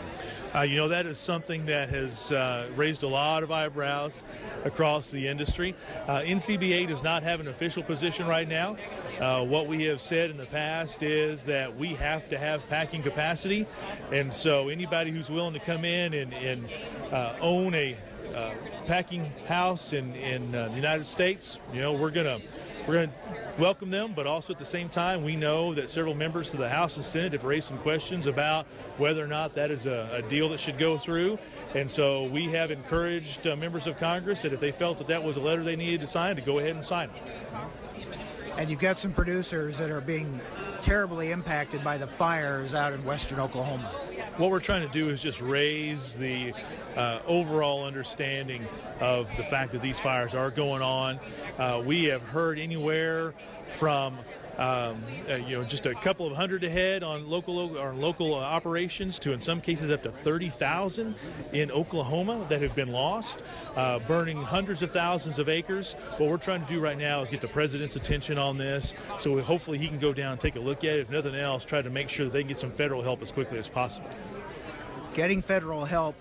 Uh, 0.55 0.61
you 0.61 0.77
know, 0.77 0.87
that 0.87 1.07
is 1.07 1.17
something 1.17 1.65
that 1.65 1.89
has 1.89 2.31
uh, 2.31 2.69
raised 2.75 3.01
a 3.01 3.07
lot 3.07 3.41
of 3.41 3.51
eyebrows 3.51 4.23
across 4.65 5.09
the 5.09 5.27
industry. 5.27 5.73
Uh, 6.07 6.19
NCBA 6.19 6.87
does 6.87 7.01
not 7.01 7.23
have 7.23 7.39
an 7.39 7.47
official 7.47 7.81
position 7.81 8.27
right 8.27 8.47
now. 8.47 8.77
Uh, 9.19 9.43
what 9.43 9.67
we 9.67 9.83
have 9.85 9.99
said 9.99 10.29
in 10.29 10.37
the 10.37 10.45
past 10.45 11.01
is 11.01 11.43
that 11.45 11.75
we 11.75 11.95
have 11.95 12.29
to 12.29 12.37
have 12.37 12.67
packing 12.69 13.01
capacity, 13.01 13.65
and 14.11 14.31
so 14.31 14.69
anybody 14.69 15.09
who's 15.09 15.31
willing 15.31 15.53
to 15.53 15.59
come 15.59 15.83
in 15.83 16.13
and, 16.13 16.33
and 16.35 16.69
uh, 17.11 17.33
own 17.41 17.73
a 17.73 17.97
uh, 18.35 18.53
packing 18.85 19.31
house 19.47 19.91
in, 19.91 20.13
in 20.15 20.51
the 20.51 20.71
United 20.75 21.05
States, 21.05 21.59
you 21.73 21.81
know, 21.81 21.93
we're 21.93 22.11
gonna 22.11 22.39
we're 22.87 23.05
gonna 23.05 23.11
welcome 23.57 23.89
them, 23.89 24.13
but 24.15 24.27
also 24.27 24.53
at 24.53 24.59
the 24.59 24.65
same 24.65 24.89
time, 24.89 25.23
we 25.23 25.35
know 25.35 25.73
that 25.73 25.89
several 25.89 26.15
members 26.15 26.53
of 26.53 26.59
the 26.59 26.69
House 26.69 26.95
and 26.95 27.05
Senate 27.05 27.33
have 27.33 27.43
raised 27.43 27.67
some 27.67 27.77
questions 27.77 28.25
about 28.27 28.65
whether 28.97 29.23
or 29.23 29.27
not 29.27 29.55
that 29.55 29.71
is 29.71 29.85
a, 29.85 30.09
a 30.13 30.21
deal 30.23 30.49
that 30.49 30.59
should 30.59 30.77
go 30.77 30.97
through. 30.97 31.37
And 31.75 31.89
so 31.89 32.25
we 32.25 32.45
have 32.51 32.71
encouraged 32.71 33.47
uh, 33.47 33.55
members 33.55 33.87
of 33.87 33.97
Congress 33.97 34.41
that 34.41 34.53
if 34.53 34.59
they 34.59 34.71
felt 34.71 34.97
that 34.97 35.07
that 35.07 35.23
was 35.23 35.37
a 35.37 35.41
letter 35.41 35.63
they 35.63 35.75
needed 35.75 36.01
to 36.01 36.07
sign, 36.07 36.35
to 36.35 36.41
go 36.41 36.59
ahead 36.59 36.71
and 36.71 36.83
sign 36.83 37.09
it. 37.09 37.53
And 38.57 38.69
you've 38.69 38.79
got 38.79 38.99
some 38.99 39.13
producers 39.13 39.77
that 39.79 39.89
are 39.89 40.01
being 40.01 40.39
terribly 40.81 41.31
impacted 41.31 41.83
by 41.83 41.97
the 41.97 42.07
fires 42.07 42.75
out 42.75 42.93
in 42.93 43.03
western 43.03 43.39
Oklahoma. 43.39 43.89
What 44.37 44.49
we're 44.49 44.61
trying 44.61 44.81
to 44.81 44.91
do 44.91 45.09
is 45.09 45.21
just 45.21 45.41
raise 45.41 46.15
the 46.15 46.53
uh, 46.95 47.19
overall 47.27 47.85
understanding 47.85 48.65
of 48.99 49.29
the 49.37 49.43
fact 49.43 49.73
that 49.73 49.81
these 49.83 49.99
fires 49.99 50.33
are 50.33 50.49
going 50.49 50.81
on. 50.81 51.19
Uh, 51.59 51.83
we 51.85 52.05
have 52.05 52.23
heard 52.23 52.57
anywhere 52.57 53.35
from 53.67 54.17
um, 54.57 55.03
uh, 55.29 55.35
you 55.35 55.57
know, 55.57 55.63
just 55.63 55.85
a 55.85 55.95
couple 55.95 56.27
of 56.27 56.33
hundred 56.33 56.63
ahead 56.63 57.03
on 57.03 57.27
local 57.29 57.77
or 57.77 57.93
local 57.93 58.35
uh, 58.35 58.39
operations 58.39 59.17
to, 59.19 59.33
in 59.33 59.41
some 59.41 59.61
cases, 59.61 59.89
up 59.89 60.03
to 60.03 60.11
30,000 60.11 61.15
in 61.53 61.71
Oklahoma 61.71 62.45
that 62.49 62.61
have 62.61 62.75
been 62.75 62.91
lost, 62.91 63.41
uh, 63.75 63.99
burning 63.99 64.41
hundreds 64.41 64.81
of 64.81 64.91
thousands 64.91 65.39
of 65.39 65.49
acres. 65.49 65.93
What 66.17 66.29
we're 66.29 66.37
trying 66.37 66.65
to 66.65 66.71
do 66.71 66.79
right 66.79 66.97
now 66.97 67.21
is 67.21 67.29
get 67.29 67.41
the 67.41 67.47
president's 67.47 67.95
attention 67.95 68.37
on 68.37 68.57
this, 68.57 68.93
so 69.19 69.39
hopefully 69.41 69.77
he 69.77 69.87
can 69.87 69.99
go 69.99 70.13
down 70.13 70.33
and 70.33 70.41
take 70.41 70.55
a 70.55 70.59
look 70.59 70.83
at 70.83 70.97
it. 70.97 70.99
If 70.99 71.09
nothing 71.09 71.35
else, 71.35 71.65
try 71.65 71.81
to 71.81 71.89
make 71.89 72.09
sure 72.09 72.25
that 72.25 72.33
they 72.33 72.41
can 72.41 72.49
get 72.49 72.57
some 72.57 72.71
federal 72.71 73.01
help 73.01 73.21
as 73.21 73.31
quickly 73.31 73.57
as 73.57 73.69
possible. 73.69 74.09
Getting 75.13 75.41
federal 75.41 75.85
help 75.85 76.15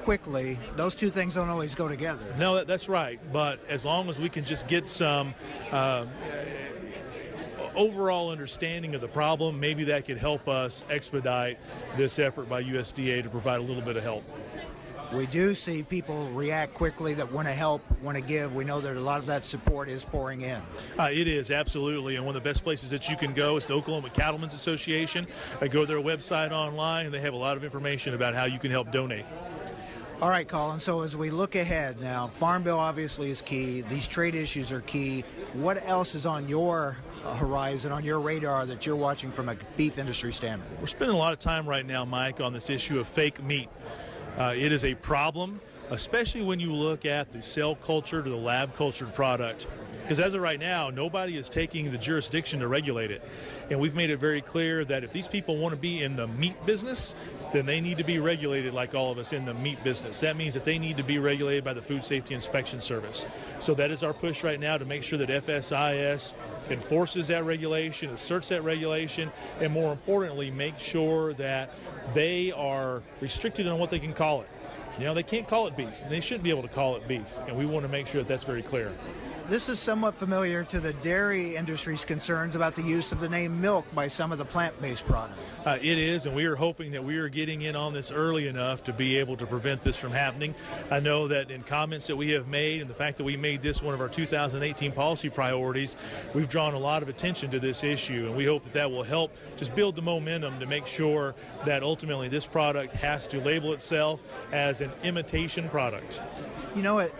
quickly, 0.00 0.58
those 0.76 0.94
two 0.94 1.10
things 1.10 1.34
don't 1.34 1.48
always 1.48 1.74
go 1.74 1.88
together. 1.88 2.22
No, 2.38 2.56
that, 2.56 2.66
that's 2.66 2.88
right. 2.88 3.18
But 3.32 3.58
as 3.68 3.84
long 3.84 4.08
as 4.08 4.20
we 4.20 4.28
can 4.28 4.44
just 4.44 4.68
get 4.68 4.86
some 4.86 5.34
uh, 5.72 6.06
overall 7.74 8.30
understanding 8.30 8.94
of 8.94 9.00
the 9.00 9.08
problem, 9.08 9.60
maybe 9.60 9.84
that 9.84 10.06
could 10.06 10.18
help 10.18 10.48
us 10.48 10.84
expedite 10.90 11.58
this 11.96 12.18
effort 12.18 12.48
by 12.48 12.62
USDA 12.62 13.22
to 13.22 13.28
provide 13.28 13.60
a 13.60 13.62
little 13.62 13.82
bit 13.82 13.96
of 13.96 14.02
help. 14.02 14.24
We 15.12 15.26
do 15.26 15.54
see 15.54 15.84
people 15.84 16.28
react 16.30 16.74
quickly 16.74 17.14
that 17.14 17.30
want 17.30 17.46
to 17.46 17.54
help, 17.54 17.82
want 18.00 18.16
to 18.16 18.22
give. 18.22 18.54
We 18.54 18.64
know 18.64 18.80
that 18.80 18.96
a 18.96 19.00
lot 19.00 19.20
of 19.20 19.26
that 19.26 19.44
support 19.44 19.88
is 19.88 20.04
pouring 20.04 20.40
in. 20.40 20.60
Uh, 20.98 21.10
it 21.12 21.28
is, 21.28 21.52
absolutely. 21.52 22.16
And 22.16 22.26
one 22.26 22.34
of 22.34 22.42
the 22.42 22.48
best 22.48 22.64
places 22.64 22.90
that 22.90 23.08
you 23.08 23.16
can 23.16 23.32
go 23.32 23.56
is 23.56 23.66
the 23.66 23.74
Oklahoma 23.74 24.10
Cattlemen's 24.10 24.54
Association. 24.54 25.28
I 25.60 25.68
go 25.68 25.82
to 25.82 25.86
their 25.86 26.02
website 26.02 26.50
online, 26.50 27.06
and 27.06 27.14
they 27.14 27.20
have 27.20 27.34
a 27.34 27.36
lot 27.36 27.56
of 27.56 27.62
information 27.62 28.14
about 28.14 28.34
how 28.34 28.46
you 28.46 28.58
can 28.58 28.72
help 28.72 28.90
donate. 28.90 29.24
All 30.24 30.30
right, 30.30 30.48
Colin. 30.48 30.80
So 30.80 31.02
as 31.02 31.18
we 31.18 31.28
look 31.28 31.54
ahead 31.54 32.00
now, 32.00 32.28
Farm 32.28 32.62
Bill 32.62 32.78
obviously 32.78 33.30
is 33.30 33.42
key. 33.42 33.82
These 33.82 34.08
trade 34.08 34.34
issues 34.34 34.72
are 34.72 34.80
key. 34.80 35.22
What 35.52 35.86
else 35.86 36.14
is 36.14 36.24
on 36.24 36.48
your 36.48 36.96
horizon, 37.22 37.92
on 37.92 38.04
your 38.04 38.18
radar 38.18 38.64
that 38.64 38.86
you're 38.86 38.96
watching 38.96 39.30
from 39.30 39.50
a 39.50 39.56
beef 39.76 39.98
industry 39.98 40.32
standpoint? 40.32 40.80
We're 40.80 40.86
spending 40.86 41.14
a 41.14 41.18
lot 41.18 41.34
of 41.34 41.40
time 41.40 41.68
right 41.68 41.84
now, 41.84 42.06
Mike, 42.06 42.40
on 42.40 42.54
this 42.54 42.70
issue 42.70 42.98
of 43.00 43.06
fake 43.06 43.42
meat. 43.42 43.68
Uh, 44.38 44.54
it 44.56 44.72
is 44.72 44.82
a 44.86 44.94
problem, 44.94 45.60
especially 45.90 46.40
when 46.40 46.58
you 46.58 46.72
look 46.72 47.04
at 47.04 47.30
the 47.30 47.42
cell 47.42 47.74
culture 47.74 48.22
to 48.22 48.30
the 48.30 48.34
lab 48.34 48.74
cultured 48.74 49.12
product. 49.12 49.66
Because 50.04 50.20
as 50.20 50.34
of 50.34 50.42
right 50.42 50.60
now, 50.60 50.90
nobody 50.90 51.34
is 51.34 51.48
taking 51.48 51.90
the 51.90 51.96
jurisdiction 51.96 52.60
to 52.60 52.68
regulate 52.68 53.10
it. 53.10 53.26
And 53.70 53.80
we've 53.80 53.94
made 53.94 54.10
it 54.10 54.18
very 54.18 54.42
clear 54.42 54.84
that 54.84 55.02
if 55.02 55.14
these 55.14 55.28
people 55.28 55.56
want 55.56 55.72
to 55.74 55.80
be 55.80 56.02
in 56.02 56.16
the 56.16 56.26
meat 56.26 56.66
business, 56.66 57.14
then 57.54 57.64
they 57.64 57.80
need 57.80 57.96
to 57.96 58.04
be 58.04 58.18
regulated 58.18 58.74
like 58.74 58.94
all 58.94 59.10
of 59.10 59.16
us 59.16 59.32
in 59.32 59.46
the 59.46 59.54
meat 59.54 59.82
business. 59.82 60.20
That 60.20 60.36
means 60.36 60.52
that 60.52 60.64
they 60.64 60.78
need 60.78 60.98
to 60.98 61.02
be 61.02 61.18
regulated 61.18 61.64
by 61.64 61.72
the 61.72 61.80
Food 61.80 62.04
Safety 62.04 62.34
Inspection 62.34 62.82
Service. 62.82 63.24
So 63.60 63.72
that 63.74 63.90
is 63.90 64.02
our 64.02 64.12
push 64.12 64.44
right 64.44 64.60
now 64.60 64.76
to 64.76 64.84
make 64.84 65.02
sure 65.02 65.18
that 65.18 65.30
FSIS 65.30 66.34
enforces 66.68 67.28
that 67.28 67.44
regulation, 67.46 68.10
asserts 68.10 68.50
that 68.50 68.62
regulation, 68.62 69.32
and 69.58 69.72
more 69.72 69.90
importantly, 69.90 70.50
make 70.50 70.78
sure 70.78 71.32
that 71.34 71.70
they 72.12 72.52
are 72.52 73.02
restricted 73.22 73.66
on 73.66 73.78
what 73.78 73.88
they 73.88 74.00
can 74.00 74.12
call 74.12 74.42
it. 74.42 74.48
You 74.98 75.06
know, 75.06 75.14
they 75.14 75.22
can't 75.22 75.48
call 75.48 75.66
it 75.66 75.76
beef. 75.76 75.94
They 76.10 76.20
shouldn't 76.20 76.44
be 76.44 76.50
able 76.50 76.62
to 76.62 76.68
call 76.68 76.96
it 76.96 77.08
beef. 77.08 77.38
And 77.48 77.56
we 77.56 77.64
want 77.64 77.86
to 77.86 77.88
make 77.90 78.06
sure 78.06 78.20
that 78.20 78.28
that's 78.28 78.44
very 78.44 78.62
clear. 78.62 78.92
This 79.46 79.68
is 79.68 79.78
somewhat 79.78 80.14
familiar 80.14 80.64
to 80.64 80.80
the 80.80 80.94
dairy 80.94 81.54
industry's 81.54 82.02
concerns 82.02 82.56
about 82.56 82.74
the 82.74 82.82
use 82.82 83.12
of 83.12 83.20
the 83.20 83.28
name 83.28 83.60
milk 83.60 83.84
by 83.94 84.08
some 84.08 84.32
of 84.32 84.38
the 84.38 84.44
plant 84.46 84.80
based 84.80 85.06
products. 85.06 85.66
Uh, 85.66 85.76
it 85.82 85.98
is, 85.98 86.24
and 86.24 86.34
we 86.34 86.46
are 86.46 86.54
hoping 86.54 86.92
that 86.92 87.04
we 87.04 87.18
are 87.18 87.28
getting 87.28 87.60
in 87.60 87.76
on 87.76 87.92
this 87.92 88.10
early 88.10 88.48
enough 88.48 88.82
to 88.84 88.92
be 88.94 89.18
able 89.18 89.36
to 89.36 89.44
prevent 89.44 89.84
this 89.84 89.96
from 89.98 90.12
happening. 90.12 90.54
I 90.90 91.00
know 91.00 91.28
that 91.28 91.50
in 91.50 91.62
comments 91.62 92.06
that 92.06 92.16
we 92.16 92.30
have 92.30 92.48
made 92.48 92.80
and 92.80 92.88
the 92.88 92.94
fact 92.94 93.18
that 93.18 93.24
we 93.24 93.36
made 93.36 93.60
this 93.60 93.82
one 93.82 93.92
of 93.92 94.00
our 94.00 94.08
2018 94.08 94.92
policy 94.92 95.28
priorities, 95.28 95.94
we've 96.32 96.48
drawn 96.48 96.72
a 96.72 96.78
lot 96.78 97.02
of 97.02 97.10
attention 97.10 97.50
to 97.50 97.60
this 97.60 97.84
issue, 97.84 98.26
and 98.26 98.34
we 98.34 98.46
hope 98.46 98.62
that 98.62 98.72
that 98.72 98.90
will 98.90 99.02
help 99.02 99.30
just 99.58 99.76
build 99.76 99.94
the 99.94 100.02
momentum 100.02 100.58
to 100.58 100.64
make 100.64 100.86
sure 100.86 101.34
that 101.66 101.82
ultimately 101.82 102.28
this 102.28 102.46
product 102.46 102.94
has 102.94 103.26
to 103.26 103.42
label 103.42 103.74
itself 103.74 104.22
as 104.52 104.80
an 104.80 104.90
imitation 105.02 105.68
product. 105.68 106.22
You 106.74 106.82
know, 106.82 106.98
it, 106.98 107.14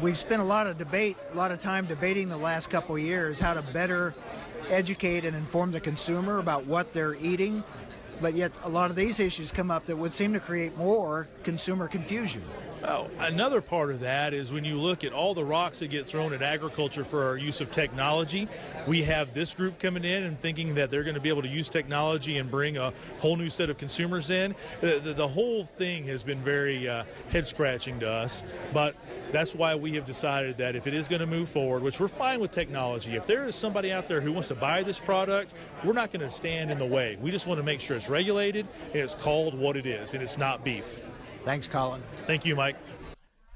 we've 0.00 0.18
spent 0.18 0.40
a 0.40 0.44
lot 0.44 0.66
of 0.66 0.78
debate, 0.78 1.16
a 1.32 1.36
lot 1.36 1.52
of 1.52 1.60
time 1.60 1.86
debating 1.86 2.28
the 2.28 2.36
last 2.36 2.70
couple 2.70 2.98
years 2.98 3.38
how 3.40 3.54
to 3.54 3.62
better 3.62 4.14
educate 4.68 5.24
and 5.24 5.36
inform 5.36 5.72
the 5.72 5.80
consumer 5.80 6.38
about 6.38 6.66
what 6.66 6.92
they're 6.92 7.14
eating. 7.16 7.62
But 8.20 8.34
yet, 8.34 8.52
a 8.62 8.68
lot 8.68 8.90
of 8.90 8.96
these 8.96 9.18
issues 9.20 9.50
come 9.50 9.70
up 9.70 9.86
that 9.86 9.96
would 9.96 10.12
seem 10.12 10.32
to 10.34 10.40
create 10.40 10.76
more 10.76 11.28
consumer 11.42 11.88
confusion. 11.88 12.42
Oh, 12.86 13.08
another 13.18 13.62
part 13.62 13.90
of 13.90 14.00
that 14.00 14.34
is 14.34 14.52
when 14.52 14.66
you 14.66 14.76
look 14.76 15.04
at 15.04 15.14
all 15.14 15.32
the 15.32 15.44
rocks 15.44 15.78
that 15.78 15.88
get 15.88 16.04
thrown 16.04 16.34
at 16.34 16.42
agriculture 16.42 17.02
for 17.02 17.24
our 17.24 17.38
use 17.38 17.62
of 17.62 17.72
technology, 17.72 18.46
we 18.86 19.04
have 19.04 19.32
this 19.32 19.54
group 19.54 19.78
coming 19.78 20.04
in 20.04 20.22
and 20.24 20.38
thinking 20.38 20.74
that 20.74 20.90
they're 20.90 21.02
going 21.02 21.14
to 21.14 21.20
be 21.20 21.30
able 21.30 21.40
to 21.40 21.48
use 21.48 21.70
technology 21.70 22.36
and 22.36 22.50
bring 22.50 22.76
a 22.76 22.92
whole 23.20 23.36
new 23.36 23.48
set 23.48 23.70
of 23.70 23.78
consumers 23.78 24.28
in. 24.28 24.54
The, 24.82 25.00
the, 25.02 25.14
the 25.14 25.28
whole 25.28 25.64
thing 25.64 26.04
has 26.08 26.24
been 26.24 26.42
very 26.42 26.86
uh, 26.86 27.04
head 27.30 27.46
scratching 27.46 28.00
to 28.00 28.10
us, 28.10 28.42
but 28.74 28.94
that's 29.32 29.54
why 29.54 29.74
we 29.76 29.92
have 29.92 30.04
decided 30.04 30.58
that 30.58 30.76
if 30.76 30.86
it 30.86 30.92
is 30.92 31.08
going 31.08 31.20
to 31.20 31.26
move 31.26 31.48
forward, 31.48 31.82
which 31.82 32.00
we're 32.00 32.08
fine 32.08 32.38
with 32.38 32.50
technology, 32.50 33.16
if 33.16 33.26
there 33.26 33.48
is 33.48 33.54
somebody 33.54 33.92
out 33.92 34.08
there 34.08 34.20
who 34.20 34.30
wants 34.30 34.48
to 34.48 34.54
buy 34.54 34.82
this 34.82 35.00
product, 35.00 35.54
we're 35.84 35.94
not 35.94 36.12
going 36.12 36.20
to 36.20 36.30
stand 36.30 36.70
in 36.70 36.78
the 36.78 36.84
way. 36.84 37.16
We 37.18 37.30
just 37.30 37.46
want 37.46 37.58
to 37.60 37.64
make 37.64 37.80
sure 37.80 37.96
it's 37.96 38.10
regulated 38.10 38.66
and 38.92 39.00
it's 39.00 39.14
called 39.14 39.58
what 39.58 39.78
it 39.78 39.86
is, 39.86 40.12
and 40.12 40.22
it's 40.22 40.36
not 40.36 40.62
beef. 40.62 41.00
Thanks, 41.44 41.66
Colin. 41.66 42.02
Thank 42.20 42.46
you, 42.46 42.56
Mike. 42.56 42.76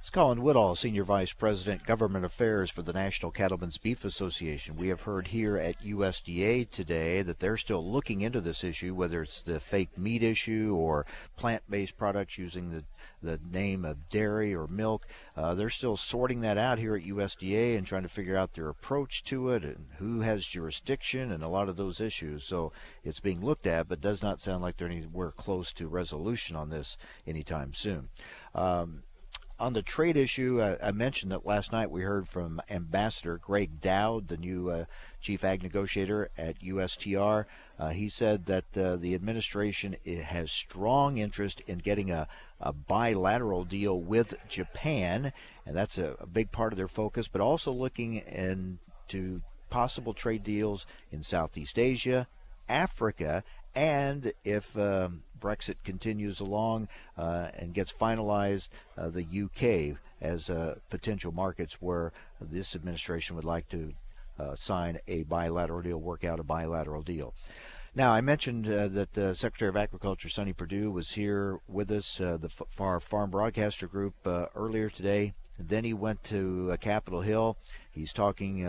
It's 0.01 0.11
Colin 0.11 0.43
Woodall, 0.43 0.77
Senior 0.77 1.05
Vice 1.05 1.33
President, 1.33 1.85
Government 1.85 2.25
Affairs 2.25 2.71
for 2.71 2.83
the 2.83 2.93
National 2.93 3.33
Cattlemen's 3.33 3.79
Beef 3.79 4.05
Association. 4.05 4.77
We 4.77 4.89
have 4.89 5.03
heard 5.03 5.29
here 5.29 5.57
at 5.57 5.83
USDA 5.83 6.71
today 6.71 7.23
that 7.23 7.41
they're 7.41 7.57
still 7.57 7.85
looking 7.85 8.21
into 8.21 8.41
this 8.41 8.63
issue, 8.63 8.95
whether 8.95 9.23
it's 9.23 9.41
the 9.41 9.59
fake 9.59 9.99
meat 9.99 10.23
issue 10.23 10.75
or 10.79 11.05
plant 11.37 11.63
based 11.69 11.99
products 11.99 12.39
using 12.39 12.71
the, 12.71 12.85
the 13.23 13.41
name 13.51 13.85
of 13.85 14.09
dairy 14.09 14.55
or 14.55 14.67
milk. 14.67 15.07
Uh, 15.37 15.55
they're 15.55 15.69
still 15.69 15.97
sorting 15.97 16.41
that 16.41 16.59
out 16.59 16.79
here 16.79 16.97
at 16.97 17.05
USDA 17.05 17.77
and 17.77 17.87
trying 17.87 18.03
to 18.03 18.09
figure 18.09 18.37
out 18.37 18.55
their 18.55 18.69
approach 18.69 19.25
to 19.25 19.51
it 19.51 19.65
and 19.65 19.87
who 19.99 20.21
has 20.21 20.47
jurisdiction 20.47 21.33
and 21.33 21.43
a 21.43 21.49
lot 21.49 21.69
of 21.69 21.77
those 21.77 22.01
issues. 22.01 22.45
So 22.45 22.73
it's 23.05 23.21
being 23.21 23.45
looked 23.45 23.67
at, 23.67 23.89
but 23.89 24.01
does 24.01 24.23
not 24.23 24.41
sound 24.41 24.63
like 24.63 24.77
they're 24.77 24.89
anywhere 24.89 25.33
close 25.33 25.73
to 25.75 25.89
resolution 25.89 26.57
on 26.57 26.71
this 26.71 26.97
anytime 27.27 27.75
soon. 27.75 28.09
Um, 28.55 29.03
on 29.61 29.73
the 29.73 29.83
trade 29.83 30.17
issue, 30.17 30.63
I, 30.63 30.93
mentioned 30.93 31.33
that 31.33 31.45
last 31.45 31.73
night 31.73 31.91
we 31.91 32.03
heard 32.03 32.29
from 32.29 32.63
Ambassador 32.71 33.39
Gregg 33.39 33.81
Doud, 33.81 34.29
the 34.29 34.37
new 34.37 34.71
uh, 34.71 34.85
chief 35.21 35.43
ag 35.43 35.63
negotiator 35.63 36.31
at 36.39 36.61
USTR. 36.61 37.47
Uh, 37.79 37.89
he 37.89 38.09
said 38.09 38.47
that 38.47 38.65
uh, 38.77 38.97
the 38.97 39.15
administration 39.17 39.97
has 40.25 40.53
strong 40.53 41.19
interest 41.19 41.61
in 41.67 41.79
getting 41.79 42.11
a, 42.11 42.29
a, 42.61 42.73
bilateral 42.73 43.65
deal 43.65 44.01
with 44.01 44.35
Japan, 44.49 45.33
and 45.67 45.77
that's 45.77 45.99
a, 45.99 46.15
a 46.21 46.27
big 46.27 46.53
part 46.53 46.73
of 46.73 46.77
their 46.77 46.89
focus, 46.89 47.27
but 47.27 47.41
also 47.41 47.73
looking 47.73 48.17
into 48.17 49.43
possible 49.71 50.15
trade 50.15 50.45
deals 50.45 50.87
in 51.11 51.23
Southeast 51.25 51.79
Asia, 51.79 52.29
Africa, 52.69 53.43
and 53.75 54.33
if 54.45 54.77
um, 54.79 55.23
Brexit 55.41 55.77
continues 55.85 56.41
along 56.41 56.89
uh, 57.17 57.49
and 57.55 57.75
gets 57.75 57.93
finalized, 57.93 58.69
uh, 58.97 59.09
the 59.09 59.25
UK 59.25 59.99
as 60.21 60.51
uh, 60.51 60.77
potential 60.91 61.33
markets 61.33 61.75
where 61.81 62.13
this 62.41 62.75
administration 62.75 63.37
would 63.37 63.45
like 63.45 63.69
to 63.69 63.93
uh, 64.39 64.55
sign 64.55 64.99
a 65.09 65.23
bilateral 65.25 65.83
deal, 65.83 65.99
work 65.99 66.25
out 66.25 66.41
a 66.41 66.45
bilateral 66.45 67.03
deal. 67.03 67.35
Now, 67.95 68.13
I 68.13 68.21
mentioned 68.21 68.69
uh, 68.69 68.89
that 68.89 69.15
the 69.15 69.35
Secretary 69.35 69.69
of 69.69 69.77
Agriculture, 69.77 70.29
Sonny 70.29 70.53
Perdue, 70.53 70.91
was 70.91 71.13
here 71.13 71.61
with 71.67 71.91
us, 71.91 72.21
uh, 72.21 72.37
the 72.37 72.49
F- 72.49 73.03
Farm 73.03 73.31
Broadcaster 73.31 73.89
Group, 73.89 74.15
earlier 74.55 74.89
today. 74.91 75.35
Then 75.59 75.83
he 75.83 75.93
went 75.93 76.23
to 76.25 76.77
Capitol 76.81 77.23
Hill. 77.23 77.57
He's 77.91 78.13
talking 78.13 78.65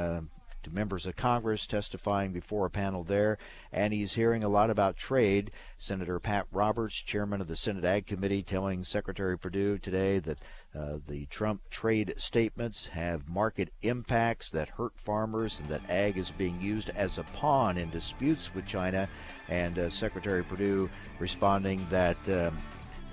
to 0.64 0.74
members 0.74 1.06
of 1.06 1.16
Congress 1.16 1.68
testifying 1.68 2.32
before 2.32 2.66
a 2.66 2.70
panel 2.70 3.04
there, 3.04 3.38
and 3.72 3.94
he's 3.94 4.14
hearing 4.14 4.44
a 4.44 4.50
lot 4.50 4.70
about 4.70 4.98
trade. 4.98 5.52
Senator 5.78 6.20
Pat 6.20 6.46
Roberts, 6.52 6.96
chairman 6.96 7.42
of 7.42 7.48
the 7.48 7.56
Senate 7.56 7.86
Ag 7.86 8.06
Committee, 8.06 8.42
telling 8.42 8.84
Secretary 8.84 9.38
Perdue 9.38 9.78
today 9.78 10.20
that 10.20 10.38
uh, 10.78 10.98
the 11.08 11.26
Trump 11.28 11.62
trade 11.70 12.14
statements 12.18 12.86
have 12.88 13.28
market 13.28 13.74
impacts 13.82 14.50
that 14.52 14.70
hurt 14.70 14.94
farmers 14.98 15.60
and 15.60 15.70
that 15.70 15.82
ag 15.90 16.18
is 16.18 16.32
being 16.32 16.60
used 16.62 16.90
as 16.92 17.18
a 17.18 17.24
pawn 17.24 17.78
in 17.78 17.90
disputes 17.90 18.54
with 18.54 18.66
China. 18.66 19.08
And 19.48 19.80
uh, 19.80 19.90
Secretary 19.90 20.44
Perdue 20.44 20.90
responding 21.20 21.86
that 21.90 22.18
um, 22.30 22.58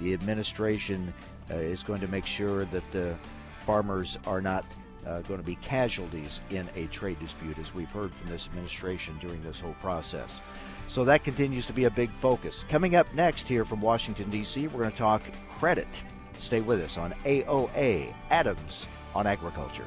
the 0.00 0.12
administration 0.12 1.12
uh, 1.50 1.54
is 1.54 1.82
going 1.82 2.00
to 2.00 2.08
make 2.08 2.26
sure 2.26 2.64
that 2.66 2.96
uh, 2.96 3.14
farmers 3.64 4.18
are 4.26 4.40
not 4.40 4.64
uh, 5.06 5.20
going 5.22 5.40
to 5.40 5.46
be 5.46 5.56
casualties 5.56 6.40
in 6.50 6.68
a 6.74 6.86
trade 6.86 7.18
dispute, 7.20 7.58
as 7.58 7.74
we've 7.74 7.90
heard 7.90 8.12
from 8.14 8.28
this 8.28 8.46
administration 8.46 9.16
during 9.20 9.42
this 9.42 9.60
whole 9.60 9.74
process. 9.74 10.40
So 10.88 11.04
that 11.04 11.24
continues 11.24 11.66
to 11.66 11.72
be 11.72 11.84
a 11.84 11.90
big 11.90 12.10
focus. 12.10 12.64
Coming 12.68 12.96
up 12.96 13.12
next 13.14 13.48
here 13.48 13.64
from 13.64 13.80
Washington, 13.80 14.30
D.C., 14.30 14.68
we're 14.68 14.80
going 14.80 14.90
to 14.90 14.96
talk 14.96 15.22
credit. 15.58 16.02
Stay 16.34 16.60
with 16.60 16.80
us 16.80 16.98
on 16.98 17.12
AOA 17.24 18.12
Adams 18.30 18.86
on 19.14 19.26
Agriculture. 19.26 19.86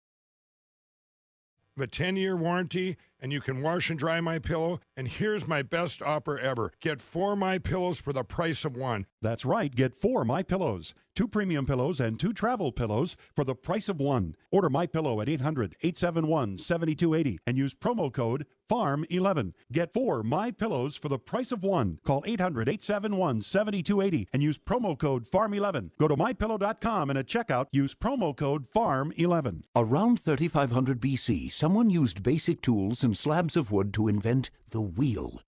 a 1.82 1.88
10 1.88 2.16
year 2.16 2.38
warranty 2.38 2.96
and 3.20 3.34
you 3.34 3.42
can 3.42 3.62
wash 3.62 3.90
and 3.90 4.00
dry 4.00 4.22
my 4.22 4.40
pillow 4.40 4.80
and 4.96 5.08
here's 5.08 5.48
my 5.48 5.62
best 5.62 6.02
offer 6.02 6.38
ever 6.40 6.72
get 6.80 7.02
four 7.02 7.36
my 7.36 7.58
pillows 7.58 8.00
for 8.00 8.14
the 8.14 8.24
price 8.24 8.64
of 8.66 8.76
one 8.78 9.06
That's 9.22 9.46
right. 9.46 9.74
Get 9.76 9.94
four 9.96 10.24
My 10.24 10.44
Pillows, 10.44 10.94
two 11.16 11.28
premium 11.28 11.66
pillows 11.66 12.00
and 12.00 12.20
two 12.20 12.32
travel 12.32 12.72
pillows 12.72 13.18
for 13.36 13.44
the 13.44 13.56
price 13.56 13.90
of 13.90 14.00
one. 14.00 14.36
Order 14.52 14.70
My 14.70 14.86
Pillow 14.86 15.20
at 15.20 15.28
800-871-7280 15.28 17.38
and 17.48 17.58
use 17.58 17.74
promo 17.74 18.14
code 18.14 18.46
FARM11. 18.70 19.54
Get 19.72 19.94
four 19.94 20.24
My 20.24 20.52
Pillows 20.52 20.96
for 20.96 21.10
the 21.10 21.20
price 21.20 21.52
of 21.52 21.64
one. 21.64 22.00
Call 22.06 22.22
800-871-7280 22.24 24.28
and 24.34 24.44
use 24.44 24.58
promo 24.58 24.98
code 24.98 25.30
FARM11. 25.30 25.92
Go 26.00 26.08
to 26.08 26.16
mypillow.com 26.16 27.10
and 27.10 27.20
at 27.20 27.28
checkout 27.28 27.66
use 27.72 27.96
promo 27.96 28.36
code 28.36 28.66
FARM11. 28.76 29.64
Around 29.76 30.20
3500 30.20 31.00
BC, 31.00 31.52
someone 31.52 31.90
used 31.90 32.24
basic 32.24 32.62
tools 32.62 33.04
and 33.04 33.18
slabs 33.18 33.56
of 33.56 33.72
wood 33.72 33.94
to 33.94 34.08
invent 34.08 34.52
the 34.70 34.82
wheel. 34.82 35.42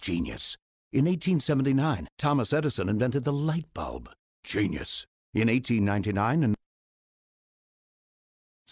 Genius. 0.00 0.56
In 0.92 1.06
1879, 1.06 2.06
Thomas 2.18 2.52
Edison 2.52 2.88
invented 2.88 3.24
the 3.24 3.32
light 3.32 3.66
bulb. 3.74 4.10
Genius. 4.44 5.06
In 5.32 5.48
1899, 5.48 6.44
and 6.44 6.54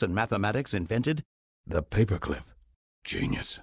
and 0.03 0.15
mathematics 0.15 0.75
invented 0.75 1.23
the 1.67 1.83
paperclip. 1.83 2.43
Genius. 3.05 3.61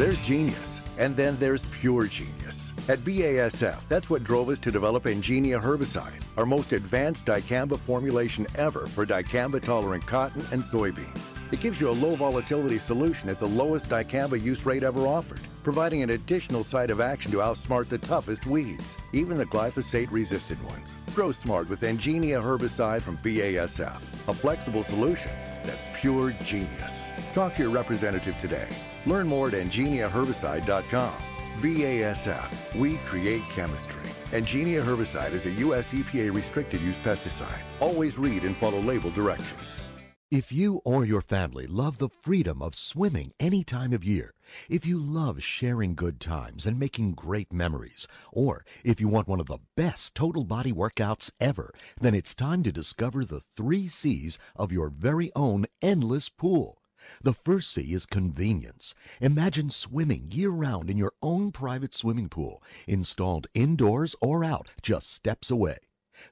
There's 0.00 0.18
genius, 0.20 0.80
and 0.96 1.14
then 1.14 1.36
there's 1.36 1.60
pure 1.66 2.06
genius. 2.06 2.72
At 2.88 3.00
BASF, 3.00 3.86
that's 3.90 4.08
what 4.08 4.24
drove 4.24 4.48
us 4.48 4.58
to 4.60 4.72
develop 4.72 5.04
Engenia 5.04 5.60
herbicide, 5.60 6.22
our 6.38 6.46
most 6.46 6.72
advanced 6.72 7.26
dicamba 7.26 7.78
formulation 7.78 8.46
ever 8.54 8.86
for 8.86 9.04
dicamba 9.04 9.60
tolerant 9.60 10.06
cotton 10.06 10.42
and 10.52 10.62
soybeans. 10.62 11.32
It 11.52 11.60
gives 11.60 11.82
you 11.82 11.90
a 11.90 12.00
low 12.00 12.14
volatility 12.14 12.78
solution 12.78 13.28
at 13.28 13.38
the 13.38 13.48
lowest 13.48 13.90
dicamba 13.90 14.42
use 14.42 14.64
rate 14.64 14.84
ever 14.84 15.06
offered, 15.06 15.42
providing 15.62 16.02
an 16.02 16.08
additional 16.08 16.64
site 16.64 16.90
of 16.90 17.02
action 17.02 17.30
to 17.32 17.36
outsmart 17.36 17.88
the 17.88 17.98
toughest 17.98 18.46
weeds, 18.46 18.96
even 19.12 19.36
the 19.36 19.44
glyphosate 19.44 20.10
resistant 20.10 20.64
ones. 20.64 20.98
Grow 21.14 21.30
smart 21.30 21.68
with 21.68 21.82
Engenia 21.82 22.42
herbicide 22.42 23.02
from 23.02 23.18
BASF, 23.18 24.00
a 24.28 24.32
flexible 24.32 24.82
solution 24.82 25.32
that's 25.62 26.00
pure 26.00 26.30
genius. 26.42 27.10
Talk 27.34 27.52
to 27.56 27.62
your 27.64 27.70
representative 27.70 28.38
today. 28.38 28.66
Learn 29.06 29.26
more 29.26 29.48
at 29.48 29.54
engeniaherbicide.com. 29.54 31.14
BASF, 31.60 32.74
we 32.74 32.96
create 32.98 33.42
chemistry. 33.50 34.00
Engenia 34.32 34.82
herbicide 34.82 35.32
is 35.32 35.46
a 35.46 35.50
U.S. 35.66 35.92
EPA 35.92 36.34
restricted 36.34 36.80
use 36.80 36.96
pesticide. 36.98 37.62
Always 37.80 38.16
read 38.16 38.44
and 38.44 38.56
follow 38.56 38.80
label 38.80 39.10
directions. 39.10 39.82
If 40.30 40.52
you 40.52 40.80
or 40.84 41.04
your 41.04 41.22
family 41.22 41.66
love 41.66 41.98
the 41.98 42.08
freedom 42.08 42.62
of 42.62 42.76
swimming 42.76 43.32
any 43.40 43.64
time 43.64 43.92
of 43.92 44.04
year, 44.04 44.32
if 44.68 44.86
you 44.86 44.96
love 44.96 45.42
sharing 45.42 45.96
good 45.96 46.20
times 46.20 46.66
and 46.66 46.78
making 46.78 47.14
great 47.14 47.52
memories, 47.52 48.06
or 48.32 48.64
if 48.84 49.00
you 49.00 49.08
want 49.08 49.26
one 49.26 49.40
of 49.40 49.46
the 49.46 49.58
best 49.76 50.14
total 50.14 50.44
body 50.44 50.72
workouts 50.72 51.32
ever, 51.40 51.74
then 52.00 52.14
it's 52.14 52.32
time 52.36 52.62
to 52.62 52.70
discover 52.70 53.24
the 53.24 53.40
three 53.40 53.88
C's 53.88 54.38
of 54.54 54.70
your 54.70 54.88
very 54.88 55.32
own 55.34 55.66
endless 55.82 56.28
pool. 56.28 56.79
The 57.22 57.34
first 57.34 57.72
C 57.72 57.92
is 57.92 58.06
convenience. 58.06 58.94
Imagine 59.20 59.68
swimming 59.68 60.30
year 60.30 60.48
round 60.48 60.88
in 60.88 60.96
your 60.96 61.12
own 61.20 61.52
private 61.52 61.94
swimming 61.94 62.30
pool, 62.30 62.62
installed 62.86 63.46
indoors 63.52 64.16
or 64.22 64.42
out, 64.42 64.70
just 64.80 65.12
steps 65.12 65.50
away. 65.50 65.76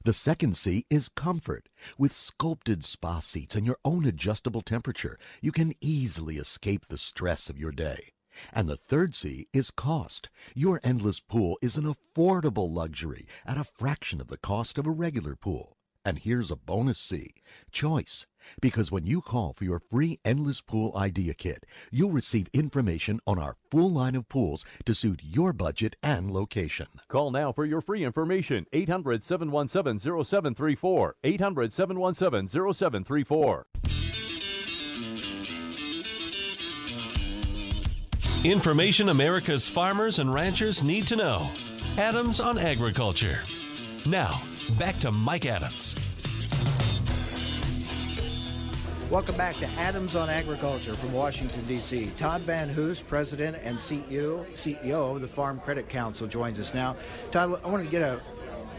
The 0.03 0.15
second 0.15 0.57
C 0.57 0.87
is 0.89 1.07
comfort. 1.07 1.69
With 1.99 2.11
sculpted 2.11 2.83
spa 2.83 3.19
seats 3.19 3.55
and 3.55 3.67
your 3.67 3.77
own 3.85 4.03
adjustable 4.03 4.63
temperature, 4.63 5.19
you 5.41 5.51
can 5.51 5.73
easily 5.79 6.37
escape 6.37 6.87
the 6.87 6.97
stress 6.97 7.51
of 7.51 7.59
your 7.59 7.71
day. 7.71 8.13
And 8.51 8.67
the 8.67 8.77
third 8.77 9.13
C 9.13 9.47
is 9.53 9.69
cost. 9.69 10.29
Your 10.55 10.79
endless 10.83 11.19
pool 11.19 11.59
is 11.61 11.77
an 11.77 11.85
affordable 11.85 12.73
luxury 12.73 13.27
at 13.45 13.59
a 13.59 13.63
fraction 13.63 14.19
of 14.19 14.27
the 14.27 14.37
cost 14.37 14.79
of 14.79 14.87
a 14.87 14.91
regular 14.91 15.35
pool. 15.35 15.77
And 16.09 16.17
here's 16.17 16.49
a 16.49 16.55
bonus 16.55 16.97
C 16.97 17.35
choice. 17.71 18.25
Because 18.59 18.91
when 18.91 19.05
you 19.05 19.21
call 19.21 19.53
for 19.53 19.63
your 19.63 19.79
free 19.79 20.19
Endless 20.25 20.59
Pool 20.59 20.91
Idea 20.95 21.35
Kit, 21.35 21.67
you'll 21.91 22.09
receive 22.09 22.47
information 22.51 23.19
on 23.27 23.37
our 23.37 23.57
full 23.69 23.91
line 23.91 24.15
of 24.15 24.27
pools 24.27 24.65
to 24.87 24.95
suit 24.95 25.21
your 25.23 25.53
budget 25.53 25.95
and 26.01 26.31
location. 26.31 26.87
Call 27.09 27.29
now 27.29 27.51
for 27.51 27.63
your 27.63 27.79
free 27.79 28.03
information 28.03 28.65
800 28.73 29.23
717 29.23 29.99
0734. 29.99 31.15
800 31.23 31.73
717 31.73 32.73
0734. 32.73 33.65
Information 38.43 39.09
America's 39.09 39.67
farmers 39.67 40.17
and 40.17 40.33
ranchers 40.33 40.81
need 40.81 41.05
to 41.05 41.15
know. 41.15 41.51
Adams 41.97 42.39
on 42.39 42.57
Agriculture. 42.57 43.41
Now, 44.07 44.41
back 44.77 44.97
to 44.99 45.11
Mike 45.11 45.45
Adams. 45.45 45.95
Welcome 49.09 49.37
back 49.37 49.55
to 49.55 49.67
Adams 49.69 50.15
on 50.15 50.29
Agriculture 50.29 50.93
from 50.93 51.11
Washington, 51.13 51.65
D.C. 51.65 52.11
Todd 52.15 52.41
Van 52.41 52.69
Hoose, 52.69 53.01
President 53.01 53.57
and 53.63 53.75
CEO, 53.75 54.45
CEO 54.51 55.15
of 55.15 55.21
the 55.21 55.27
Farm 55.27 55.59
Credit 55.59 55.89
Council, 55.89 56.27
joins 56.27 56.59
us 56.59 56.75
now. 56.75 56.95
Todd, 57.31 57.59
I 57.63 57.67
wanted 57.67 57.85
to 57.85 57.89
get 57.89 58.03
a, 58.03 58.21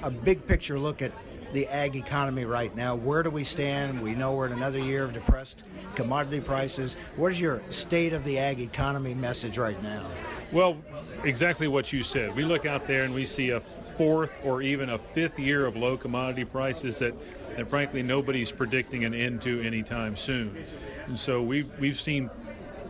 a 0.04 0.10
big 0.10 0.46
picture 0.46 0.78
look 0.78 1.02
at 1.02 1.10
the 1.52 1.66
ag 1.66 1.96
economy 1.96 2.44
right 2.44 2.74
now. 2.76 2.94
Where 2.94 3.24
do 3.24 3.30
we 3.30 3.42
stand? 3.42 4.00
We 4.00 4.14
know 4.14 4.34
we're 4.34 4.46
in 4.46 4.52
another 4.52 4.78
year 4.78 5.02
of 5.02 5.12
depressed 5.12 5.64
commodity 5.96 6.40
prices. 6.40 6.94
What 7.16 7.32
is 7.32 7.40
your 7.40 7.60
state 7.70 8.12
of 8.12 8.22
the 8.24 8.38
ag 8.38 8.60
economy 8.60 9.14
message 9.14 9.58
right 9.58 9.82
now? 9.82 10.08
Well, 10.52 10.76
exactly 11.24 11.66
what 11.66 11.92
you 11.92 12.04
said. 12.04 12.36
We 12.36 12.44
look 12.44 12.66
out 12.66 12.86
there 12.86 13.02
and 13.02 13.12
we 13.12 13.24
see 13.24 13.50
a 13.50 13.60
fourth 14.00 14.32
or 14.46 14.62
even 14.62 14.88
a 14.88 14.96
fifth 14.96 15.38
year 15.38 15.66
of 15.66 15.76
low 15.76 15.94
commodity 15.94 16.42
prices 16.42 17.00
that 17.00 17.12
that 17.54 17.68
frankly 17.68 18.02
nobody's 18.02 18.50
predicting 18.50 19.04
an 19.04 19.12
end 19.12 19.42
to 19.42 19.60
anytime 19.60 20.16
soon. 20.16 20.56
And 21.06 21.20
so 21.20 21.42
we've 21.42 21.68
we've 21.78 22.00
seen 22.00 22.30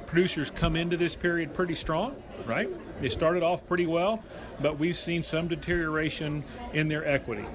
producers 0.07 0.53
come 0.53 0.77
into 0.77 0.97
this 0.97 1.17
period 1.17 1.53
pretty 1.53 1.75
strong, 1.75 2.15
right? 2.47 2.71
They 3.01 3.09
started 3.09 3.43
off 3.43 3.67
pretty 3.67 3.87
well, 3.87 4.23
but 4.63 4.79
we've 4.79 4.97
seen 4.97 5.25
some 5.25 5.49
deterioration 5.49 6.45
in 6.75 6.87
their 6.87 7.05
equity. 7.05 7.47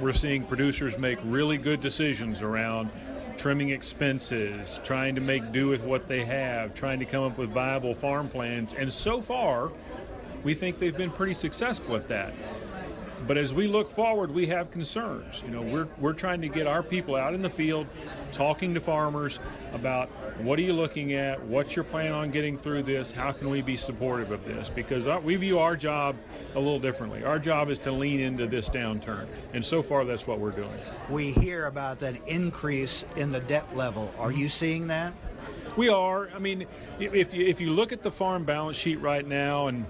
We're 0.00 0.12
seeing 0.12 0.42
producers 0.42 0.98
make 0.98 1.20
really 1.22 1.58
good 1.58 1.80
decisions 1.80 2.42
around 2.42 2.90
trimming 3.36 3.68
expenses, 3.68 4.80
trying 4.82 5.14
to 5.14 5.20
make 5.20 5.52
do 5.52 5.68
with 5.68 5.82
what 5.82 6.08
they 6.08 6.24
have, 6.24 6.74
trying 6.74 6.98
to 6.98 7.04
come 7.04 7.22
up 7.22 7.38
with 7.38 7.50
viable 7.50 7.94
farm 7.94 8.28
plans, 8.28 8.74
and 8.74 8.92
so 8.92 9.20
far, 9.20 9.70
we 10.42 10.54
think 10.54 10.78
they've 10.78 10.96
been 10.96 11.10
pretty 11.10 11.34
successful 11.34 11.96
at 11.96 12.08
that. 12.08 12.34
But 13.26 13.36
as 13.36 13.52
we 13.52 13.66
look 13.66 13.90
forward, 13.90 14.30
we 14.30 14.46
have 14.46 14.70
concerns. 14.70 15.42
You 15.44 15.50
know, 15.50 15.60
we're, 15.60 15.88
we're 15.98 16.12
trying 16.14 16.40
to 16.40 16.48
get 16.48 16.66
our 16.66 16.82
people 16.82 17.14
out 17.14 17.34
in 17.34 17.42
the 17.42 17.50
field, 17.50 17.86
talking 18.32 18.72
to 18.74 18.80
farmers 18.80 19.38
about 19.72 20.08
what 20.40 20.58
are 20.58 20.62
you 20.62 20.72
looking 20.72 21.12
at, 21.12 21.42
what's 21.44 21.74
your 21.74 21.84
plan 21.84 22.12
on 22.12 22.30
getting 22.30 22.56
through 22.56 22.84
this, 22.84 23.10
how 23.10 23.32
can 23.32 23.50
we 23.50 23.60
be 23.60 23.76
supportive 23.76 24.30
of 24.30 24.44
this? 24.44 24.70
Because 24.70 25.08
uh, 25.08 25.20
we 25.22 25.36
view 25.36 25.58
our 25.58 25.76
job 25.76 26.16
a 26.54 26.58
little 26.58 26.78
differently. 26.78 27.24
Our 27.24 27.38
job 27.38 27.68
is 27.70 27.78
to 27.80 27.92
lean 27.92 28.20
into 28.20 28.46
this 28.46 28.70
downturn, 28.70 29.26
and 29.52 29.64
so 29.64 29.82
far 29.82 30.04
that's 30.04 30.26
what 30.26 30.38
we're 30.38 30.52
doing. 30.52 30.78
We 31.10 31.32
hear 31.32 31.66
about 31.66 31.98
that 32.00 32.26
increase 32.28 33.04
in 33.16 33.30
the 33.30 33.40
debt 33.40 33.76
level. 33.76 34.12
Are 34.18 34.32
you 34.32 34.48
seeing 34.48 34.86
that? 34.86 35.12
We 35.76 35.88
are. 35.88 36.28
I 36.34 36.38
mean, 36.38 36.66
if 36.98 37.34
you, 37.34 37.46
if 37.46 37.60
you 37.60 37.70
look 37.70 37.92
at 37.92 38.02
the 38.02 38.10
farm 38.10 38.44
balance 38.44 38.76
sheet 38.76 38.96
right 38.96 39.26
now 39.26 39.68
and 39.68 39.86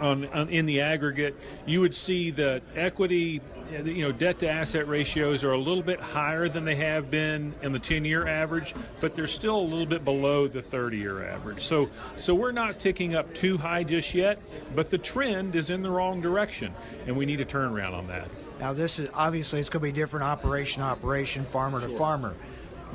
on, 0.00 0.26
on, 0.26 0.48
in 0.48 0.66
the 0.66 0.80
aggregate, 0.80 1.36
you 1.66 1.80
would 1.80 1.94
see 1.94 2.30
that 2.32 2.62
equity, 2.74 3.40
you 3.84 4.02
know, 4.02 4.12
debt 4.12 4.38
to 4.40 4.48
asset 4.48 4.88
ratios 4.88 5.44
are 5.44 5.52
a 5.52 5.58
little 5.58 5.82
bit 5.82 6.00
higher 6.00 6.48
than 6.48 6.64
they 6.64 6.74
have 6.76 7.10
been 7.10 7.54
in 7.62 7.72
the 7.72 7.78
10-year 7.78 8.26
average, 8.26 8.74
but 9.00 9.14
they're 9.14 9.26
still 9.26 9.58
a 9.58 9.62
little 9.62 9.86
bit 9.86 10.04
below 10.04 10.48
the 10.48 10.62
30-year 10.62 11.28
average. 11.28 11.62
So, 11.62 11.90
so 12.16 12.34
we're 12.34 12.52
not 12.52 12.78
ticking 12.80 13.14
up 13.14 13.32
too 13.34 13.58
high 13.58 13.84
just 13.84 14.14
yet, 14.14 14.40
but 14.74 14.90
the 14.90 14.98
trend 14.98 15.54
is 15.54 15.70
in 15.70 15.82
the 15.82 15.90
wrong 15.90 16.20
direction, 16.20 16.74
and 17.06 17.16
we 17.16 17.26
need 17.26 17.40
a 17.40 17.44
turnaround 17.44 17.92
on 17.94 18.06
that. 18.08 18.28
Now, 18.58 18.72
this 18.72 18.98
is 18.98 19.08
obviously 19.14 19.60
it's 19.60 19.70
going 19.70 19.80
to 19.80 19.88
be 19.88 19.92
different 19.92 20.24
operation, 20.24 20.82
operation, 20.82 21.44
farmer 21.44 21.80
to 21.80 21.88
Sure. 21.88 21.96
farmer, 21.96 22.36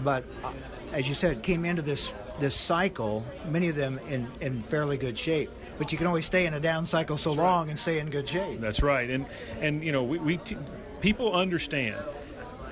but 0.03 0.23
uh, 0.43 0.51
as 0.91 1.09
you 1.09 1.15
said, 1.15 1.41
came 1.41 1.65
into 1.65 1.81
this 1.81 2.13
this 2.39 2.53
cycle, 2.53 3.25
many 3.47 3.69
of 3.69 3.75
them 3.75 3.97
in 4.09 4.27
in 4.41 4.61
fairly 4.61 4.97
good 4.97 5.17
shape. 5.17 5.49
But 5.77 5.91
you 5.91 5.97
can 5.97 6.07
only 6.07 6.21
stay 6.21 6.45
in 6.45 6.53
a 6.53 6.59
down 6.59 6.85
cycle 6.85 7.17
so 7.17 7.33
long 7.33 7.69
and 7.69 7.77
stay 7.77 7.99
in 7.99 8.09
good 8.09 8.27
shape. 8.27 8.59
That's 8.61 8.81
right, 8.81 9.09
and 9.09 9.25
and 9.59 9.83
you 9.83 9.91
know 9.91 10.03
we, 10.03 10.19
we 10.19 10.37
t- 10.37 10.57
people 11.01 11.33
understand 11.33 11.97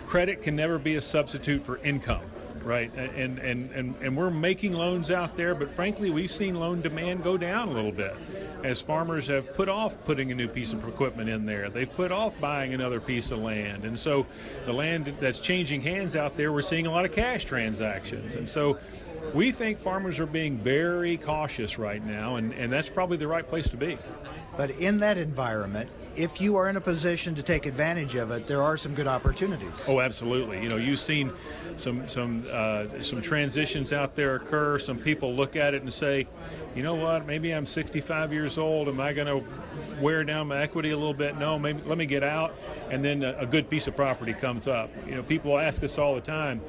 credit 0.06 0.44
can 0.44 0.56
never 0.56 0.78
be 0.78 0.96
a 0.96 1.02
substitute 1.02 1.62
for 1.62 1.78
income, 1.78 2.22
right? 2.64 2.94
And 2.96 3.40
and 3.40 3.72
and 3.72 3.96
and 4.02 4.16
we're 4.16 4.30
making 4.30 4.74
loans 4.74 5.12
out 5.12 5.36
there, 5.36 5.56
but 5.56 5.72
frankly, 5.72 6.12
we've 6.12 6.32
seen 6.32 6.56
loan 6.56 6.82
demand 6.82 7.24
go 7.24 7.36
down 7.38 7.70
a 7.70 7.72
little 7.72 7.92
bit 7.92 8.16
as 8.64 8.82
farmers 8.82 9.28
have 9.28 9.54
put 9.54 9.68
off 9.68 10.02
putting 10.06 10.32
a 10.32 10.36
new 10.36 10.48
piece 10.48 10.72
of 10.72 10.88
equipment 10.88 11.30
in 11.30 11.46
there. 11.46 11.70
They've 11.70 11.92
put 11.92 12.12
off 12.12 12.40
buying 12.40 12.74
another 12.74 13.02
piece 13.02 13.32
of 13.32 13.40
land, 13.40 13.86
and 13.86 14.00
so 14.00 14.26
the 14.66 14.74
land 14.74 15.14
that's 15.20 15.40
changing 15.40 15.82
hands 15.82 16.16
out 16.16 16.38
there, 16.38 16.52
we're 16.54 16.62
seeing 16.62 16.88
a 16.88 16.92
lot 16.92 17.06
of 17.06 17.12
cash 17.12 17.46
transactions, 17.46 18.36
and 18.36 18.48
so. 18.48 18.78
We 19.34 19.52
think 19.52 19.80
farmers 19.80 20.20
are 20.20 20.26
being 20.26 20.58
very 20.58 21.18
cautious 21.18 21.80
right 21.80 22.04
now, 22.06 22.36
and, 22.36 22.54
and 22.54 22.72
that's 22.72 22.90
probably 22.90 23.18
the 23.18 23.28
right 23.28 23.48
place 23.48 23.68
to 23.70 23.78
be. 23.78 23.98
But 24.58 24.72
in 24.72 24.98
that 24.98 25.18
environment, 25.18 25.90
if 26.16 26.40
you 26.40 26.56
are 26.58 26.70
in 26.70 26.76
a 26.76 26.82
position 26.82 27.34
to 27.36 27.44
take 27.44 27.66
advantage 27.66 28.16
of 28.16 28.30
it, 28.32 28.46
there 28.46 28.62
are 28.62 28.78
some 28.78 28.94
good 28.94 29.08
opportunities. 29.08 29.72
Oh, 29.88 30.00
absolutely. 30.00 30.62
You 30.62 30.70
know, 30.70 30.76
you've 30.76 31.00
seen 31.00 31.32
some 31.76 32.08
some 32.08 32.46
uh, 32.52 32.86
some 33.02 33.22
transitions 33.22 33.92
out 33.94 34.16
there 34.16 34.36
occur. 34.36 34.78
Some 34.78 35.00
people 35.00 35.34
look 35.34 35.56
at 35.56 35.74
it 35.74 35.82
and 35.82 35.92
say, 35.92 36.28
you 36.76 36.84
know 36.84 36.96
what? 36.96 37.26
Maybe 37.26 37.52
I'm 37.52 37.66
65 37.66 38.32
years 38.32 38.58
old. 38.58 38.88
Am 38.88 39.00
I 39.00 39.14
going 39.14 39.28
to 39.28 39.44
wear 40.00 40.24
down 40.24 40.48
my 40.48 40.62
equity 40.62 40.92
a 40.92 40.98
little 40.98 41.14
bit? 41.14 41.38
No. 41.38 41.58
Maybe 41.58 41.82
let 41.86 41.98
me 41.98 42.06
get 42.06 42.24
out, 42.24 42.54
and 42.90 43.04
then 43.04 43.24
a, 43.24 43.36
a 43.40 43.46
good 43.48 43.70
piece 43.70 43.88
of 43.88 43.96
property 43.96 44.34
comes 44.34 44.68
up. 44.68 44.92
You 45.08 45.16
know, 45.16 45.24
people 45.24 45.58
ask 45.58 45.84
us 45.84 45.98
all 45.98 46.14
the 46.14 46.22
time. 46.22 46.62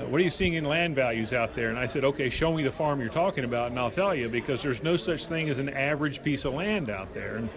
"Uh, 0.00 0.06
What 0.06 0.20
are 0.20 0.24
you 0.24 0.30
seeing 0.30 0.54
in 0.54 0.64
land 0.64 0.94
values 0.94 1.32
out 1.32 1.54
there? 1.54 1.68
And 1.68 1.78
I 1.78 1.86
said, 1.86 2.04
okay, 2.04 2.30
show 2.30 2.52
me 2.52 2.62
the 2.62 2.72
farm 2.72 3.00
you're 3.00 3.08
talking 3.10 3.44
about, 3.44 3.70
and 3.70 3.78
I'll 3.78 3.90
tell 3.90 4.14
you 4.14 4.28
because 4.28 4.62
there's 4.62 4.82
no 4.82 4.96
such 4.96 5.26
thing 5.26 5.48
as 5.48 5.58
an 5.58 5.68
average 5.68 6.22
piece 6.22 6.44
of 6.44 6.54
land 6.54 6.90
out 6.90 7.12
there. 7.14 7.36
And, 7.36 7.48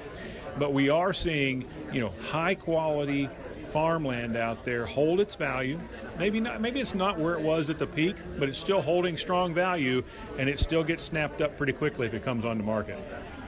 but 0.58 0.74
we 0.74 0.90
are 0.90 1.14
seeing, 1.14 1.66
you 1.92 2.02
know, 2.02 2.14
high 2.30 2.56
quality 2.56 3.30
farmland 3.70 4.38
out 4.38 4.64
there 4.66 4.86
hold 4.86 5.20
its 5.20 5.36
value. 5.36 5.80
Maybe 6.20 6.40
not. 6.40 6.62
Maybe 6.62 6.80
it's 6.80 6.94
not 6.94 7.18
where 7.18 7.34
it 7.34 7.42
was 7.42 7.72
at 7.72 7.80
the 7.80 7.88
peak, 7.88 8.18
but 8.38 8.48
it's 8.48 8.60
still 8.60 8.82
holding 8.82 9.18
strong 9.18 9.52
value, 9.54 10.04
and 10.38 10.48
it 10.48 10.60
still 10.60 10.84
gets 10.84 11.04
snapped 11.04 11.42
up 11.42 11.58
pretty 11.58 11.74
quickly 11.74 12.06
if 12.06 12.14
it 12.14 12.24
comes 12.24 12.46
on 12.46 12.60
the 12.60 12.64
market. 12.64 13.00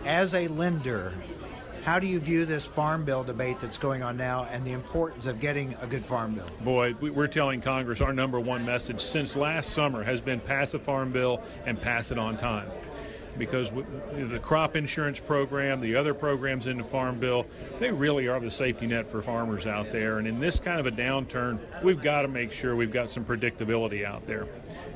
As 0.03 0.33
a 0.33 0.47
lender, 0.47 1.13
how 1.85 1.99
do 1.99 2.07
you 2.07 2.19
view 2.19 2.45
this 2.45 2.65
farm 2.65 3.05
bill 3.05 3.23
debate 3.23 3.59
that's 3.59 3.77
going 3.77 4.01
on 4.01 4.17
now 4.17 4.47
and 4.51 4.65
the 4.65 4.71
importance 4.71 5.27
of 5.27 5.39
getting 5.39 5.75
a 5.81 5.85
good 5.85 6.03
farm 6.03 6.33
bill? 6.33 6.47
Boy, 6.63 6.95
we- 6.99 7.11
we're 7.11 7.27
telling 7.27 7.61
Congress 7.61 8.01
our 8.01 8.11
number 8.11 8.39
one 8.39 8.65
message 8.65 8.99
since 9.01 9.35
last 9.35 9.69
summer 9.69 10.01
has 10.01 10.19
been 10.19 10.39
pass 10.39 10.73
a 10.73 10.79
farm 10.79 11.11
bill 11.11 11.43
and 11.67 11.79
pass 11.79 12.11
it 12.11 12.17
on 12.17 12.37
time. 12.37 12.67
Because 13.37 13.69
the 13.69 14.39
crop 14.41 14.75
insurance 14.75 15.19
program, 15.19 15.81
the 15.81 15.95
other 15.95 16.13
programs 16.13 16.67
in 16.67 16.77
the 16.77 16.83
farm 16.83 17.19
bill, 17.19 17.45
they 17.79 17.91
really 17.91 18.27
are 18.27 18.39
the 18.39 18.51
safety 18.51 18.87
net 18.87 19.09
for 19.09 19.21
farmers 19.21 19.67
out 19.67 19.91
there. 19.91 20.19
And 20.19 20.27
in 20.27 20.39
this 20.39 20.59
kind 20.59 20.79
of 20.79 20.85
a 20.85 20.91
downturn, 20.91 21.59
we've 21.83 22.01
got 22.01 22.21
to 22.21 22.27
make 22.27 22.51
sure 22.51 22.75
we've 22.75 22.93
got 22.93 23.09
some 23.09 23.25
predictability 23.25 24.05
out 24.05 24.25
there. 24.25 24.47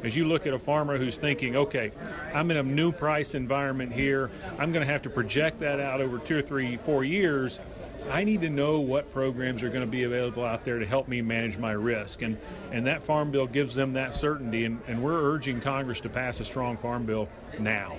As 0.04 0.16
you 0.16 0.26
look 0.26 0.48
at 0.48 0.54
a 0.54 0.60
farmer 0.60 0.98
who's 0.98 1.18
thinking, 1.18 1.58
okay, 1.58 1.92
I'm 2.34 2.50
in 2.52 2.58
a 2.58 2.64
new 2.64 2.94
price 2.94 3.36
environment 3.36 3.92
here, 3.92 4.32
I'm 4.58 4.72
going 4.72 4.86
to 4.86 4.92
have 4.92 5.02
to 5.02 5.10
project 5.10 5.60
that 5.60 5.82
out 5.82 6.00
over 6.00 6.20
two 6.20 6.38
or 6.38 6.42
three, 6.42 6.78
four 6.78 7.04
years. 7.04 7.60
I 8.10 8.24
need 8.24 8.42
to 8.42 8.50
know 8.50 8.80
what 8.80 9.12
programs 9.14 9.62
are 9.62 9.70
going 9.70 9.82
to 9.82 9.88
be 9.88 10.04
available 10.04 10.46
out 10.46 10.64
there 10.64 10.80
to 10.80 10.86
help 10.86 11.08
me 11.08 11.22
manage 11.22 11.58
my 11.58 11.74
risk. 11.74 12.22
And, 12.22 12.38
and 12.72 12.88
that 12.88 13.04
farm 13.04 13.30
bill 13.30 13.46
gives 13.46 13.76
them 13.76 13.94
that 13.94 14.14
certainty. 14.14 14.66
And, 14.66 14.80
and 14.88 15.04
we're 15.04 15.22
urging 15.22 15.60
Congress 15.60 16.00
to 16.02 16.10
pass 16.10 16.40
a 16.40 16.46
strong 16.46 16.78
farm 16.78 17.06
bill 17.06 17.28
now. 17.60 17.98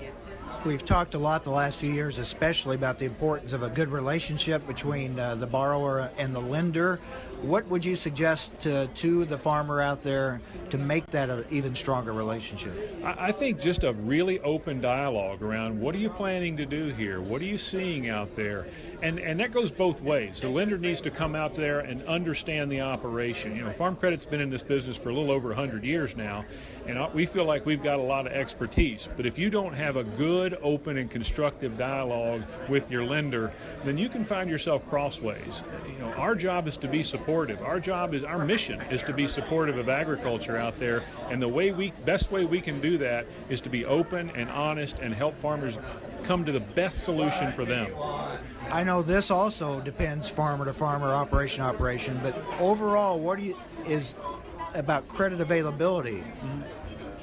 We've 0.63 0.85
talked 0.85 1.15
a 1.15 1.17
lot 1.17 1.43
the 1.43 1.49
last 1.49 1.79
few 1.79 1.91
years, 1.91 2.19
especially 2.19 2.75
about 2.75 2.99
the 2.99 3.05
importance 3.05 3.51
of 3.51 3.63
a 3.63 3.69
good 3.69 3.87
relationship 3.89 4.67
between 4.67 5.19
uh, 5.19 5.33
the 5.33 5.47
borrower 5.47 6.11
and 6.19 6.35
the 6.35 6.39
lender. 6.39 6.99
What 7.41 7.65
would 7.69 7.83
you 7.83 7.95
suggest 7.95 8.59
to, 8.59 8.85
to 8.85 9.25
the 9.25 9.39
farmer 9.39 9.81
out 9.81 10.03
there 10.03 10.39
to 10.69 10.77
make 10.77 11.07
that 11.07 11.31
an 11.31 11.45
even 11.49 11.73
stronger 11.73 12.13
relationship? 12.13 12.73
I 13.03 13.29
I 13.29 13.31
think 13.31 13.59
just 13.59 13.83
a 13.83 13.93
really 13.93 14.39
open 14.41 14.81
dialogue 14.81 15.41
around 15.41 15.81
what 15.81 15.95
are 15.95 15.99
you 15.99 16.09
planning 16.09 16.55
to 16.57 16.67
do 16.67 16.89
here? 16.89 17.21
What 17.21 17.41
are 17.41 17.45
you 17.45 17.57
seeing 17.57 18.09
out 18.09 18.35
there? 18.35 18.67
And 19.01 19.19
and 19.19 19.39
that 19.39 19.51
goes 19.51 19.71
both 19.71 20.01
ways. 20.01 20.41
The 20.41 20.49
lender 20.49 20.77
needs 20.77 21.01
to 21.01 21.09
come 21.09 21.35
out 21.35 21.55
there 21.55 21.79
and 21.79 22.03
understand 22.03 22.71
the 22.71 22.81
operation. 22.81 23.55
You 23.55 23.65
know, 23.65 23.71
Farm 23.71 23.95
Credit's 23.95 24.27
been 24.27 24.41
in 24.41 24.51
this 24.51 24.61
business 24.61 24.95
for 24.95 25.09
a 25.09 25.13
little 25.13 25.31
over 25.31 25.47
100 25.47 25.83
years 25.83 26.15
now, 26.15 26.45
and 26.85 27.11
we 27.13 27.25
feel 27.25 27.45
like 27.45 27.65
we've 27.65 27.81
got 27.81 27.97
a 27.97 28.03
lot 28.03 28.27
of 28.27 28.33
expertise. 28.33 29.09
But 29.17 29.25
if 29.25 29.39
you 29.39 29.49
don't 29.49 29.73
have 29.73 29.95
a 29.95 30.03
good, 30.03 30.57
open, 30.61 30.97
and 30.97 31.09
constructive 31.09 31.77
dialogue 31.77 32.43
with 32.69 32.91
your 32.91 33.03
lender, 33.03 33.51
then 33.83 33.97
you 33.97 34.07
can 34.07 34.23
find 34.23 34.49
yourself 34.49 34.87
crossways. 34.87 35.63
You 35.87 35.97
know, 35.97 36.13
our 36.13 36.35
job 36.35 36.67
is 36.67 36.77
to 36.77 36.87
be 36.87 37.01
supportive. 37.01 37.61
Our 37.63 37.79
job 37.79 38.13
is 38.13 38.23
our 38.23 38.45
mission 38.45 38.81
is 38.91 39.01
to 39.03 39.13
be 39.13 39.27
supportive 39.27 39.77
of 39.77 39.89
agriculture 39.89 40.57
out 40.57 40.79
there, 40.79 41.03
and 41.29 41.41
the 41.41 41.47
way 41.47 41.71
we 41.71 41.91
best 42.05 42.31
way 42.31 42.45
we 42.45 42.61
can 42.61 42.79
do 42.79 42.99
that 42.99 43.25
is 43.49 43.61
to 43.61 43.69
be 43.69 43.83
open 43.83 44.29
and 44.31 44.47
honest 44.49 44.99
and 44.99 45.13
help 45.13 45.35
farmers 45.37 45.79
come 46.23 46.45
to 46.45 46.51
the 46.51 46.59
best 46.59 47.03
solution 47.03 47.51
for 47.53 47.65
them. 47.65 47.91
I 48.71 48.83
know 48.83 49.01
this 49.01 49.31
also 49.31 49.81
depends 49.81 50.29
farmer 50.29 50.63
to 50.65 50.73
farmer, 50.73 51.13
operation 51.13 51.61
operation, 51.63 52.19
but 52.23 52.35
overall, 52.59 53.19
what 53.19 53.37
do 53.37 53.43
you 53.43 53.57
is 53.85 54.15
about 54.73 55.07
credit 55.09 55.41
availability? 55.41 56.23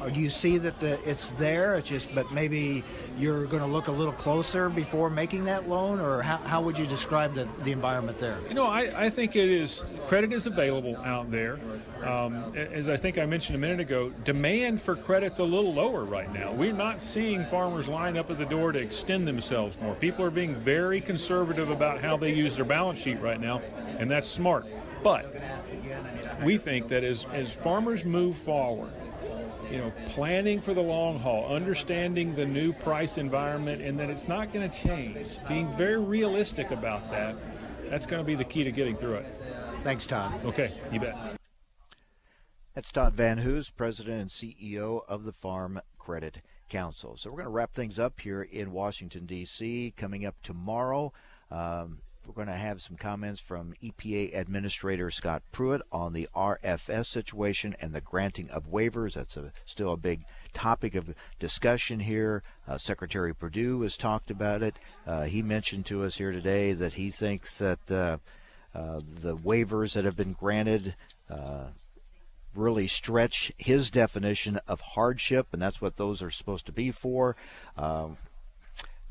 Or 0.00 0.10
do 0.10 0.20
you 0.20 0.30
see 0.30 0.58
that 0.58 0.80
the, 0.80 0.98
it's 1.08 1.30
there? 1.32 1.76
It's 1.76 1.88
just, 1.88 2.14
but 2.14 2.30
maybe 2.32 2.84
you're 3.18 3.46
going 3.46 3.62
to 3.62 3.68
look 3.68 3.88
a 3.88 3.92
little 3.92 4.12
closer 4.12 4.68
before 4.68 5.10
making 5.10 5.44
that 5.44 5.68
loan, 5.68 6.00
or 6.00 6.22
how, 6.22 6.36
how 6.38 6.62
would 6.62 6.78
you 6.78 6.86
describe 6.86 7.34
the, 7.34 7.48
the 7.64 7.72
environment 7.72 8.18
there? 8.18 8.38
You 8.48 8.54
know, 8.54 8.66
I, 8.66 9.06
I 9.06 9.10
think 9.10 9.36
it 9.36 9.48
is 9.48 9.82
credit 10.06 10.32
is 10.32 10.46
available 10.46 10.96
out 10.98 11.30
there. 11.30 11.58
Um, 12.02 12.54
as 12.54 12.88
I 12.88 12.96
think 12.96 13.18
I 13.18 13.26
mentioned 13.26 13.56
a 13.56 13.58
minute 13.58 13.80
ago, 13.80 14.10
demand 14.24 14.80
for 14.80 14.94
credit's 14.94 15.40
a 15.40 15.44
little 15.44 15.74
lower 15.74 16.04
right 16.04 16.32
now. 16.32 16.52
We're 16.52 16.72
not 16.72 17.00
seeing 17.00 17.44
farmers 17.46 17.88
line 17.88 18.16
up 18.16 18.30
at 18.30 18.38
the 18.38 18.46
door 18.46 18.72
to 18.72 18.78
extend 18.78 19.26
themselves 19.26 19.78
more. 19.80 19.94
People 19.94 20.24
are 20.24 20.30
being 20.30 20.54
very 20.54 21.00
conservative 21.00 21.70
about 21.70 22.00
how 22.00 22.16
they 22.16 22.32
use 22.32 22.56
their 22.56 22.64
balance 22.64 23.00
sheet 23.00 23.20
right 23.20 23.40
now, 23.40 23.58
and 23.98 24.10
that's 24.10 24.28
smart. 24.28 24.66
But 25.02 25.34
we 26.42 26.58
think 26.58 26.88
that 26.88 27.04
as, 27.04 27.26
as 27.32 27.54
farmers 27.54 28.04
move 28.04 28.36
forward, 28.36 28.92
you 29.70 29.78
know, 29.78 29.92
planning 30.06 30.60
for 30.60 30.74
the 30.74 30.82
long 30.82 31.18
haul, 31.18 31.54
understanding 31.54 32.34
the 32.34 32.46
new 32.46 32.72
price 32.72 33.18
environment, 33.18 33.82
and 33.82 33.98
that 33.98 34.10
it's 34.10 34.28
not 34.28 34.52
going 34.52 34.68
to 34.68 34.78
change, 34.82 35.26
being 35.46 35.74
very 35.76 35.98
realistic 35.98 36.70
about 36.70 37.10
that, 37.10 37.36
that's 37.88 38.06
going 38.06 38.22
to 38.22 38.26
be 38.26 38.34
the 38.34 38.44
key 38.44 38.64
to 38.64 38.72
getting 38.72 38.96
through 38.96 39.14
it. 39.14 39.26
Thanks, 39.84 40.06
Todd. 40.06 40.44
Okay, 40.44 40.72
you 40.92 41.00
bet. 41.00 41.38
That's 42.74 42.92
Todd 42.92 43.14
Van 43.14 43.38
Hoose, 43.38 43.70
President 43.70 44.20
and 44.20 44.30
CEO 44.30 45.00
of 45.08 45.24
the 45.24 45.32
Farm 45.32 45.80
Credit 45.98 46.40
Council. 46.68 47.16
So 47.16 47.30
we're 47.30 47.38
going 47.38 47.46
to 47.46 47.50
wrap 47.50 47.74
things 47.74 47.98
up 47.98 48.20
here 48.20 48.42
in 48.42 48.72
Washington, 48.72 49.26
D.C. 49.26 49.94
Coming 49.96 50.24
up 50.24 50.36
tomorrow, 50.42 51.12
um, 51.50 51.98
we're 52.28 52.34
going 52.34 52.46
to 52.46 52.62
have 52.62 52.82
some 52.82 52.96
comments 52.96 53.40
from 53.40 53.72
EPA 53.82 54.36
Administrator 54.36 55.10
Scott 55.10 55.42
Pruitt 55.50 55.80
on 55.90 56.12
the 56.12 56.28
RFS 56.36 57.06
situation 57.06 57.74
and 57.80 57.94
the 57.94 58.02
granting 58.02 58.50
of 58.50 58.70
waivers. 58.70 59.14
That's 59.14 59.38
a, 59.38 59.50
still 59.64 59.94
a 59.94 59.96
big 59.96 60.26
topic 60.52 60.94
of 60.94 61.14
discussion 61.38 62.00
here. 62.00 62.42
Uh, 62.68 62.76
Secretary 62.76 63.34
Perdue 63.34 63.80
has 63.80 63.96
talked 63.96 64.30
about 64.30 64.62
it. 64.62 64.76
Uh, 65.06 65.24
he 65.24 65.40
mentioned 65.40 65.86
to 65.86 66.04
us 66.04 66.18
here 66.18 66.30
today 66.30 66.74
that 66.74 66.92
he 66.92 67.10
thinks 67.10 67.58
that 67.58 67.90
uh, 67.90 68.18
uh 68.74 69.00
the 69.22 69.34
waivers 69.34 69.94
that 69.94 70.04
have 70.04 70.16
been 70.16 70.34
granted 70.34 70.94
uh, 71.30 71.68
really 72.54 72.86
stretch 72.86 73.50
his 73.56 73.90
definition 73.90 74.60
of 74.68 74.80
hardship, 74.82 75.46
and 75.52 75.62
that's 75.62 75.80
what 75.80 75.96
those 75.96 76.20
are 76.20 76.30
supposed 76.30 76.66
to 76.66 76.72
be 76.72 76.90
for. 76.90 77.36
Um, 77.76 78.18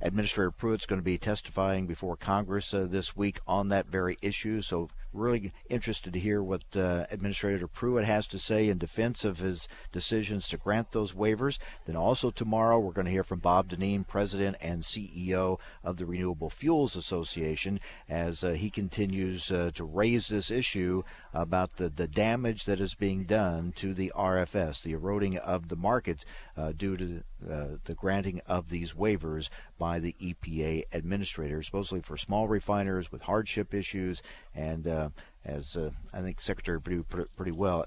Administrator 0.01 0.51
Pruitt's 0.51 0.85
going 0.85 0.99
to 0.99 1.03
be 1.05 1.17
testifying 1.17 1.87
before 1.87 2.15
Congress 2.15 2.73
uh, 2.73 2.85
this 2.87 3.15
week 3.15 3.39
on 3.47 3.69
that 3.69 3.87
very 3.87 4.17
issue. 4.21 4.61
So 4.61 4.89
really 5.17 5.51
interested 5.69 6.13
to 6.13 6.19
hear 6.19 6.41
what 6.41 6.63
uh, 6.75 7.05
Administrator 7.11 7.67
Pruitt 7.67 8.05
has 8.05 8.27
to 8.27 8.39
say 8.39 8.69
in 8.69 8.77
defense 8.77 9.25
of 9.25 9.39
his 9.39 9.67
decisions 9.91 10.47
to 10.49 10.57
grant 10.57 10.91
those 10.91 11.13
waivers. 11.13 11.57
Then 11.85 11.95
also 11.95 12.29
tomorrow, 12.29 12.79
we're 12.79 12.91
going 12.91 13.05
to 13.05 13.11
hear 13.11 13.23
from 13.23 13.39
Bob 13.39 13.69
Dinneen, 13.69 14.07
President 14.07 14.57
and 14.61 14.83
CEO 14.83 15.59
of 15.83 15.97
the 15.97 16.05
Renewable 16.05 16.49
Fuels 16.49 16.95
Association, 16.95 17.79
as 18.07 18.43
uh, 18.43 18.51
he 18.51 18.69
continues 18.69 19.51
uh, 19.51 19.71
to 19.73 19.83
raise 19.83 20.27
this 20.27 20.51
issue 20.51 21.03
about 21.33 21.77
the, 21.77 21.89
the 21.89 22.07
damage 22.07 22.65
that 22.65 22.79
is 22.79 22.95
being 22.95 23.23
done 23.23 23.71
to 23.75 23.93
the 23.93 24.11
RFS, 24.15 24.81
the 24.81 24.93
eroding 24.93 25.37
of 25.37 25.69
the 25.69 25.75
market 25.75 26.25
uh, 26.55 26.71
due 26.71 26.97
to 26.97 27.23
uh, 27.49 27.67
the 27.85 27.93
granting 27.93 28.41
of 28.47 28.69
these 28.69 28.93
waivers 28.93 29.49
by 29.77 29.99
the 29.99 30.15
EPA 30.19 30.83
administrator, 30.91 31.61
supposedly 31.61 32.01
for 32.01 32.17
small 32.17 32.47
refiners 32.47 33.11
with 33.11 33.21
hardship 33.21 33.73
issues 33.73 34.21
and 34.57 34.87
uh, 34.87 35.09
as 35.45 35.77
uh, 35.77 35.91
I 36.11 36.21
think 36.21 36.41
Secretary 36.41 36.81
Perdue 36.81 37.03
put 37.03 37.19
it 37.21 37.35
pretty 37.37 37.51
well, 37.51 37.85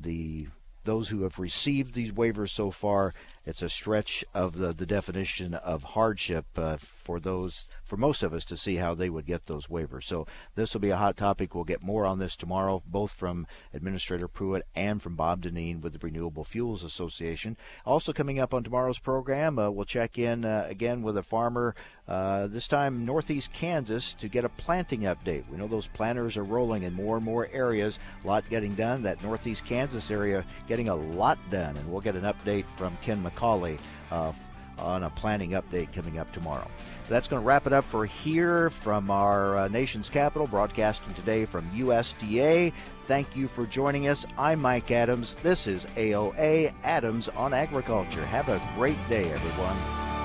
the 0.00 0.48
those 0.84 1.10
who 1.10 1.22
have 1.22 1.38
received 1.38 1.92
these 1.92 2.12
waivers 2.12 2.48
so 2.48 2.70
far, 2.70 3.12
it's 3.44 3.60
a 3.60 3.68
stretch 3.68 4.24
of 4.32 4.56
the, 4.56 4.72
the 4.72 4.86
definition 4.86 5.52
of 5.52 5.82
hardship 5.82 6.46
uh, 6.56 6.78
for 7.08 7.18
those 7.18 7.64
for 7.84 7.96
most 7.96 8.22
of 8.22 8.34
us 8.34 8.44
to 8.44 8.54
see 8.54 8.74
how 8.74 8.94
they 8.94 9.08
would 9.08 9.24
get 9.24 9.46
those 9.46 9.68
waivers. 9.68 10.04
So 10.04 10.26
this 10.56 10.74
will 10.74 10.82
be 10.82 10.90
a 10.90 10.98
hot 10.98 11.16
topic. 11.16 11.54
We'll 11.54 11.64
get 11.64 11.82
more 11.82 12.04
on 12.04 12.18
this 12.18 12.36
tomorrow, 12.36 12.82
both 12.86 13.14
from 13.14 13.46
Administrator 13.72 14.28
Pruitt 14.28 14.66
and 14.74 15.00
from 15.00 15.16
Bob 15.16 15.40
Dinneen 15.40 15.80
with 15.80 15.94
the 15.94 15.98
Renewable 16.02 16.44
Fuels 16.44 16.84
Association. 16.84 17.56
Also 17.86 18.12
coming 18.12 18.38
up 18.38 18.52
on 18.52 18.62
tomorrow's 18.62 18.98
program, 18.98 19.58
uh, 19.58 19.70
we'll 19.70 19.86
check 19.86 20.18
in 20.18 20.44
uh, 20.44 20.66
again 20.68 21.00
with 21.00 21.16
a 21.16 21.22
farmer, 21.22 21.74
uh, 22.06 22.46
this 22.46 22.68
time 22.68 23.06
northeast 23.06 23.54
Kansas, 23.54 24.12
to 24.12 24.28
get 24.28 24.44
a 24.44 24.50
planting 24.50 25.04
update. 25.04 25.48
We 25.48 25.56
know 25.56 25.66
those 25.66 25.86
planters 25.86 26.36
are 26.36 26.44
rolling 26.44 26.82
in 26.82 26.92
more 26.92 27.16
and 27.16 27.24
more 27.24 27.48
areas, 27.54 27.98
a 28.22 28.26
lot 28.26 28.44
getting 28.50 28.74
done. 28.74 29.02
That 29.04 29.22
northeast 29.22 29.64
Kansas 29.64 30.10
area 30.10 30.44
getting 30.66 30.90
a 30.90 30.94
lot 30.94 31.38
done, 31.48 31.74
and 31.74 31.90
we'll 31.90 32.02
get 32.02 32.16
an 32.16 32.24
update 32.24 32.66
from 32.76 32.94
Ken 33.00 33.24
McCauley 33.24 33.78
uh, 34.10 34.32
on 34.78 35.02
a 35.02 35.10
planning 35.10 35.50
update 35.50 35.92
coming 35.92 36.18
up 36.18 36.32
tomorrow. 36.32 36.68
That's 37.08 37.26
going 37.26 37.42
to 37.42 37.46
wrap 37.46 37.66
it 37.66 37.72
up 37.72 37.84
for 37.84 38.04
here 38.04 38.68
from 38.68 39.10
our 39.10 39.56
uh, 39.56 39.68
nation's 39.68 40.10
capital, 40.10 40.46
broadcasting 40.46 41.14
today 41.14 41.46
from 41.46 41.68
USDA. 41.70 42.72
Thank 43.06 43.34
you 43.34 43.48
for 43.48 43.64
joining 43.64 44.08
us. 44.08 44.26
I'm 44.36 44.60
Mike 44.60 44.90
Adams. 44.90 45.36
This 45.36 45.66
is 45.66 45.86
AOA 45.96 46.74
Adams 46.84 47.28
on 47.30 47.54
Agriculture. 47.54 48.24
Have 48.26 48.50
a 48.50 48.60
great 48.76 48.98
day, 49.08 49.24
everyone. 49.30 50.17